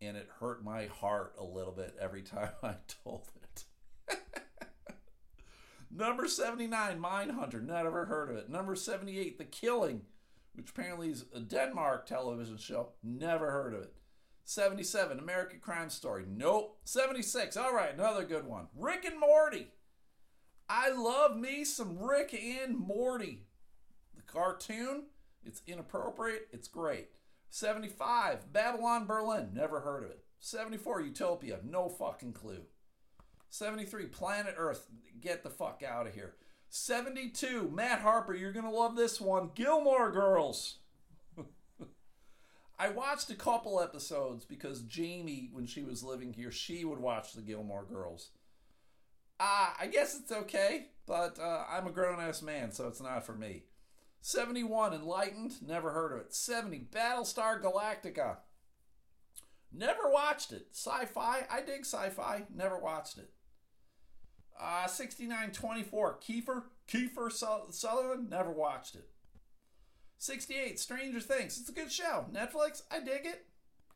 and 0.00 0.16
it 0.16 0.28
hurt 0.40 0.64
my 0.64 0.86
heart 0.86 1.34
a 1.38 1.44
little 1.44 1.72
bit 1.72 1.94
every 2.00 2.22
time 2.22 2.50
I 2.62 2.76
told 3.02 3.28
it. 3.42 3.64
Number 5.90 6.26
79, 6.26 6.98
mine 6.98 7.28
Mindhunter. 7.28 7.62
Never 7.62 8.06
heard 8.06 8.30
of 8.30 8.36
it. 8.36 8.48
Number 8.48 8.74
78, 8.74 9.36
The 9.36 9.44
Killing 9.44 10.02
which 10.54 10.70
apparently 10.70 11.10
is 11.10 11.24
a 11.34 11.40
Denmark 11.40 12.06
television 12.06 12.56
show. 12.56 12.90
Never 13.02 13.50
heard 13.50 13.74
of 13.74 13.82
it. 13.82 13.94
77, 14.44 15.18
American 15.18 15.58
Crime 15.58 15.90
Story. 15.90 16.24
Nope. 16.28 16.78
76, 16.84 17.56
all 17.56 17.74
right, 17.74 17.94
another 17.94 18.24
good 18.24 18.46
one. 18.46 18.68
Rick 18.76 19.04
and 19.04 19.18
Morty. 19.18 19.68
I 20.68 20.90
love 20.90 21.36
me 21.36 21.64
some 21.64 21.98
Rick 21.98 22.34
and 22.34 22.76
Morty. 22.76 23.46
The 24.14 24.22
cartoon, 24.22 25.04
it's 25.44 25.62
inappropriate, 25.66 26.48
it's 26.52 26.68
great. 26.68 27.08
75, 27.50 28.52
Babylon 28.52 29.06
Berlin. 29.06 29.50
Never 29.54 29.80
heard 29.80 30.04
of 30.04 30.10
it. 30.10 30.24
74, 30.40 31.02
Utopia. 31.02 31.60
No 31.64 31.88
fucking 31.88 32.32
clue. 32.32 32.64
73, 33.50 34.06
Planet 34.06 34.54
Earth. 34.58 34.86
Get 35.20 35.42
the 35.42 35.50
fuck 35.50 35.82
out 35.86 36.06
of 36.06 36.14
here. 36.14 36.34
72. 36.76 37.70
Matt 37.72 38.00
Harper, 38.00 38.34
you're 38.34 38.52
going 38.52 38.64
to 38.64 38.70
love 38.70 38.96
this 38.96 39.20
one. 39.20 39.50
Gilmore 39.54 40.10
Girls. 40.10 40.78
I 42.80 42.88
watched 42.88 43.30
a 43.30 43.36
couple 43.36 43.80
episodes 43.80 44.44
because 44.44 44.80
Jamie, 44.82 45.50
when 45.52 45.66
she 45.66 45.84
was 45.84 46.02
living 46.02 46.32
here, 46.32 46.50
she 46.50 46.84
would 46.84 46.98
watch 46.98 47.32
the 47.32 47.42
Gilmore 47.42 47.84
Girls. 47.84 48.30
Uh, 49.38 49.68
I 49.78 49.86
guess 49.86 50.18
it's 50.18 50.32
okay, 50.32 50.88
but 51.06 51.38
uh, 51.38 51.64
I'm 51.70 51.86
a 51.86 51.92
grown 51.92 52.18
ass 52.18 52.42
man, 52.42 52.72
so 52.72 52.88
it's 52.88 53.00
not 53.00 53.24
for 53.24 53.34
me. 53.34 53.62
71 54.20 54.94
Enlightened, 54.94 55.62
never 55.64 55.92
heard 55.92 56.10
of 56.10 56.18
it. 56.18 56.34
70 56.34 56.88
Battlestar 56.92 57.62
Galactica. 57.62 58.38
Never 59.72 60.10
watched 60.10 60.50
it. 60.50 60.66
Sci 60.72 61.04
fi, 61.04 61.46
I 61.48 61.60
dig 61.60 61.82
sci 61.82 62.08
fi, 62.08 62.46
never 62.52 62.80
watched 62.80 63.18
it. 63.18 63.30
Uh, 64.60 64.86
6924, 64.86 66.18
Kiefer, 66.20 66.62
Kiefer 66.88 67.72
Sutherland, 67.72 68.30
never 68.30 68.50
watched 68.50 68.94
it. 68.94 69.08
68, 70.18 70.78
Stranger 70.78 71.20
Things, 71.20 71.58
it's 71.58 71.68
a 71.68 71.72
good 71.72 71.90
show. 71.90 72.26
Netflix, 72.32 72.82
I 72.90 73.00
dig 73.00 73.26
it. 73.26 73.46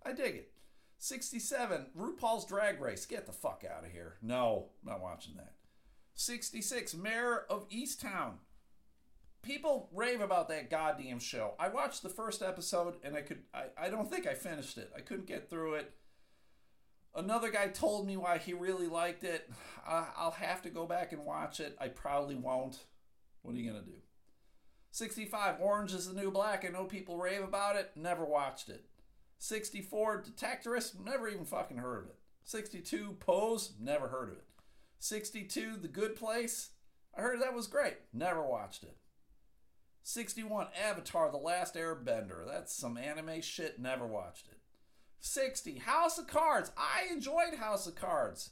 I 0.04 0.12
dig 0.12 0.34
it. 0.34 0.52
67, 0.98 1.86
RuPaul's 1.96 2.44
Drag 2.44 2.80
Race, 2.80 3.06
get 3.06 3.26
the 3.26 3.32
fuck 3.32 3.64
out 3.64 3.84
of 3.84 3.92
here. 3.92 4.16
No, 4.20 4.70
not 4.84 5.00
watching 5.00 5.36
that. 5.36 5.54
66, 6.14 6.94
Mare 6.94 7.44
of 7.50 7.68
Easttown. 7.70 8.34
People 9.42 9.88
rave 9.94 10.20
about 10.20 10.48
that 10.48 10.68
goddamn 10.68 11.20
show. 11.20 11.54
I 11.60 11.68
watched 11.68 12.02
the 12.02 12.08
first 12.08 12.42
episode 12.42 12.96
and 13.04 13.16
I 13.16 13.22
could, 13.22 13.42
I, 13.54 13.66
I 13.80 13.88
don't 13.88 14.10
think 14.10 14.26
I 14.26 14.34
finished 14.34 14.76
it. 14.76 14.90
I 14.96 15.00
couldn't 15.00 15.26
get 15.26 15.48
through 15.48 15.74
it. 15.74 15.92
Another 17.18 17.50
guy 17.50 17.66
told 17.66 18.06
me 18.06 18.16
why 18.16 18.38
he 18.38 18.52
really 18.52 18.86
liked 18.86 19.24
it. 19.24 19.50
I'll 19.84 20.30
have 20.30 20.62
to 20.62 20.70
go 20.70 20.86
back 20.86 21.12
and 21.12 21.24
watch 21.24 21.58
it. 21.58 21.76
I 21.80 21.88
probably 21.88 22.36
won't. 22.36 22.78
What 23.42 23.56
are 23.56 23.58
you 23.58 23.68
going 23.68 23.82
to 23.84 23.90
do? 23.90 23.96
65, 24.92 25.56
Orange 25.60 25.92
is 25.94 26.06
the 26.06 26.20
New 26.20 26.30
Black. 26.30 26.64
I 26.64 26.68
know 26.68 26.84
people 26.84 27.18
rave 27.18 27.42
about 27.42 27.74
it. 27.74 27.90
Never 27.96 28.24
watched 28.24 28.68
it. 28.68 28.84
64, 29.38 30.22
Detectorist. 30.22 31.04
Never 31.04 31.28
even 31.28 31.44
fucking 31.44 31.78
heard 31.78 32.04
of 32.04 32.10
it. 32.10 32.18
62, 32.44 33.16
Pose. 33.18 33.72
Never 33.80 34.08
heard 34.08 34.28
of 34.30 34.36
it. 34.36 34.44
62, 35.00 35.76
The 35.82 35.88
Good 35.88 36.14
Place. 36.14 36.70
I 37.16 37.22
heard 37.22 37.42
that 37.42 37.54
was 37.54 37.66
great. 37.66 37.96
Never 38.12 38.42
watched 38.42 38.84
it. 38.84 38.96
61, 40.04 40.68
Avatar 40.80 41.30
The 41.32 41.36
Last 41.36 41.74
Airbender. 41.74 42.46
That's 42.46 42.72
some 42.72 42.96
anime 42.96 43.40
shit. 43.40 43.80
Never 43.80 44.06
watched 44.06 44.46
it. 44.48 44.57
60. 45.20 45.78
House 45.78 46.18
of 46.18 46.26
Cards. 46.26 46.70
I 46.76 47.12
enjoyed 47.12 47.54
House 47.58 47.86
of 47.86 47.94
Cards. 47.94 48.50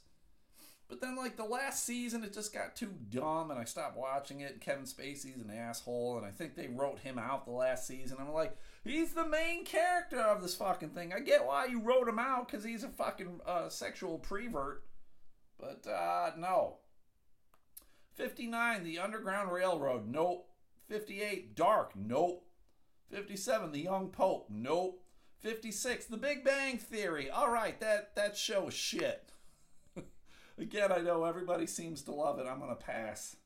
But 0.88 1.00
then, 1.00 1.16
like, 1.16 1.36
the 1.36 1.44
last 1.44 1.84
season, 1.84 2.22
it 2.22 2.32
just 2.32 2.54
got 2.54 2.76
too 2.76 2.94
dumb 3.10 3.50
and 3.50 3.58
I 3.58 3.64
stopped 3.64 3.96
watching 3.96 4.40
it. 4.40 4.60
Kevin 4.60 4.84
Spacey's 4.84 5.42
an 5.42 5.50
asshole, 5.50 6.16
and 6.16 6.24
I 6.24 6.30
think 6.30 6.54
they 6.54 6.68
wrote 6.68 7.00
him 7.00 7.18
out 7.18 7.44
the 7.44 7.50
last 7.50 7.88
season. 7.88 8.18
I'm 8.20 8.32
like, 8.32 8.56
he's 8.84 9.12
the 9.12 9.26
main 9.26 9.64
character 9.64 10.20
of 10.20 10.42
this 10.42 10.54
fucking 10.54 10.90
thing. 10.90 11.12
I 11.12 11.18
get 11.20 11.44
why 11.44 11.66
you 11.66 11.80
wrote 11.80 12.08
him 12.08 12.20
out 12.20 12.46
because 12.46 12.64
he's 12.64 12.84
a 12.84 12.88
fucking 12.88 13.40
uh, 13.44 13.68
sexual 13.68 14.18
prevert. 14.18 14.84
But, 15.58 15.88
uh, 15.90 16.32
no. 16.38 16.76
59, 18.14 18.84
The 18.84 19.00
Underground 19.00 19.50
Railroad. 19.50 20.06
Nope. 20.06 20.48
58, 20.88 21.56
Dark. 21.56 21.96
Nope. 21.96 22.46
57, 23.10 23.72
The 23.72 23.80
Young 23.80 24.10
Pope. 24.10 24.46
Nope. 24.50 25.02
56, 25.46 26.06
The 26.06 26.16
Big 26.16 26.42
Bang 26.42 26.76
Theory. 26.76 27.30
All 27.30 27.52
right, 27.52 27.78
that, 27.78 28.16
that 28.16 28.36
show 28.36 28.66
is 28.66 28.74
shit. 28.74 29.30
Again, 30.58 30.90
I 30.90 30.98
know 30.98 31.22
everybody 31.22 31.68
seems 31.68 32.02
to 32.02 32.12
love 32.12 32.40
it. 32.40 32.48
I'm 32.48 32.58
to 32.58 32.74
pass. 32.74 33.36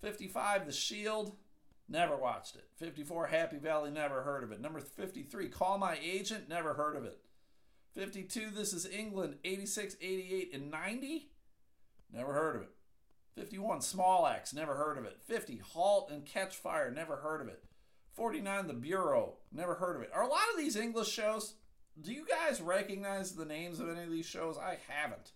55, 0.00 0.66
The 0.66 0.72
Shield. 0.72 1.36
Never 1.88 2.16
watched 2.16 2.56
it. 2.56 2.64
54, 2.78 3.28
Happy 3.28 3.58
Valley. 3.58 3.92
Never 3.92 4.22
heard 4.22 4.42
of 4.42 4.50
it. 4.50 4.60
Number 4.60 4.80
53, 4.80 5.50
Call 5.50 5.78
My 5.78 5.96
Agent. 6.02 6.48
Never 6.48 6.74
heard 6.74 6.96
of 6.96 7.04
it. 7.04 7.20
52, 7.94 8.50
This 8.50 8.72
is 8.72 8.84
England. 8.84 9.36
86, 9.44 9.96
88, 10.00 10.50
and 10.52 10.68
90. 10.68 11.30
Never 12.12 12.32
heard 12.32 12.56
of 12.56 12.62
it. 12.62 12.70
51, 13.36 13.82
Small 13.82 14.26
Axe. 14.26 14.52
Never 14.52 14.74
heard 14.74 14.98
of 14.98 15.04
it. 15.04 15.20
50, 15.24 15.58
Halt 15.58 16.10
and 16.10 16.26
Catch 16.26 16.56
Fire. 16.56 16.90
Never 16.90 17.18
heard 17.18 17.40
of 17.40 17.46
it. 17.46 17.62
49 18.14 18.66
The 18.66 18.74
Bureau. 18.74 19.34
Never 19.54 19.74
heard 19.74 19.96
of 19.96 20.02
it. 20.02 20.10
Are 20.12 20.22
a 20.22 20.28
lot 20.28 20.40
of 20.52 20.58
these 20.58 20.76
English 20.76 21.08
shows? 21.08 21.54
Do 22.00 22.12
you 22.12 22.26
guys 22.26 22.60
recognize 22.60 23.32
the 23.32 23.44
names 23.44 23.78
of 23.78 23.88
any 23.88 24.02
of 24.02 24.10
these 24.10 24.26
shows? 24.26 24.58
I 24.58 24.78
haven't. 24.88 25.30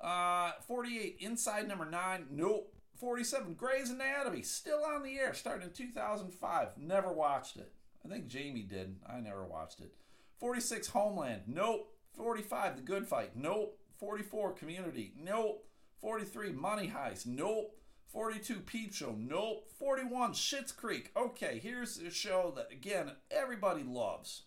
Uh, 0.00 0.52
48 0.66 1.18
Inside 1.20 1.68
Number 1.68 1.88
9. 1.88 2.26
Nope. 2.30 2.74
47 2.98 3.54
Grey's 3.54 3.90
Anatomy. 3.90 4.42
Still 4.42 4.84
on 4.84 5.04
the 5.04 5.16
air. 5.18 5.32
Started 5.32 5.64
in 5.64 5.72
2005. 5.72 6.68
Never 6.76 7.12
watched 7.12 7.56
it. 7.56 7.72
I 8.04 8.08
think 8.08 8.26
Jamie 8.26 8.62
did. 8.62 8.96
I 9.06 9.20
never 9.20 9.44
watched 9.44 9.80
it. 9.80 9.92
46 10.38 10.88
Homeland. 10.88 11.42
Nope. 11.46 11.94
45 12.16 12.76
The 12.76 12.82
Good 12.82 13.06
Fight. 13.06 13.36
Nope. 13.36 13.78
44 13.98 14.52
Community. 14.52 15.12
Nope. 15.16 15.64
43 16.00 16.52
Money 16.52 16.92
Heist. 16.94 17.26
Nope. 17.26 17.76
42 18.12 18.60
Peep 18.60 18.92
Show. 18.92 19.14
Nope. 19.16 19.70
41 19.78 20.32
Schitt's 20.32 20.72
Creek. 20.72 21.12
Okay, 21.16 21.60
here's 21.62 21.98
a 21.98 22.10
show 22.10 22.52
that 22.56 22.72
again 22.72 23.12
everybody 23.30 23.82
loves. 23.82 24.42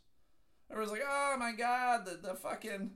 Everyone's 0.70 0.92
like, 0.92 1.08
oh 1.08 1.36
my 1.40 1.52
god, 1.54 2.06
the, 2.06 2.18
the 2.22 2.36
fucking 2.36 2.92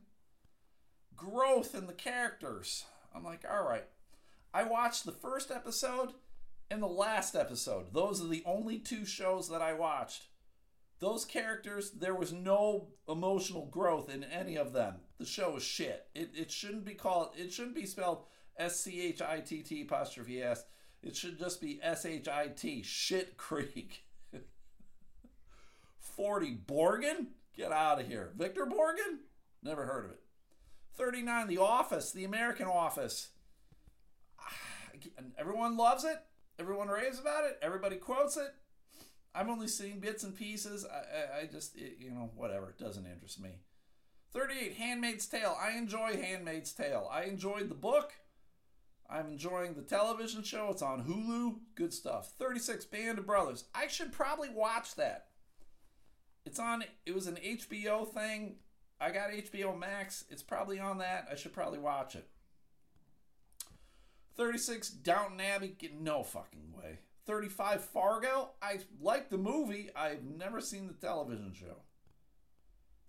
growth 1.15 1.75
in 1.75 1.87
the 1.87 1.93
characters. 1.93 2.85
I'm 3.15 3.23
like, 3.23 3.45
all 3.49 3.63
right. 3.63 3.85
I 4.53 4.63
watched 4.63 5.05
the 5.05 5.11
first 5.11 5.51
episode 5.51 6.13
and 6.69 6.81
the 6.81 6.87
last 6.87 7.35
episode. 7.35 7.93
Those 7.93 8.23
are 8.23 8.27
the 8.27 8.43
only 8.45 8.79
two 8.79 9.05
shows 9.05 9.49
that 9.49 9.61
I 9.61 9.73
watched. 9.73 10.27
Those 10.99 11.25
characters, 11.25 11.91
there 11.91 12.15
was 12.15 12.33
no 12.33 12.87
emotional 13.07 13.67
growth 13.67 14.09
in 14.09 14.23
any 14.23 14.55
of 14.55 14.73
them. 14.73 14.95
The 15.19 15.25
show 15.25 15.57
is 15.57 15.63
shit. 15.63 16.07
It, 16.15 16.31
it 16.33 16.51
shouldn't 16.51 16.85
be 16.85 16.95
called, 16.95 17.29
it 17.37 17.53
shouldn't 17.53 17.75
be 17.75 17.85
spelled 17.85 18.23
S 18.57 18.79
C 18.79 19.01
H 19.01 19.21
I 19.21 19.39
T 19.39 19.61
T 19.61 19.81
apostrophe 19.81 20.41
S. 20.41 20.63
It 21.03 21.15
should 21.15 21.39
just 21.39 21.61
be 21.61 21.79
S 21.81 22.05
H 22.05 22.27
I 22.27 22.47
T. 22.47 22.81
Shit 22.83 23.37
Creek. 23.37 24.03
40 25.99 26.59
Borgen? 26.65 27.27
Get 27.55 27.71
out 27.71 27.99
of 27.99 28.07
here. 28.07 28.31
Victor 28.37 28.65
Borgen? 28.65 29.19
Never 29.63 29.85
heard 29.85 30.05
of 30.05 30.11
it. 30.11 30.21
39, 30.95 31.47
The 31.47 31.57
Office, 31.59 32.11
The 32.11 32.23
American 32.23 32.67
Office. 32.67 33.29
Everyone 35.37 35.77
loves 35.77 36.03
it. 36.03 36.17
Everyone 36.59 36.87
raves 36.87 37.19
about 37.19 37.45
it. 37.45 37.59
Everybody 37.61 37.97
quotes 37.97 38.37
it. 38.37 38.53
I've 39.35 39.49
only 39.49 39.67
seen 39.67 39.99
bits 39.99 40.23
and 40.23 40.35
pieces. 40.35 40.85
I, 40.85 40.97
I, 40.97 41.41
I 41.41 41.45
just, 41.45 41.75
it, 41.75 41.97
you 41.99 42.09
know, 42.09 42.31
whatever. 42.35 42.69
It 42.69 42.79
doesn't 42.79 43.05
interest 43.05 43.39
me. 43.39 43.59
38, 44.33 44.73
Handmaid's 44.73 45.27
Tale. 45.27 45.55
I 45.61 45.77
enjoy 45.77 46.19
Handmaid's 46.19 46.73
Tale. 46.73 47.07
I 47.11 47.23
enjoyed 47.23 47.69
the 47.69 47.75
book. 47.75 48.13
I'm 49.09 49.27
enjoying 49.27 49.73
the 49.73 49.81
television 49.81 50.43
show. 50.43 50.69
It's 50.69 50.81
on 50.81 51.05
Hulu. 51.05 51.59
Good 51.75 51.93
stuff. 51.93 52.33
36, 52.37 52.85
Band 52.85 53.19
of 53.19 53.25
Brothers. 53.25 53.65
I 53.73 53.87
should 53.87 54.11
probably 54.11 54.49
watch 54.49 54.95
that. 54.95 55.27
It's 56.45 56.59
on, 56.59 56.83
it 57.05 57.15
was 57.15 57.27
an 57.27 57.37
HBO 57.37 58.07
thing. 58.11 58.55
I 58.99 59.11
got 59.11 59.31
HBO 59.31 59.77
Max. 59.77 60.25
It's 60.29 60.43
probably 60.43 60.79
on 60.79 60.97
that. 60.97 61.27
I 61.31 61.35
should 61.35 61.53
probably 61.53 61.79
watch 61.79 62.15
it. 62.15 62.27
36 64.35 64.89
Downton 64.89 65.39
Abbey. 65.39 65.75
No 65.99 66.23
fucking 66.23 66.73
way. 66.73 66.99
35 67.25 67.83
Fargo. 67.83 68.51
I 68.61 68.79
like 69.01 69.29
the 69.29 69.37
movie. 69.37 69.89
I've 69.95 70.23
never 70.23 70.61
seen 70.61 70.87
the 70.87 70.93
television 70.93 71.53
show. 71.53 71.81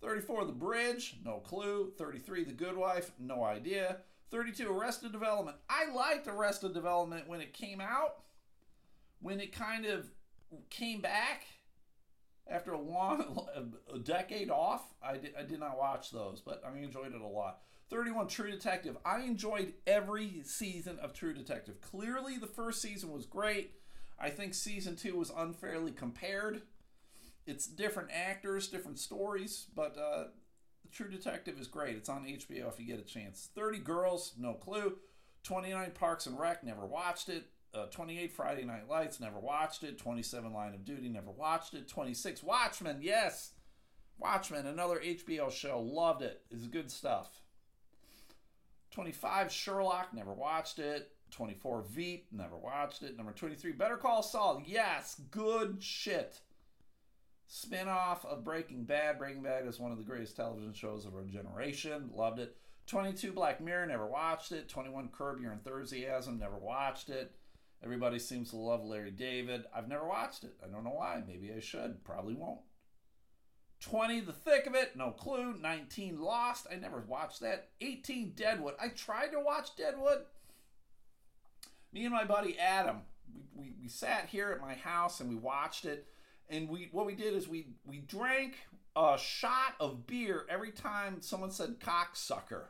34 0.00 0.44
The 0.44 0.52
Bridge. 0.52 1.16
No 1.24 1.38
clue. 1.38 1.92
33 1.96 2.44
The 2.44 2.52
Good 2.52 2.76
Wife. 2.76 3.12
No 3.18 3.44
idea. 3.44 3.98
32 4.30 4.70
Arrested 4.70 5.12
Development. 5.12 5.56
I 5.68 5.92
liked 5.92 6.28
Arrested 6.28 6.74
Development 6.74 7.28
when 7.28 7.40
it 7.40 7.52
came 7.52 7.80
out. 7.80 8.22
When 9.20 9.40
it 9.40 9.52
kind 9.52 9.84
of 9.84 10.10
came 10.70 11.00
back 11.00 11.46
after 12.50 12.72
a 12.72 12.80
long 12.80 13.46
a 13.94 13.98
decade 13.98 14.50
off. 14.50 14.82
I 15.02 15.16
did, 15.16 15.34
I 15.38 15.42
did 15.42 15.60
not 15.60 15.78
watch 15.78 16.10
those, 16.10 16.40
but 16.40 16.62
I 16.66 16.76
enjoyed 16.78 17.14
it 17.14 17.20
a 17.20 17.26
lot. 17.26 17.60
31 17.90 18.28
True 18.28 18.50
Detective. 18.50 18.96
I 19.04 19.20
enjoyed 19.20 19.72
every 19.86 20.42
season 20.44 20.98
of 21.00 21.12
True 21.12 21.32
Detective. 21.32 21.80
Clearly, 21.80 22.36
the 22.36 22.46
first 22.46 22.82
season 22.82 23.10
was 23.10 23.26
great. 23.26 23.72
I 24.18 24.30
think 24.30 24.54
season 24.54 24.96
two 24.96 25.16
was 25.16 25.32
unfairly 25.34 25.92
compared. 25.92 26.62
It's 27.46 27.66
different 27.66 28.10
actors, 28.12 28.68
different 28.68 28.98
stories, 28.98 29.66
but 29.74 29.96
uh, 29.96 30.24
True 30.92 31.08
Detective 31.08 31.58
is 31.60 31.66
great. 31.66 31.96
It's 31.96 32.08
on 32.08 32.24
HBO 32.24 32.68
if 32.68 32.78
you 32.78 32.86
get 32.86 32.98
a 32.98 33.02
chance. 33.02 33.48
30 33.54 33.78
Girls, 33.78 34.34
no 34.38 34.54
clue. 34.54 34.96
29 35.44 35.92
Parks 35.92 36.26
and 36.26 36.38
Rec, 36.38 36.64
never 36.64 36.84
watched 36.84 37.28
it. 37.28 37.44
Uh, 37.74 37.86
28 37.86 38.32
Friday 38.32 38.64
Night 38.64 38.88
Lights, 38.88 39.20
never 39.20 39.38
watched 39.38 39.82
it. 39.82 39.98
27 39.98 40.52
Line 40.52 40.74
of 40.74 40.84
Duty, 40.84 41.08
never 41.08 41.30
watched 41.30 41.74
it. 41.74 41.88
26 41.88 42.42
Watchmen, 42.42 42.98
yes. 43.00 43.52
Watchmen, 44.18 44.66
another 44.66 44.98
HBO 44.98 45.50
show, 45.50 45.80
loved 45.80 46.22
it. 46.22 46.42
It's 46.50 46.66
good 46.66 46.90
stuff. 46.90 47.42
25 48.90 49.52
Sherlock, 49.52 50.12
never 50.12 50.32
watched 50.32 50.78
it. 50.78 51.12
24 51.30 51.82
Veep, 51.90 52.26
never 52.32 52.56
watched 52.56 53.02
it. 53.02 53.16
Number 53.16 53.32
23 53.32 53.72
Better 53.72 53.96
Call 53.96 54.22
Saul, 54.22 54.62
yes, 54.66 55.20
good 55.30 55.82
shit. 55.82 56.40
Spin-off 57.48 58.26
of 58.26 58.44
Breaking 58.44 58.84
Bad. 58.84 59.18
Breaking 59.18 59.42
Bad 59.42 59.66
is 59.66 59.80
one 59.80 59.90
of 59.90 59.96
the 59.96 60.04
greatest 60.04 60.36
television 60.36 60.74
shows 60.74 61.06
of 61.06 61.14
our 61.14 61.24
generation. 61.24 62.10
Loved 62.14 62.38
it. 62.38 62.54
22 62.86 63.32
Black 63.32 63.60
Mirror, 63.60 63.86
never 63.86 64.06
watched 64.06 64.52
it. 64.52 64.68
21 64.68 65.08
Curb 65.08 65.40
Your 65.40 65.52
Enthusiasm, 65.52 66.38
never 66.38 66.58
watched 66.58 67.08
it. 67.08 67.32
Everybody 67.82 68.18
seems 68.18 68.50
to 68.50 68.56
love 68.56 68.84
Larry 68.84 69.10
David. 69.10 69.64
I've 69.74 69.88
never 69.88 70.06
watched 70.06 70.44
it. 70.44 70.56
I 70.62 70.68
don't 70.68 70.84
know 70.84 70.90
why. 70.90 71.22
Maybe 71.26 71.50
I 71.56 71.60
should. 71.60 72.04
Probably 72.04 72.34
won't. 72.34 72.60
20 73.80 74.20
The 74.20 74.32
Thick 74.32 74.66
of 74.66 74.74
It, 74.74 74.94
no 74.94 75.12
clue. 75.12 75.54
19 75.54 76.20
Lost, 76.20 76.66
I 76.70 76.76
never 76.76 77.00
watched 77.08 77.40
that. 77.40 77.70
18 77.80 78.32
Deadwood, 78.36 78.74
I 78.78 78.88
tried 78.88 79.28
to 79.28 79.40
watch 79.40 79.74
Deadwood. 79.74 80.24
Me 81.94 82.04
and 82.04 82.12
my 82.12 82.24
buddy 82.24 82.58
Adam, 82.58 83.02
we, 83.32 83.42
we, 83.54 83.72
we 83.80 83.88
sat 83.88 84.28
here 84.28 84.50
at 84.50 84.60
my 84.60 84.74
house 84.74 85.20
and 85.20 85.30
we 85.30 85.36
watched 85.36 85.86
it. 85.86 86.06
And 86.50 86.68
we 86.68 86.88
what 86.92 87.06
we 87.06 87.14
did 87.14 87.34
is 87.34 87.46
we 87.46 87.68
we 87.86 87.98
drank 87.98 88.54
a 88.96 89.16
shot 89.18 89.74
of 89.80 90.06
beer 90.06 90.46
every 90.48 90.72
time 90.72 91.20
someone 91.20 91.50
said 91.50 91.78
cocksucker. 91.78 92.64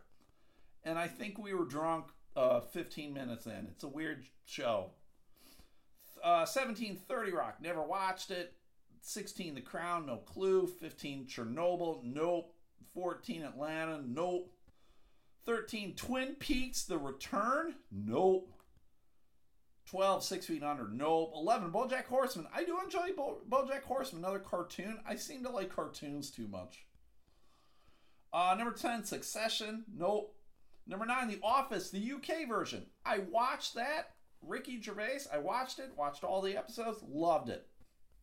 And 0.84 0.98
I 0.98 1.06
think 1.06 1.38
we 1.38 1.54
were 1.54 1.64
drunk 1.64 2.06
uh, 2.36 2.60
15 2.60 3.12
minutes 3.12 3.46
in. 3.46 3.68
It's 3.70 3.84
a 3.84 3.88
weird 3.88 4.24
show. 4.46 4.90
Uh, 6.22 6.44
17 6.44 6.96
30 6.96 7.32
Rock, 7.32 7.56
never 7.60 7.82
watched 7.82 8.30
it. 8.30 8.54
16 9.00 9.54
The 9.54 9.60
Crown, 9.60 10.06
no 10.06 10.16
clue. 10.18 10.66
15 10.66 11.26
Chernobyl, 11.26 12.02
nope. 12.04 12.54
14 12.94 13.42
Atlanta, 13.42 14.00
nope. 14.04 14.52
13 15.46 15.94
Twin 15.94 16.34
Peaks 16.34 16.84
The 16.84 16.98
Return, 16.98 17.74
nope. 17.90 18.52
12 19.91 20.22
Six 20.22 20.47
Feet 20.47 20.62
Under, 20.62 20.89
nope. 20.89 21.32
11 21.34 21.70
Bojack 21.70 22.05
Horseman. 22.05 22.47
I 22.55 22.64
do 22.64 22.78
enjoy 22.82 23.12
Bo- 23.16 23.41
Bojack 23.49 23.82
Horseman, 23.84 24.22
another 24.22 24.39
cartoon. 24.39 24.99
I 25.07 25.16
seem 25.16 25.43
to 25.45 25.51
like 25.51 25.74
cartoons 25.74 26.30
too 26.30 26.47
much. 26.47 26.84
Uh, 28.32 28.55
number 28.59 28.72
10 28.74 29.05
Succession, 29.05 29.84
nope. 29.97 30.34
Number 30.86 31.07
9 31.07 31.28
The 31.28 31.39
Office, 31.43 31.91
the 31.91 32.12
UK 32.12 32.49
version. 32.49 32.86
I 33.05 33.18
watched 33.30 33.74
that. 33.76 34.11
Ricky 34.43 34.80
Gervais, 34.80 35.20
I 35.32 35.39
watched 35.39 35.78
it, 35.78 35.91
watched 35.97 36.22
all 36.22 36.43
the 36.43 36.57
episodes, 36.57 37.03
loved 37.09 37.49
it. 37.49 37.66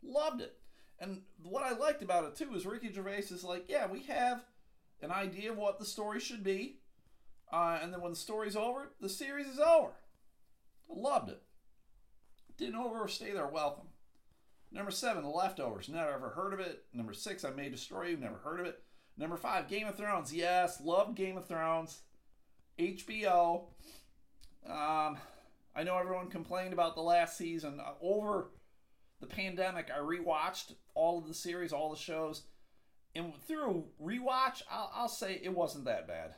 Loved 0.04 0.42
it. 0.42 0.56
And 1.00 1.24
what 1.44 1.64
I 1.64 1.76
liked 1.76 2.04
about 2.04 2.26
it 2.26 2.36
too 2.36 2.56
is 2.56 2.66
Ricky 2.66 2.92
Gervais 2.94 3.26
is 3.32 3.44
like, 3.44 3.66
yeah, 3.68 3.88
we 3.88 4.04
have 4.04 4.46
an 5.02 5.12
idea 5.12 5.52
of 5.52 5.58
what 5.58 5.78
the 5.78 5.86
story 5.86 6.20
should 6.20 6.44
be, 6.44 6.80
uh, 7.52 7.80
and 7.82 7.92
then 7.92 8.02
when 8.02 8.12
the 8.12 8.18
story's 8.18 8.56
over, 8.56 8.92
the 9.02 9.10
series 9.10 9.48
is 9.48 9.60
over. 9.60 9.92
Loved 10.88 11.30
it. 11.32 11.42
Didn't 12.58 12.76
overstay 12.76 13.32
their 13.32 13.48
welcome. 13.48 13.88
Number 14.72 14.92
seven, 14.92 15.24
The 15.24 15.30
Leftovers. 15.30 15.90
Never 15.90 16.12
ever 16.12 16.30
heard 16.30 16.54
of 16.54 16.60
it. 16.60 16.84
Number 16.94 17.14
six, 17.14 17.44
I 17.44 17.52
May 17.52 17.70
Destroy 17.70 18.08
You. 18.08 18.18
Never 18.18 18.38
heard 18.38 18.60
of 18.60 18.66
it. 18.66 18.82
Number 19.18 19.38
five, 19.38 19.68
Game 19.68 19.88
of 19.88 19.96
Thrones. 19.96 20.34
Yes, 20.34 20.82
loved 20.82 21.16
Game 21.16 21.38
of 21.38 21.48
Thrones. 21.48 22.02
HBO. 22.78 23.68
Um, 24.66 25.18
I 25.76 25.84
know 25.84 25.98
everyone 25.98 26.30
complained 26.30 26.74
about 26.74 26.96
the 26.96 27.02
last 27.02 27.38
season. 27.38 27.80
Uh, 27.80 27.94
over 28.02 28.52
the 29.20 29.28
pandemic, 29.28 29.90
I 29.96 30.00
rewatched 30.00 30.74
all 30.94 31.20
of 31.20 31.28
the 31.28 31.34
series, 31.34 31.72
all 31.72 31.90
the 31.90 31.96
shows, 32.00 32.44
and 33.16 33.34
through 33.48 33.86
rewatch, 34.02 34.64
I'll, 34.70 34.92
I'll 34.94 35.08
say 35.08 35.40
it 35.42 35.54
wasn't 35.54 35.86
that 35.86 36.08
bad. 36.08 36.36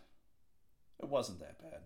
It 0.99 1.09
wasn't 1.09 1.39
that 1.39 1.59
bad. 1.59 1.81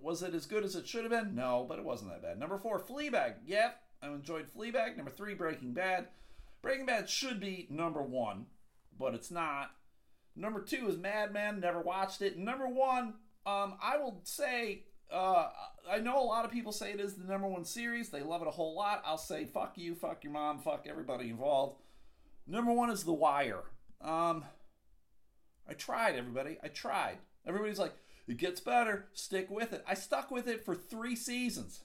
Was 0.00 0.22
it 0.22 0.34
as 0.34 0.46
good 0.46 0.64
as 0.64 0.74
it 0.74 0.86
should 0.86 1.02
have 1.02 1.10
been? 1.10 1.34
No, 1.34 1.64
but 1.68 1.78
it 1.78 1.84
wasn't 1.84 2.10
that 2.10 2.22
bad. 2.22 2.38
Number 2.38 2.58
four, 2.58 2.80
Fleabag. 2.80 3.34
Yep, 3.46 3.80
I 4.02 4.06
enjoyed 4.08 4.46
Fleabag. 4.56 4.96
Number 4.96 5.10
three, 5.10 5.34
Breaking 5.34 5.72
Bad. 5.72 6.08
Breaking 6.62 6.86
Bad 6.86 7.08
should 7.08 7.40
be 7.40 7.66
number 7.70 8.02
one, 8.02 8.46
but 8.98 9.14
it's 9.14 9.30
not. 9.30 9.70
Number 10.34 10.60
two 10.60 10.88
is 10.88 10.96
Mad 10.96 11.32
Men. 11.32 11.60
Never 11.60 11.80
watched 11.80 12.22
it. 12.22 12.38
Number 12.38 12.68
one, 12.68 13.14
um, 13.44 13.74
I 13.82 13.98
will 13.98 14.20
say, 14.24 14.84
uh, 15.10 15.48
I 15.90 15.98
know 15.98 16.20
a 16.20 16.24
lot 16.24 16.44
of 16.44 16.50
people 16.50 16.72
say 16.72 16.92
it 16.92 17.00
is 17.00 17.14
the 17.14 17.24
number 17.24 17.48
one 17.48 17.64
series. 17.64 18.08
They 18.08 18.22
love 18.22 18.40
it 18.42 18.48
a 18.48 18.52
whole 18.52 18.74
lot. 18.74 19.02
I'll 19.04 19.18
say, 19.18 19.44
fuck 19.44 19.76
you, 19.76 19.94
fuck 19.94 20.24
your 20.24 20.32
mom, 20.32 20.60
fuck 20.60 20.86
everybody 20.88 21.28
involved. 21.28 21.76
Number 22.46 22.72
one 22.72 22.90
is 22.90 23.04
The 23.04 23.12
Wire. 23.12 23.62
Um, 24.00 24.44
I 25.68 25.74
tried, 25.74 26.16
everybody. 26.16 26.58
I 26.62 26.68
tried. 26.68 27.18
Everybody's 27.46 27.78
like, 27.78 27.92
it 28.26 28.36
gets 28.36 28.60
better. 28.60 29.08
Stick 29.12 29.50
with 29.50 29.72
it. 29.72 29.84
I 29.86 29.94
stuck 29.94 30.30
with 30.30 30.46
it 30.46 30.64
for 30.64 30.74
three 30.74 31.16
seasons. 31.16 31.80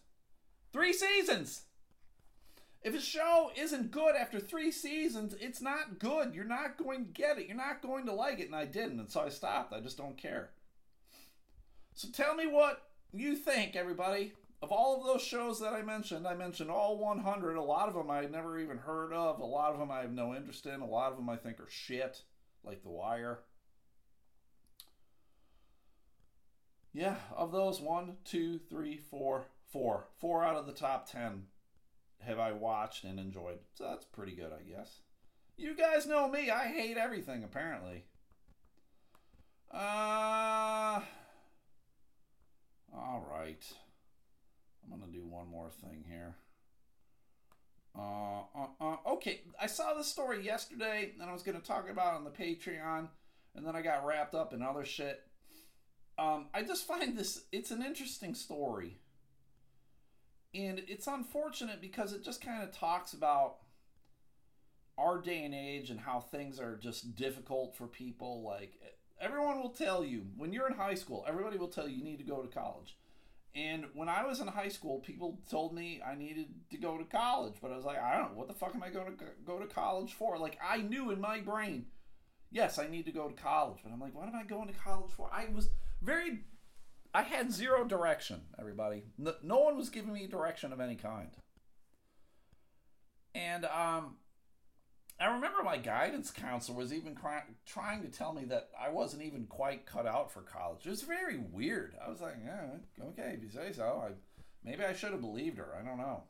Three 0.72 0.94
seasons! 0.94 1.64
If 2.84 2.96
a 2.96 3.02
show 3.02 3.52
isn't 3.58 3.92
good 3.92 4.16
after 4.16 4.40
three 4.40 4.72
seasons, 4.72 5.36
it's 5.42 5.62
not 5.62 6.00
good. 6.00 6.36
You're 6.36 6.46
not 6.46 6.78
going 6.78 7.06
to 7.06 7.12
get 7.12 7.38
it. 7.38 7.48
You're 7.48 7.58
not 7.58 7.82
going 7.82 8.06
to 8.06 8.14
like 8.14 8.40
it. 8.40 8.46
And 8.46 8.56
I 8.56 8.66
didn't. 8.66 9.00
And 9.00 9.10
so 9.10 9.22
I 9.22 9.30
stopped. 9.30 9.74
I 9.74 9.80
just 9.80 9.98
don't 9.98 10.18
care. 10.18 10.52
So 11.96 12.08
tell 12.14 12.36
me 12.36 12.46
what 12.46 12.84
you 13.12 13.36
think, 13.36 13.76
everybody. 13.76 14.34
Of 14.62 14.72
all 14.72 14.98
of 14.98 15.06
those 15.06 15.22
shows 15.22 15.60
that 15.60 15.74
I 15.74 15.82
mentioned, 15.82 16.28
I 16.28 16.34
mentioned 16.34 16.72
all 16.72 16.98
100. 16.98 17.58
A 17.58 17.62
lot 17.62 17.90
of 17.90 17.96
them 17.96 18.10
I 18.10 18.22
had 18.22 18.32
never 18.32 18.60
even 18.60 18.78
heard 18.78 19.12
of. 19.12 19.40
A 19.40 19.46
lot 19.46 19.74
of 19.74 19.80
them 19.80 19.92
I 19.92 20.02
have 20.02 20.14
no 20.14 20.34
interest 20.34 20.66
in. 20.66 20.82
A 20.82 20.86
lot 20.86 21.12
of 21.12 21.18
them 21.18 21.30
I 21.30 21.36
think 21.36 21.60
are 21.60 21.70
shit, 21.70 22.22
like 22.64 22.84
The 22.84 22.90
Wire. 22.90 23.40
Yeah, 26.94 27.16
of 27.36 27.52
those, 27.52 27.80
one, 27.80 28.18
two, 28.26 28.60
three, 28.70 28.98
four, 28.98 29.46
four. 29.72 30.08
Four 30.20 30.44
out 30.44 30.56
of 30.56 30.66
the 30.66 30.72
top 30.72 31.10
ten 31.10 31.44
have 32.20 32.40
I 32.40 32.52
watched 32.52 33.04
and 33.04 33.20
enjoyed. 33.20 33.60
So 33.76 33.86
that's 33.86 34.06
pretty 34.06 34.34
good, 34.34 34.52
I 34.52 34.64
guess. 34.64 35.02
You 35.58 35.76
guys 35.76 36.08
know 36.08 36.28
me. 36.28 36.50
I 36.50 36.68
hate 36.68 36.98
everything, 36.98 37.44
apparently. 37.44 38.04
Uh. 39.72 41.02
All 42.94 43.26
right. 43.32 43.64
I'm 44.84 45.00
going 45.00 45.12
to 45.12 45.18
do 45.18 45.26
one 45.26 45.48
more 45.50 45.70
thing 45.70 46.04
here. 46.08 46.36
Uh, 47.98 48.42
uh, 48.56 48.68
uh, 48.80 48.96
okay, 49.14 49.42
I 49.60 49.68
saw 49.68 49.94
this 49.94 50.08
story 50.08 50.46
yesterday, 50.46 51.14
and 51.20 51.30
I 51.30 51.34
was 51.34 51.44
going 51.44 51.60
to 51.60 51.66
talk 51.66 51.90
about 51.90 52.14
it 52.14 52.18
on 52.18 52.24
the 52.24 52.30
Patreon, 52.30 53.10
and 53.56 53.66
then 53.66 53.76
I 53.76 53.82
got 53.82 54.06
wrapped 54.06 54.36
up 54.36 54.54
in 54.54 54.62
other 54.62 54.86
shit. 54.86 55.27
Um, 56.18 56.48
I 56.54 56.64
just 56.64 56.88
find 56.88 57.18
this 57.18 57.44
it's 57.52 57.72
an 57.72 57.84
interesting 57.84 58.34
story. 58.34 59.00
And 60.56 60.82
it's 60.88 61.08
unfortunate 61.08 61.82
because 61.82 62.14
it 62.14 62.24
just 62.24 62.42
kind 62.42 62.64
of 62.64 62.72
talks 62.72 63.14
about 63.14 63.58
our 64.98 65.22
day 65.22 65.44
and 65.44 65.54
age 65.54 65.92
and 65.92 66.00
how 66.00 66.20
things 66.20 66.60
are 66.60 66.76
just 66.76 67.16
difficult 67.16 67.76
for 67.76 67.86
people. 67.86 68.42
Like 68.42 68.80
everyone 69.22 69.62
will 69.62 69.70
tell 69.70 70.04
you 70.04 70.26
when 70.36 70.54
you're 70.54 70.68
in 70.68 70.74
high 70.74 70.96
school, 70.96 71.26
everybody 71.28 71.58
will 71.58 71.68
tell 71.68 71.88
you 71.88 71.98
you 71.98 72.04
need 72.04 72.18
to 72.18 72.24
go 72.24 72.42
to 72.42 72.48
college. 72.48 72.98
And 73.54 73.86
when 73.94 74.08
I 74.08 74.24
was 74.26 74.40
in 74.40 74.48
high 74.48 74.68
school, 74.68 75.00
people 75.00 75.40
told 75.50 75.74
me 75.74 76.02
I 76.06 76.16
needed 76.16 76.48
to 76.72 76.78
go 76.78 76.98
to 76.98 77.04
college, 77.04 77.56
but 77.62 77.72
I 77.72 77.76
was 77.76 77.86
like, 77.86 78.00
I 78.00 78.18
don't 78.18 78.32
know 78.32 78.38
what 78.38 78.48
the 78.48 78.54
fuck 78.54 78.76
am 78.76 78.84
I 78.84 78.90
going 78.90 79.18
to 79.18 79.24
go 79.46 79.60
to 79.60 79.66
college 79.66 80.14
for? 80.14 80.38
Like 80.38 80.58
I 80.64 80.78
knew 80.78 81.12
in 81.12 81.20
my 81.20 81.40
brain, 81.40 81.88
yes, 82.52 82.80
I 82.80 82.88
need 82.88 83.06
to 83.06 83.12
go 83.12 83.28
to 83.28 83.34
college, 83.34 83.80
but 83.84 83.92
I'm 83.92 84.00
like, 84.00 84.16
what 84.16 84.28
am 84.28 84.36
I 84.36 84.44
going 84.44 84.68
to 84.68 84.74
college 84.74 85.12
for? 85.12 85.30
I 85.32 85.48
was 85.54 85.70
very 86.08 86.40
I 87.14 87.22
had 87.22 87.52
zero 87.52 87.84
direction, 87.84 88.42
everybody. 88.60 89.04
No, 89.18 89.34
no 89.44 89.60
one 89.60 89.78
was 89.78 89.90
giving 89.90 90.14
me 90.14 90.26
direction 90.26 90.72
of 90.74 90.80
any 90.80 90.96
kind. 90.96 91.30
And 93.36 93.66
um 93.66 94.16
I 95.20 95.34
remember 95.34 95.64
my 95.64 95.78
guidance 95.78 96.30
counselor 96.32 96.78
was 96.78 96.94
even 96.94 97.16
cry- 97.16 97.44
trying 97.66 98.04
to 98.04 98.08
tell 98.08 98.34
me 98.34 98.46
that 98.46 98.70
I 98.80 98.90
wasn't 98.90 99.24
even 99.24 99.48
quite 99.48 99.88
cut 99.88 100.06
out 100.06 100.32
for 100.32 100.42
college. 100.42 100.86
It 100.86 100.92
was 100.92 101.02
very 101.02 101.38
weird. 101.38 101.96
I 102.06 102.10
was 102.10 102.22
like, 102.22 102.36
yeah, 102.46 103.06
okay, 103.10 103.34
if 103.36 103.44
you 103.44 103.50
say 103.50 103.74
so. 103.74 104.04
I 104.08 104.12
maybe 104.64 104.86
I 104.86 104.94
should 104.94 105.12
have 105.12 105.22
believed 105.22 105.58
her. 105.58 105.76
I 105.80 105.84
don't 105.84 105.98
know. 105.98 106.24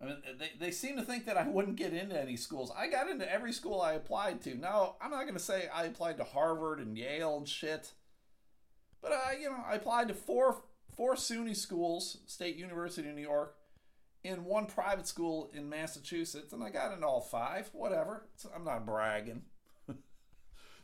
I 0.00 0.04
mean, 0.04 0.16
they, 0.38 0.50
they 0.58 0.70
seem 0.70 0.96
to 0.96 1.02
think 1.02 1.24
that 1.24 1.38
I 1.38 1.48
wouldn't 1.48 1.76
get 1.76 1.94
into 1.94 2.20
any 2.20 2.36
schools. 2.36 2.70
I 2.76 2.88
got 2.88 3.08
into 3.08 3.30
every 3.30 3.52
school 3.52 3.80
I 3.80 3.94
applied 3.94 4.42
to. 4.42 4.54
Now, 4.54 4.96
I'm 5.00 5.10
not 5.10 5.22
going 5.22 5.34
to 5.34 5.40
say 5.40 5.68
I 5.74 5.84
applied 5.84 6.18
to 6.18 6.24
Harvard 6.24 6.80
and 6.80 6.98
Yale 6.98 7.38
and 7.38 7.48
shit. 7.48 7.92
But, 9.06 9.14
uh, 9.14 9.38
you 9.40 9.48
know, 9.48 9.62
I 9.64 9.74
applied 9.74 10.08
to 10.08 10.14
four, 10.14 10.62
four 10.96 11.14
SUNY 11.14 11.54
schools, 11.54 12.18
State 12.26 12.56
University 12.56 13.08
of 13.08 13.14
New 13.14 13.22
York, 13.22 13.54
in 14.24 14.44
one 14.44 14.66
private 14.66 15.06
school 15.06 15.48
in 15.54 15.68
Massachusetts, 15.68 16.52
and 16.52 16.64
I 16.64 16.70
got 16.70 16.92
into 16.92 17.06
all 17.06 17.20
five. 17.20 17.70
Whatever. 17.72 18.26
It's, 18.34 18.46
I'm 18.52 18.64
not 18.64 18.84
bragging. 18.84 19.42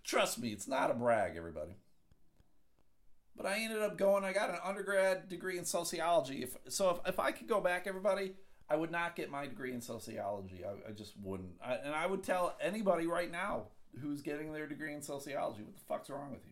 Trust 0.05 0.39
me, 0.39 0.51
it's 0.51 0.69
not 0.69 0.93
a 0.93 0.95
brag, 0.95 1.37
everybody. 1.37 1.73
But 3.37 3.47
I 3.47 3.59
ended 3.59 3.83
up 3.83 3.99
going. 3.99 4.23
I 4.23 4.33
got 4.33 4.51
an 4.51 4.59
undergrad 4.63 5.29
degree 5.29 5.59
in 5.59 5.65
sociology. 5.65 6.45
If 6.45 6.57
so, 6.69 6.91
if, 6.91 7.15
if 7.15 7.19
I 7.19 7.33
could 7.33 7.49
go 7.49 7.61
back, 7.61 7.89
everybody, 7.89 8.35
I 8.71 8.77
would 8.77 8.93
not 8.93 9.17
get 9.17 9.31
my 9.33 9.49
degree 9.49 9.73
in 9.73 9.81
sociology. 9.81 10.61
I, 10.65 10.91
I 10.91 10.93
just 10.93 11.15
wouldn't. 11.21 11.55
I, 11.65 11.75
and 11.75 11.93
I 11.93 12.07
would 12.07 12.23
tell 12.23 12.57
anybody 12.61 13.09
right 13.09 13.33
now 13.33 13.65
who's 14.01 14.23
getting 14.23 14.53
their 14.53 14.69
degree 14.69 14.95
in 14.95 15.03
sociology, 15.03 15.63
what 15.63 15.75
the 15.75 15.81
fuck's 15.89 16.09
wrong 16.09 16.31
with 16.31 16.47
you? 16.47 16.52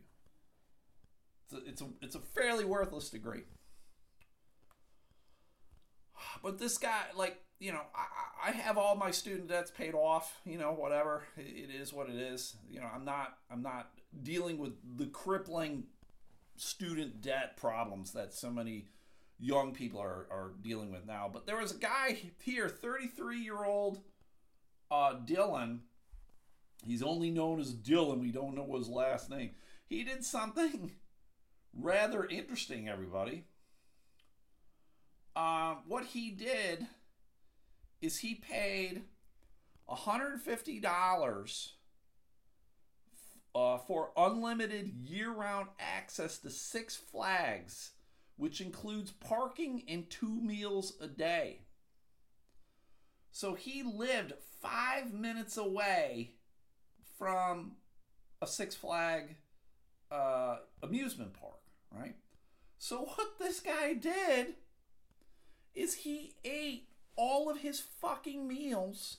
It's 1.52 1.82
a, 1.82 1.86
it's 2.00 2.14
a, 2.14 2.20
fairly 2.20 2.64
worthless 2.64 3.10
degree. 3.10 3.42
But 6.42 6.58
this 6.58 6.78
guy, 6.78 7.04
like, 7.16 7.40
you 7.58 7.72
know, 7.72 7.82
I, 7.94 8.48
I 8.48 8.52
have 8.52 8.78
all 8.78 8.94
my 8.94 9.10
student 9.10 9.48
debts 9.48 9.70
paid 9.70 9.94
off. 9.94 10.40
You 10.44 10.58
know, 10.58 10.72
whatever 10.72 11.24
it 11.36 11.70
is, 11.70 11.92
what 11.92 12.08
it 12.08 12.16
is. 12.16 12.56
You 12.68 12.80
know, 12.80 12.88
I'm 12.94 13.04
not, 13.04 13.38
I'm 13.50 13.62
not 13.62 13.90
dealing 14.22 14.58
with 14.58 14.72
the 14.96 15.06
crippling 15.06 15.84
student 16.56 17.22
debt 17.22 17.56
problems 17.56 18.12
that 18.12 18.32
so 18.32 18.50
many 18.50 18.86
young 19.38 19.72
people 19.72 20.00
are, 20.00 20.26
are 20.30 20.52
dealing 20.62 20.92
with 20.92 21.06
now. 21.06 21.28
But 21.32 21.46
there 21.46 21.56
was 21.56 21.72
a 21.72 21.78
guy 21.78 22.18
here, 22.38 22.68
33 22.68 23.40
year 23.40 23.64
old 23.64 24.00
uh, 24.90 25.14
Dylan. 25.24 25.80
He's 26.86 27.02
only 27.02 27.30
known 27.30 27.60
as 27.60 27.74
Dylan. 27.74 28.20
We 28.20 28.30
don't 28.30 28.54
know 28.54 28.76
his 28.76 28.88
last 28.88 29.30
name. 29.30 29.50
He 29.86 30.04
did 30.04 30.24
something 30.24 30.92
rather 31.74 32.24
interesting, 32.24 32.88
everybody. 32.88 33.44
Uh, 35.36 35.76
what 35.86 36.04
he 36.06 36.30
did 36.30 36.86
is 38.00 38.18
he 38.18 38.34
paid 38.34 39.02
$150 39.88 41.70
uh, 43.54 43.78
for 43.78 44.10
unlimited 44.16 44.92
year 45.04 45.30
round 45.30 45.68
access 45.78 46.38
to 46.38 46.50
Six 46.50 46.96
Flags, 46.96 47.92
which 48.36 48.60
includes 48.60 49.10
parking 49.10 49.82
and 49.88 50.08
two 50.08 50.40
meals 50.40 50.94
a 51.00 51.06
day. 51.06 51.60
So 53.32 53.54
he 53.54 53.82
lived 53.82 54.34
five 54.60 55.12
minutes 55.12 55.56
away 55.56 56.34
from 57.18 57.72
a 58.42 58.46
Six 58.46 58.74
Flag 58.74 59.36
uh, 60.10 60.56
amusement 60.82 61.34
park, 61.34 61.59
right? 61.90 62.16
So 62.78 62.98
what 63.16 63.38
this 63.38 63.60
guy 63.60 63.94
did 63.94 64.54
is 65.74 65.94
he 65.94 66.34
ate 66.44 66.88
all 67.16 67.50
of 67.50 67.58
his 67.58 67.80
fucking 67.80 68.46
meals, 68.48 69.18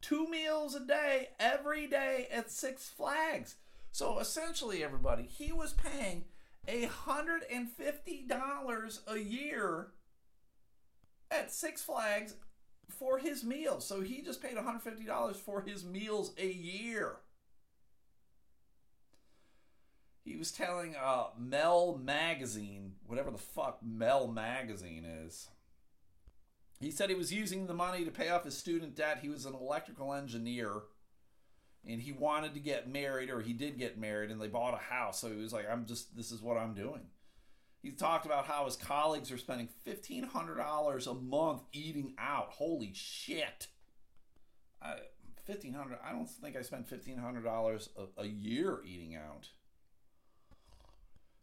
two 0.00 0.28
meals 0.28 0.74
a 0.74 0.80
day, 0.80 1.28
every 1.38 1.86
day 1.86 2.28
at 2.32 2.50
Six 2.50 2.88
Flags. 2.88 3.56
So 3.92 4.18
essentially, 4.18 4.82
everybody, 4.82 5.24
he 5.24 5.52
was 5.52 5.72
paying 5.72 6.24
a 6.66 6.86
hundred 6.86 7.42
and 7.50 7.70
fifty 7.70 8.22
dollars 8.22 9.00
a 9.06 9.18
year 9.18 9.88
at 11.30 11.52
Six 11.52 11.82
Flags 11.82 12.34
for 12.88 13.18
his 13.18 13.44
meals. 13.44 13.86
So 13.86 14.00
he 14.00 14.22
just 14.22 14.42
paid 14.42 14.56
$150 14.56 15.36
for 15.36 15.60
his 15.60 15.84
meals 15.84 16.32
a 16.38 16.50
year. 16.50 17.16
He 20.28 20.36
was 20.36 20.52
telling 20.52 20.94
uh, 20.94 21.28
Mel 21.38 21.98
Magazine, 22.02 22.96
whatever 23.06 23.30
the 23.30 23.38
fuck 23.38 23.78
Mel 23.82 24.28
Magazine 24.28 25.06
is. 25.06 25.48
He 26.80 26.90
said 26.90 27.08
he 27.08 27.16
was 27.16 27.32
using 27.32 27.66
the 27.66 27.74
money 27.74 28.04
to 28.04 28.10
pay 28.10 28.28
off 28.28 28.44
his 28.44 28.56
student 28.56 28.94
debt. 28.94 29.20
He 29.22 29.30
was 29.30 29.46
an 29.46 29.54
electrical 29.54 30.12
engineer 30.12 30.82
and 31.88 32.02
he 32.02 32.12
wanted 32.12 32.52
to 32.54 32.60
get 32.60 32.88
married 32.88 33.30
or 33.30 33.40
he 33.40 33.54
did 33.54 33.78
get 33.78 33.98
married 33.98 34.30
and 34.30 34.38
they 34.38 34.48
bought 34.48 34.74
a 34.74 34.92
house. 34.94 35.18
So 35.18 35.28
he 35.28 35.40
was 35.40 35.52
like, 35.52 35.64
I'm 35.68 35.86
just, 35.86 36.14
this 36.14 36.30
is 36.30 36.42
what 36.42 36.58
I'm 36.58 36.74
doing. 36.74 37.06
He 37.82 37.90
talked 37.92 38.26
about 38.26 38.44
how 38.44 38.66
his 38.66 38.76
colleagues 38.76 39.32
are 39.32 39.38
spending 39.38 39.70
$1,500 39.86 41.06
a 41.06 41.14
month 41.14 41.62
eating 41.72 42.14
out. 42.18 42.50
Holy 42.50 42.92
shit. 42.92 43.68
I, 44.82 44.96
1500 45.46 45.98
I 46.06 46.12
don't 46.12 46.28
think 46.28 46.54
I 46.54 46.60
spent 46.60 46.90
$1,500 46.90 47.88
a, 47.96 48.20
a 48.20 48.26
year 48.26 48.80
eating 48.84 49.16
out. 49.16 49.48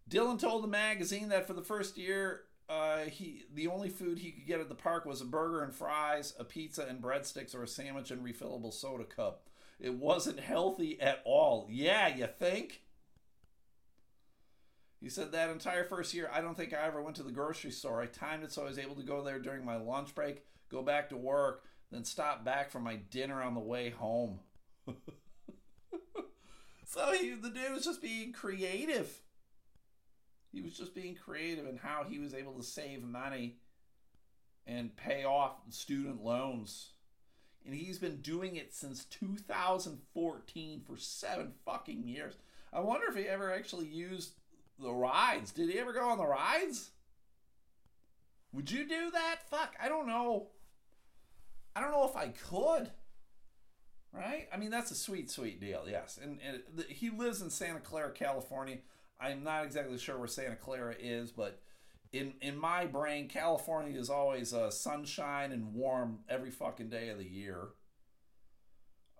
Dylan 0.09 0.39
told 0.39 0.63
the 0.63 0.67
magazine 0.67 1.29
that 1.29 1.47
for 1.47 1.53
the 1.53 1.63
first 1.63 1.97
year, 1.97 2.43
uh, 2.69 2.99
he 3.05 3.43
the 3.53 3.67
only 3.67 3.89
food 3.89 4.19
he 4.19 4.31
could 4.31 4.47
get 4.47 4.59
at 4.59 4.69
the 4.69 4.75
park 4.75 5.05
was 5.05 5.21
a 5.21 5.25
burger 5.25 5.63
and 5.63 5.73
fries, 5.73 6.33
a 6.39 6.43
pizza 6.43 6.85
and 6.87 7.01
breadsticks, 7.01 7.55
or 7.55 7.63
a 7.63 7.67
sandwich 7.67 8.11
and 8.11 8.23
refillable 8.23 8.73
soda 8.73 9.03
cup. 9.03 9.49
It 9.79 9.95
wasn't 9.95 10.39
healthy 10.39 10.99
at 11.01 11.21
all. 11.25 11.67
Yeah, 11.69 12.07
you 12.07 12.27
think? 12.27 12.81
He 15.01 15.09
said 15.09 15.31
that 15.31 15.49
entire 15.49 15.83
first 15.83 16.13
year, 16.13 16.29
I 16.33 16.41
don't 16.41 16.57
think 16.57 16.73
I 16.73 16.87
ever 16.87 17.01
went 17.01 17.17
to 17.17 17.23
the 17.23 17.31
grocery 17.31 17.71
store. 17.71 18.01
I 18.01 18.07
timed 18.07 18.43
it 18.43 18.51
so 18.51 18.63
I 18.63 18.65
was 18.65 18.79
able 18.79 18.95
to 18.95 19.03
go 19.03 19.23
there 19.23 19.39
during 19.39 19.63
my 19.63 19.75
lunch 19.75 20.15
break, 20.15 20.43
go 20.71 20.81
back 20.81 21.09
to 21.09 21.17
work, 21.17 21.63
then 21.91 22.03
stop 22.03 22.43
back 22.43 22.71
for 22.71 22.79
my 22.79 22.95
dinner 22.95 23.43
on 23.43 23.53
the 23.53 23.59
way 23.59 23.89
home. 23.91 24.39
so 26.85 27.11
he, 27.13 27.35
the 27.35 27.51
dude 27.51 27.73
was 27.73 27.85
just 27.85 28.01
being 28.01 28.31
creative. 28.33 29.21
He 30.55 30.61
was 30.61 30.77
just 30.77 30.95
being 30.95 31.15
creative 31.15 31.67
in 31.67 31.75
how 31.75 32.05
he 32.07 32.17
was 32.17 32.33
able 32.33 32.53
to 32.53 32.63
save 32.63 33.03
money 33.03 33.57
and 34.65 34.95
pay 34.95 35.25
off 35.25 35.57
student 35.69 36.23
loans. 36.23 36.91
And 37.65 37.75
he's 37.75 37.99
been 37.99 38.21
doing 38.21 38.55
it 38.55 38.73
since 38.73 39.03
2014 39.03 40.81
for 40.87 40.95
seven 40.95 41.51
fucking 41.65 42.07
years. 42.07 42.35
I 42.71 42.79
wonder 42.79 43.07
if 43.09 43.17
he 43.17 43.27
ever 43.27 43.53
actually 43.53 43.87
used 43.87 44.35
the 44.79 44.93
rides. 44.93 45.51
Did 45.51 45.69
he 45.69 45.77
ever 45.77 45.91
go 45.91 46.07
on 46.07 46.17
the 46.17 46.25
rides? 46.25 46.91
Would 48.53 48.71
you 48.71 48.87
do 48.87 49.11
that? 49.11 49.49
Fuck, 49.49 49.75
I 49.83 49.89
don't 49.89 50.07
know. 50.07 50.47
I 51.75 51.81
don't 51.81 51.91
know 51.91 52.07
if 52.07 52.15
I 52.15 52.29
could. 52.29 52.91
Right? 54.13 54.47
I 54.53 54.55
mean, 54.55 54.69
that's 54.69 54.91
a 54.91 54.95
sweet, 54.95 55.29
sweet 55.29 55.59
deal, 55.59 55.83
yes. 55.89 56.17
And, 56.23 56.39
and 56.47 56.85
he 56.87 57.09
lives 57.09 57.41
in 57.41 57.49
Santa 57.49 57.81
Clara, 57.81 58.13
California. 58.13 58.77
I'm 59.19 59.43
not 59.43 59.65
exactly 59.65 59.97
sure 59.97 60.17
where 60.17 60.27
Santa 60.27 60.55
Clara 60.55 60.95
is, 60.99 61.31
but 61.31 61.61
in 62.11 62.33
in 62.41 62.57
my 62.57 62.85
brain, 62.85 63.27
California 63.27 63.99
is 63.99 64.09
always 64.09 64.53
uh, 64.53 64.69
sunshine 64.69 65.51
and 65.51 65.73
warm 65.73 66.19
every 66.29 66.51
fucking 66.51 66.89
day 66.89 67.09
of 67.09 67.17
the 67.17 67.27
year. 67.27 67.69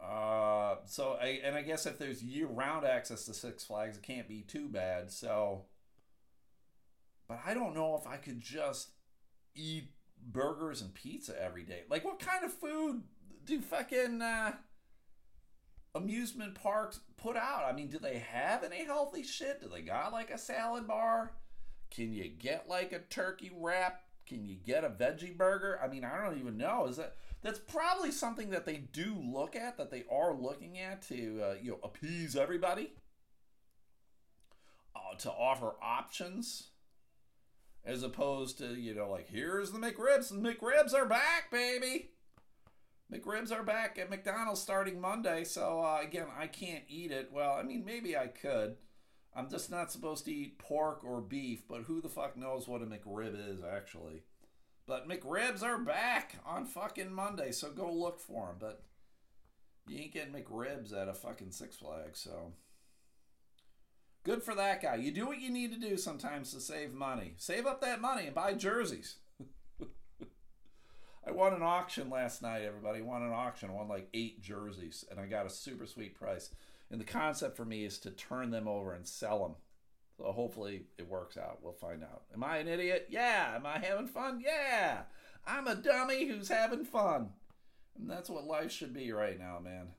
Uh, 0.02 0.76
so 0.86 1.18
I 1.22 1.40
and 1.44 1.56
I 1.56 1.62
guess 1.62 1.86
if 1.86 1.98
there's 1.98 2.24
year 2.24 2.48
round 2.48 2.86
access 2.86 3.26
to 3.26 3.34
Six 3.34 3.64
Flags, 3.64 3.98
it 3.98 4.04
can't 4.04 4.28
be 4.28 4.42
too 4.42 4.68
bad. 4.68 5.12
So, 5.12 5.66
but 7.28 7.40
I 7.46 7.54
don't 7.54 7.76
know 7.76 7.98
if 7.98 8.08
I 8.08 8.18
could 8.18 8.40
just 8.40 8.90
eat 9.56 9.92
burgers 10.22 10.82
and 10.82 10.94
pizza 10.94 11.42
every 11.42 11.64
day. 11.64 11.84
Like, 11.90 12.04
what 12.06 12.20
kind 12.20 12.44
of 12.44 12.54
food 12.54 13.04
do 13.46 13.62
fucking 13.62 14.22
uh, 14.22 14.54
amusement 15.96 16.54
parks 16.56 17.00
put 17.18 17.36
out? 17.36 17.66
I 17.68 17.72
mean, 17.72 17.88
do 17.88 17.98
they 17.98 18.20
have 18.32 18.64
any 18.64 18.84
healthy 18.86 19.24
shit? 19.24 19.62
Do 19.62 19.70
they 19.70 19.82
got 19.82 20.12
like 20.12 20.30
a 20.30 20.38
salad 20.38 20.88
bar? 20.88 21.32
Can 21.90 22.14
you 22.14 22.28
get 22.28 22.70
like 22.70 22.92
a 22.92 23.00
turkey 23.00 23.52
wrap? 23.56 24.02
Can 24.28 24.46
you 24.46 24.56
get 24.56 24.84
a 24.84 24.90
veggie 24.90 25.36
burger? 25.36 25.80
I 25.82 25.88
mean, 25.88 26.04
I 26.04 26.24
don't 26.24 26.40
even 26.40 26.58
know. 26.58 26.88
Is 26.88 26.98
that 26.98 27.16
that's 27.42 27.60
probably 27.60 28.12
something 28.12 28.50
that 28.50 28.66
they 28.66 28.78
do 28.78 29.16
look 29.24 29.56
at, 29.56 29.78
that 29.78 29.92
they 29.92 30.04
are 30.12 30.34
looking 30.34 30.80
at 30.80 31.04
to 31.04 31.42
uh, 31.44 31.56
you 31.62 31.72
know 31.72 31.80
appease 31.84 32.36
everybody, 32.36 32.92
uh, 34.96 35.16
to 35.20 35.32
offer 35.32 35.76
options, 35.82 36.70
as 37.86 38.02
opposed 38.02 38.58
to 38.58 38.74
you 38.74 38.96
know 38.96 39.10
like 39.10 39.30
here's 39.30 39.72
the 39.72 39.80
McRibs. 39.80 40.30
The 40.30 40.36
McRibs 40.36 40.94
are 40.94 41.06
back, 41.06 41.52
baby. 41.52 42.10
McRibs 43.14 43.52
are 43.52 43.64
back 43.64 44.00
at 44.00 44.10
McDonald's 44.10 44.62
starting 44.62 45.00
Monday. 45.00 45.44
So 45.44 45.82
uh, 45.82 46.02
again, 46.02 46.28
I 46.38 46.48
can't 46.48 46.84
eat 46.88 47.12
it. 47.12 47.30
Well, 47.32 47.54
I 47.54 47.64
mean 47.64 47.86
maybe 47.86 48.18
I 48.18 48.28
could. 48.28 48.78
I'm 49.36 49.50
just 49.50 49.70
not 49.70 49.92
supposed 49.92 50.26
to 50.26 50.34
eat 50.34 50.60
pork 50.60 51.04
or 51.04 51.20
beef, 51.20 51.64
but 51.68 51.84
who 51.84 52.02
the 52.02 52.10
fuck 52.10 52.38
knows 52.38 52.68
what 52.68 52.82
a 52.82 52.86
McRib 52.86 53.36
is 53.54 53.60
actually? 53.64 54.24
But 54.88 55.10
McRibs 55.10 55.62
are 55.62 55.78
back 55.78 56.38
on 56.46 56.66
fucking 56.66 57.12
Monday, 57.12 57.52
so 57.52 57.72
go 57.72 57.92
look 57.92 58.20
for 58.20 58.48
them. 58.48 58.56
But 58.60 58.84
you 59.88 60.00
ain't 60.00 60.14
getting 60.14 60.34
McRibs 60.34 60.94
at 60.94 61.10
a 61.10 61.14
fucking 61.14 61.52
Six 61.52 61.76
Flags, 61.76 62.20
so 62.20 62.54
good 64.24 64.42
for 64.42 64.56
that 64.56 64.82
guy. 64.82 64.96
You 64.96 65.12
do 65.12 65.28
what 65.28 65.42
you 65.42 65.50
need 65.50 65.74
to 65.74 65.80
do 65.80 65.98
sometimes 65.98 66.54
to 66.54 66.62
save 66.62 66.94
money. 66.94 67.34
Save 67.38 67.66
up 67.66 67.82
that 67.82 68.02
money 68.02 68.28
and 68.28 68.36
buy 68.36 68.54
jerseys. 68.54 69.18
I 71.28 71.32
won 71.32 71.54
an 71.54 71.64
auction 71.64 72.10
last 72.10 72.42
night, 72.42 72.62
everybody. 72.64 73.00
I 73.00 73.04
won 73.04 73.24
an 73.24 73.32
auction. 73.34 73.70
I 73.70 73.74
won 73.74 73.88
like 73.88 74.10
eight 74.14 74.42
jerseys, 74.42 75.04
and 75.10 75.20
I 75.20 75.26
got 75.26 75.48
a 75.48 75.50
super 75.50 75.88
sweet 75.88 76.14
price. 76.14 76.52
And 76.92 77.02
the 77.02 77.06
concept 77.06 77.58
for 77.58 77.66
me 77.66 77.84
is 77.84 77.98
to 78.00 78.12
turn 78.12 78.52
them 78.52 78.68
over 78.68 78.94
and 78.94 79.08
sell 79.08 79.40
them. 79.40 79.56
So 80.18 80.32
hopefully 80.32 80.84
it 80.98 81.10
works 81.10 81.36
out. 81.36 81.60
We'll 81.64 81.74
find 81.74 82.04
out. 82.04 82.24
Am 82.34 82.44
I 82.44 82.58
an 82.58 82.68
idiot? 82.68 83.08
Yeah. 83.10 83.54
Am 83.56 83.66
I 83.66 83.80
having 83.80 84.08
fun? 84.08 84.42
Yeah. 84.46 85.02
I'm 85.48 85.68
a 85.68 85.76
dummy 85.76 86.28
who's 86.28 86.50
having 86.50 86.86
fun. 86.86 87.30
And 87.98 88.10
that's 88.10 88.30
what 88.30 88.46
life 88.46 88.72
should 88.72 88.94
be 88.94 89.12
right 89.12 89.40
now, 89.40 89.60
man. 89.60 89.90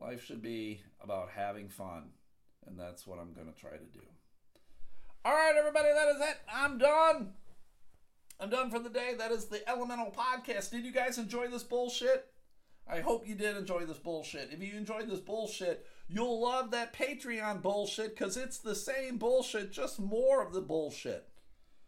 Life 0.00 0.24
should 0.24 0.40
be 0.40 0.82
about 1.02 1.30
having 1.34 1.68
fun. 1.68 2.10
And 2.66 2.78
that's 2.78 3.06
what 3.06 3.18
I'm 3.18 3.32
going 3.32 3.52
to 3.52 3.60
try 3.60 3.72
to 3.72 3.78
do. 3.78 4.06
All 5.24 5.32
right, 5.32 5.54
everybody, 5.58 5.88
that 5.92 6.08
is 6.08 6.20
it. 6.20 6.36
I'm 6.52 6.78
done. 6.78 7.32
I'm 8.40 8.50
done 8.50 8.70
for 8.70 8.78
the 8.78 8.88
day. 8.88 9.14
That 9.18 9.32
is 9.32 9.46
the 9.46 9.68
Elemental 9.68 10.14
Podcast. 10.16 10.70
Did 10.70 10.84
you 10.84 10.92
guys 10.92 11.18
enjoy 11.18 11.48
this 11.48 11.64
bullshit? 11.64 12.26
I 12.90 13.00
hope 13.00 13.26
you 13.26 13.34
did 13.34 13.56
enjoy 13.56 13.84
this 13.84 13.98
bullshit. 13.98 14.50
If 14.52 14.62
you 14.62 14.76
enjoyed 14.76 15.10
this 15.10 15.20
bullshit, 15.20 15.84
you'll 16.08 16.40
love 16.40 16.70
that 16.70 16.94
Patreon 16.94 17.62
bullshit 17.62 18.16
because 18.16 18.36
it's 18.36 18.58
the 18.58 18.76
same 18.76 19.18
bullshit, 19.18 19.72
just 19.72 19.98
more 19.98 20.40
of 20.40 20.52
the 20.52 20.60
bullshit. 20.60 21.28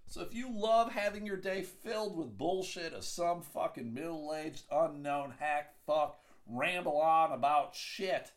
So 0.09 0.23
if 0.23 0.35
you 0.35 0.51
love 0.53 0.91
having 0.91 1.25
your 1.25 1.37
day 1.37 1.63
filled 1.63 2.17
with 2.17 2.37
bullshit 2.37 2.93
of 2.93 3.05
some 3.05 3.43
fucking 3.43 3.95
middle 3.95 4.35
aged, 4.37 4.65
unknown 4.71 5.35
hack 5.39 5.75
fuck 5.87 6.21
ramble 6.47 6.99
on 6.99 7.31
about 7.31 7.77
shit, 7.77 8.33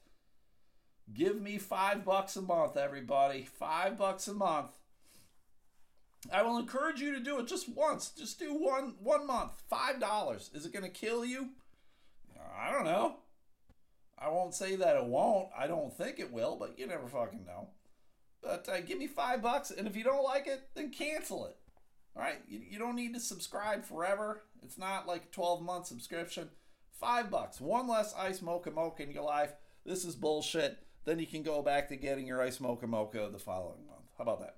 give 1.11 1.41
me 1.41 1.57
five 1.57 2.05
bucks 2.05 2.35
a 2.35 2.43
month, 2.43 2.77
everybody. 2.77 3.41
Five 3.41 3.97
bucks 3.97 4.27
a 4.27 4.35
month. 4.35 4.67
I 6.31 6.41
will 6.41 6.57
encourage 6.57 7.01
you 7.01 7.13
to 7.13 7.19
do 7.19 7.39
it 7.39 7.47
just 7.47 7.67
once. 7.69 8.11
Just 8.17 8.39
do 8.39 8.53
one 8.53 8.95
one 8.99 9.27
month. 9.27 9.51
Five 9.69 9.99
dollars. 9.99 10.49
Is 10.53 10.65
it 10.65 10.73
gonna 10.73 10.89
kill 10.89 11.25
you? 11.25 11.49
I 12.57 12.71
don't 12.71 12.85
know. 12.85 13.17
I 14.17 14.29
won't 14.29 14.53
say 14.53 14.75
that 14.75 14.95
it 14.95 15.05
won't. 15.05 15.49
I 15.57 15.67
don't 15.67 15.95
think 15.95 16.19
it 16.19 16.31
will, 16.31 16.55
but 16.55 16.79
you 16.79 16.87
never 16.87 17.07
fucking 17.07 17.45
know. 17.45 17.69
But 18.41 18.67
uh, 18.69 18.81
give 18.81 18.97
me 18.97 19.07
five 19.07 19.41
bucks, 19.41 19.71
and 19.71 19.87
if 19.87 19.95
you 19.95 20.03
don't 20.03 20.23
like 20.23 20.47
it, 20.47 20.69
then 20.75 20.91
cancel 20.91 21.45
it. 21.45 21.57
All 22.15 22.21
right, 22.21 22.41
you, 22.47 22.61
you 22.69 22.79
don't 22.79 22.95
need 22.95 23.13
to 23.15 23.19
subscribe 23.19 23.83
forever. 23.83 24.43
It's 24.61 24.77
not 24.77 25.07
like 25.07 25.23
a 25.25 25.33
12 25.33 25.61
month 25.61 25.87
subscription. 25.87 26.49
Five 26.91 27.29
bucks, 27.31 27.59
one 27.59 27.87
less 27.87 28.13
ice 28.15 28.41
mocha 28.41 28.71
mocha 28.71 29.03
in 29.03 29.11
your 29.11 29.23
life. 29.23 29.53
This 29.85 30.05
is 30.05 30.15
bullshit. 30.15 30.77
Then 31.05 31.19
you 31.19 31.27
can 31.27 31.43
go 31.43 31.61
back 31.61 31.89
to 31.89 31.97
getting 31.97 32.27
your 32.27 32.41
ice 32.41 32.61
mocha 32.61 32.87
mocha 32.87 33.29
the 33.31 33.39
following 33.39 33.85
month. 33.87 34.07
How 34.17 34.23
about 34.23 34.39
that? 34.39 34.57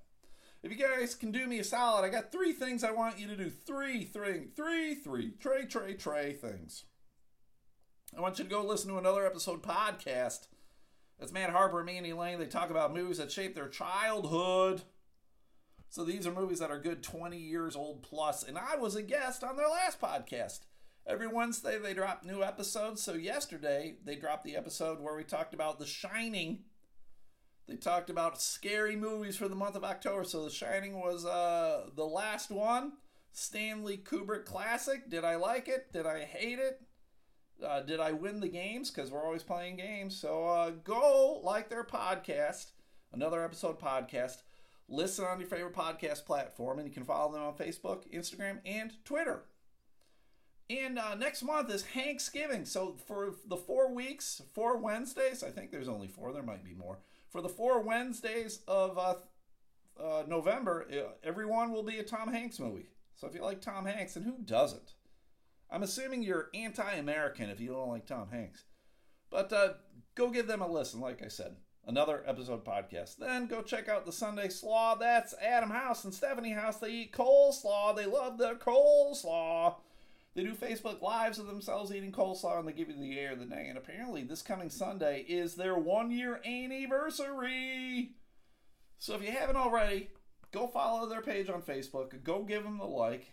If 0.65 0.71
you 0.71 0.83
guys 0.83 1.13
can 1.13 1.31
do 1.31 1.45
me 1.45 1.59
a 1.59 1.63
solid, 1.63 2.03
I 2.03 2.09
got 2.09 2.31
three 2.31 2.51
things 2.51 2.83
I 2.83 2.89
want 2.89 3.19
you 3.19 3.27
to 3.27 3.35
do. 3.35 3.51
Three, 3.51 4.03
three, 4.03 4.47
three, 4.55 4.95
three, 4.95 5.33
tray, 5.39 5.65
tray, 5.65 5.93
tray 5.93 6.33
things. 6.33 6.85
I 8.17 8.19
want 8.19 8.39
you 8.39 8.45
to 8.45 8.49
go 8.49 8.63
listen 8.65 8.89
to 8.89 8.97
another 8.97 9.27
episode 9.27 9.61
podcast. 9.61 10.47
That's 11.19 11.31
Matt 11.31 11.51
Harper 11.51 11.83
me 11.83 11.97
and 11.97 12.07
Mandy 12.07 12.13
Lane. 12.13 12.39
They 12.39 12.47
talk 12.47 12.71
about 12.71 12.95
movies 12.95 13.19
that 13.19 13.31
shape 13.31 13.53
their 13.53 13.67
childhood. 13.67 14.81
So 15.89 16.03
these 16.03 16.25
are 16.25 16.33
movies 16.33 16.57
that 16.57 16.71
are 16.71 16.79
good 16.81 17.03
20 17.03 17.37
years 17.37 17.75
old 17.75 18.01
plus, 18.01 18.41
and 18.41 18.57
I 18.57 18.75
was 18.75 18.95
a 18.95 19.03
guest 19.03 19.43
on 19.43 19.57
their 19.57 19.69
last 19.69 20.01
podcast. 20.01 20.61
Every 21.05 21.27
Wednesday 21.27 21.77
they 21.77 21.93
drop 21.93 22.23
new 22.25 22.41
episodes. 22.41 23.03
So 23.03 23.13
yesterday 23.13 23.97
they 24.03 24.15
dropped 24.15 24.43
the 24.43 24.55
episode 24.55 24.99
where 24.99 25.15
we 25.15 25.25
talked 25.25 25.53
about 25.53 25.77
The 25.77 25.85
Shining. 25.85 26.63
They 27.67 27.75
talked 27.75 28.09
about 28.09 28.41
scary 28.41 28.95
movies 28.95 29.35
for 29.35 29.47
the 29.47 29.55
month 29.55 29.75
of 29.75 29.83
October. 29.83 30.23
So 30.23 30.43
The 30.43 30.51
Shining 30.51 30.99
was 30.99 31.25
uh, 31.25 31.89
the 31.95 32.05
last 32.05 32.51
one. 32.51 32.93
Stanley 33.31 33.97
Kubrick 33.97 34.45
classic. 34.45 35.09
Did 35.09 35.25
I 35.25 35.35
like 35.35 35.67
it? 35.67 35.91
Did 35.91 36.05
I 36.05 36.23
hate 36.23 36.59
it? 36.59 36.81
Uh, 37.65 37.81
did 37.81 37.99
I 37.99 38.11
win 38.11 38.39
the 38.39 38.47
games? 38.47 38.91
Because 38.91 39.11
we're 39.11 39.25
always 39.25 39.43
playing 39.43 39.77
games. 39.77 40.15
So 40.15 40.45
uh, 40.45 40.71
go 40.83 41.41
like 41.43 41.69
their 41.69 41.83
podcast, 41.83 42.71
another 43.13 43.43
episode 43.43 43.79
podcast. 43.79 44.37
Listen 44.87 45.25
on 45.25 45.39
your 45.39 45.49
favorite 45.49 45.73
podcast 45.73 46.25
platform, 46.25 46.77
and 46.77 46.87
you 46.87 46.93
can 46.93 47.05
follow 47.05 47.31
them 47.31 47.41
on 47.41 47.55
Facebook, 47.55 48.03
Instagram, 48.13 48.59
and 48.65 48.93
Twitter. 49.03 49.45
And 50.69 50.97
uh, 50.99 51.15
next 51.15 51.43
month 51.43 51.71
is 51.71 51.83
Thanksgiving. 51.83 52.65
So 52.65 52.95
for 53.07 53.35
the 53.47 53.57
four 53.57 53.93
weeks, 53.93 54.41
four 54.53 54.77
Wednesdays, 54.77 55.43
I 55.43 55.49
think 55.49 55.71
there's 55.71 55.87
only 55.87 56.07
four, 56.07 56.31
there 56.33 56.43
might 56.43 56.63
be 56.63 56.73
more. 56.73 56.99
For 57.35 57.41
the 57.41 57.49
four 57.49 57.81
Wednesdays 57.81 58.61
of 58.65 58.97
uh, 58.97 59.15
uh, 60.01 60.23
November, 60.25 60.87
everyone 61.21 61.73
will 61.73 61.83
be 61.83 61.99
a 61.99 62.03
Tom 62.03 62.31
Hanks 62.31 62.61
movie. 62.61 62.87
So 63.17 63.27
if 63.27 63.35
you 63.35 63.41
like 63.41 63.59
Tom 63.59 63.85
Hanks, 63.85 64.15
and 64.15 64.23
who 64.23 64.37
doesn't? 64.45 64.93
I'm 65.69 65.83
assuming 65.83 66.23
you're 66.23 66.47
anti 66.53 66.93
American 66.93 67.49
if 67.49 67.59
you 67.59 67.71
don't 67.71 67.89
like 67.89 68.05
Tom 68.05 68.29
Hanks. 68.31 68.63
But 69.29 69.51
uh, 69.51 69.73
go 70.15 70.29
give 70.29 70.47
them 70.47 70.61
a 70.61 70.71
listen, 70.71 71.01
like 71.01 71.21
I 71.21 71.27
said. 71.27 71.57
Another 71.85 72.23
episode 72.25 72.63
podcast. 72.63 73.17
Then 73.17 73.47
go 73.47 73.61
check 73.61 73.89
out 73.89 74.05
the 74.05 74.13
Sunday 74.13 74.47
Slaw. 74.47 74.95
That's 74.95 75.35
Adam 75.41 75.71
House 75.71 76.05
and 76.05 76.13
Stephanie 76.13 76.53
House. 76.53 76.77
They 76.77 76.91
eat 76.91 77.11
coleslaw. 77.11 77.97
They 77.97 78.05
love 78.05 78.37
their 78.37 78.55
coleslaw. 78.55 79.75
They 80.35 80.43
do 80.43 80.53
Facebook 80.53 81.01
Lives 81.01 81.39
of 81.39 81.47
themselves 81.47 81.93
eating 81.93 82.11
coleslaw 82.11 82.59
and 82.59 82.67
they 82.67 82.73
give 82.73 82.89
you 82.89 82.95
the 82.95 83.17
air 83.17 83.31
of 83.31 83.39
the 83.39 83.45
day. 83.45 83.67
And 83.69 83.77
apparently, 83.77 84.23
this 84.23 84.41
coming 84.41 84.69
Sunday 84.69 85.25
is 85.27 85.55
their 85.55 85.75
one 85.77 86.11
year 86.11 86.41
anniversary. 86.45 88.11
So 88.99 89.15
if 89.15 89.23
you 89.23 89.31
haven't 89.31 89.55
already, 89.55 90.09
go 90.51 90.67
follow 90.67 91.07
their 91.07 91.21
page 91.21 91.49
on 91.49 91.61
Facebook. 91.61 92.21
Go 92.23 92.43
give 92.43 92.63
them 92.63 92.79
the 92.79 92.85
like. 92.85 93.31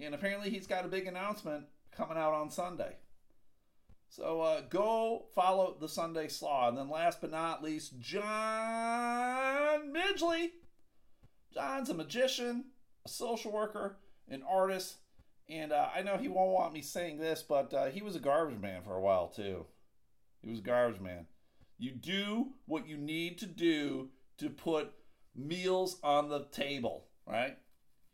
And 0.00 0.14
apparently, 0.14 0.50
he's 0.50 0.68
got 0.68 0.84
a 0.84 0.88
big 0.88 1.08
announcement 1.08 1.64
coming 1.90 2.16
out 2.16 2.34
on 2.34 2.50
Sunday. 2.50 2.96
So 4.08 4.40
uh, 4.42 4.60
go 4.70 5.24
follow 5.34 5.76
the 5.80 5.88
Sunday 5.88 6.28
Slaw. 6.28 6.68
And 6.68 6.78
then 6.78 6.88
last 6.88 7.20
but 7.20 7.32
not 7.32 7.64
least, 7.64 7.98
John 7.98 9.92
Midgley. 9.92 10.50
John's 11.52 11.90
a 11.90 11.94
magician, 11.94 12.66
a 13.04 13.08
social 13.08 13.50
worker, 13.50 13.96
an 14.28 14.42
artist, 14.48 14.96
and 15.48 15.72
uh, 15.72 15.88
I 15.94 16.02
know 16.02 16.16
he 16.16 16.28
won't 16.28 16.52
want 16.52 16.72
me 16.72 16.82
saying 16.82 17.18
this, 17.18 17.42
but 17.42 17.72
uh, 17.74 17.86
he 17.86 18.02
was 18.02 18.16
a 18.16 18.20
garbage 18.20 18.60
man 18.60 18.82
for 18.82 18.94
a 18.94 19.00
while 19.00 19.28
too. 19.28 19.66
He 20.42 20.50
was 20.50 20.60
a 20.60 20.62
garbage 20.62 21.00
man. 21.00 21.26
You 21.78 21.92
do 21.92 22.52
what 22.66 22.86
you 22.86 22.96
need 22.96 23.38
to 23.38 23.46
do 23.46 24.10
to 24.38 24.48
put 24.48 24.92
meals 25.34 25.98
on 26.02 26.28
the 26.28 26.46
table, 26.52 27.06
right? 27.26 27.58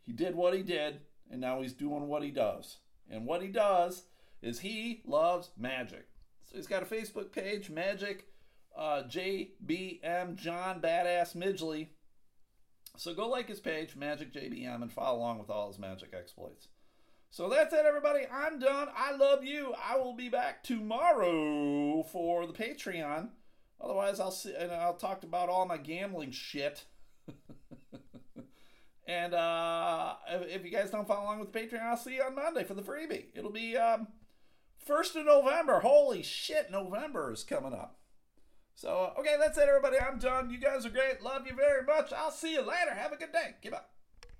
He 0.05 0.11
did 0.11 0.35
what 0.35 0.53
he 0.53 0.63
did, 0.63 1.01
and 1.29 1.39
now 1.39 1.61
he's 1.61 1.73
doing 1.73 2.07
what 2.07 2.23
he 2.23 2.31
does. 2.31 2.77
And 3.09 3.25
what 3.25 3.41
he 3.41 3.49
does 3.49 4.03
is 4.41 4.59
he 4.59 5.03
loves 5.05 5.51
magic. 5.57 6.07
So 6.43 6.57
he's 6.57 6.67
got 6.67 6.83
a 6.83 6.85
Facebook 6.85 7.31
page, 7.31 7.69
Magic 7.69 8.25
uh, 8.75 9.03
JBM 9.07 10.35
John 10.35 10.81
Badass 10.81 11.35
Midgley. 11.35 11.87
So 12.97 13.13
go 13.13 13.27
like 13.27 13.47
his 13.47 13.59
page, 13.59 13.95
Magic 13.95 14.33
JBM, 14.33 14.81
and 14.81 14.91
follow 14.91 15.19
along 15.19 15.39
with 15.39 15.49
all 15.49 15.67
his 15.67 15.79
magic 15.79 16.13
exploits. 16.13 16.67
So 17.33 17.47
that's 17.47 17.73
it, 17.73 17.85
everybody. 17.85 18.25
I'm 18.29 18.59
done. 18.59 18.89
I 18.93 19.15
love 19.15 19.45
you. 19.45 19.73
I 19.81 19.95
will 19.95 20.13
be 20.13 20.27
back 20.27 20.63
tomorrow 20.63 22.03
for 22.03 22.45
the 22.45 22.51
Patreon. 22.51 23.29
Otherwise, 23.79 24.19
I'll 24.19 24.31
see 24.31 24.53
and 24.53 24.69
I'll 24.69 24.95
talk 24.95 25.23
about 25.23 25.47
all 25.47 25.65
my 25.65 25.77
gambling 25.77 26.31
shit. 26.31 26.83
and 29.07 29.33
uh, 29.33 30.15
if, 30.27 30.65
you 30.65 30.71
guys 30.71 30.91
don't 30.91 31.07
follow 31.07 31.23
along 31.23 31.39
with 31.39 31.53
the 31.53 31.57
Patreon, 31.57 31.81
I'll 31.81 31.95
see 31.95 32.15
you 32.15 32.23
on 32.23 32.35
Monday 32.35 32.65
for 32.65 32.73
the 32.73 32.81
freebie. 32.81 33.27
It'll 33.33 33.49
be 33.49 33.77
um, 33.77 34.09
first 34.85 35.15
of 35.15 35.25
November. 35.25 35.79
Holy 35.79 36.23
shit, 36.23 36.69
November 36.69 37.31
is 37.31 37.45
coming 37.45 37.73
up. 37.73 37.97
So, 38.75 39.13
okay, 39.17 39.37
that's 39.39 39.57
it, 39.57 39.69
everybody. 39.69 39.97
I'm 39.97 40.19
done. 40.19 40.49
You 40.49 40.57
guys 40.57 40.85
are 40.85 40.89
great. 40.89 41.21
Love 41.21 41.47
you 41.47 41.55
very 41.55 41.85
much. 41.85 42.11
I'll 42.11 42.29
see 42.29 42.51
you 42.51 42.61
later. 42.61 42.93
Have 42.93 43.13
a 43.13 43.17
good 43.17 43.31
day. 43.31 43.55
Up. 43.73 43.90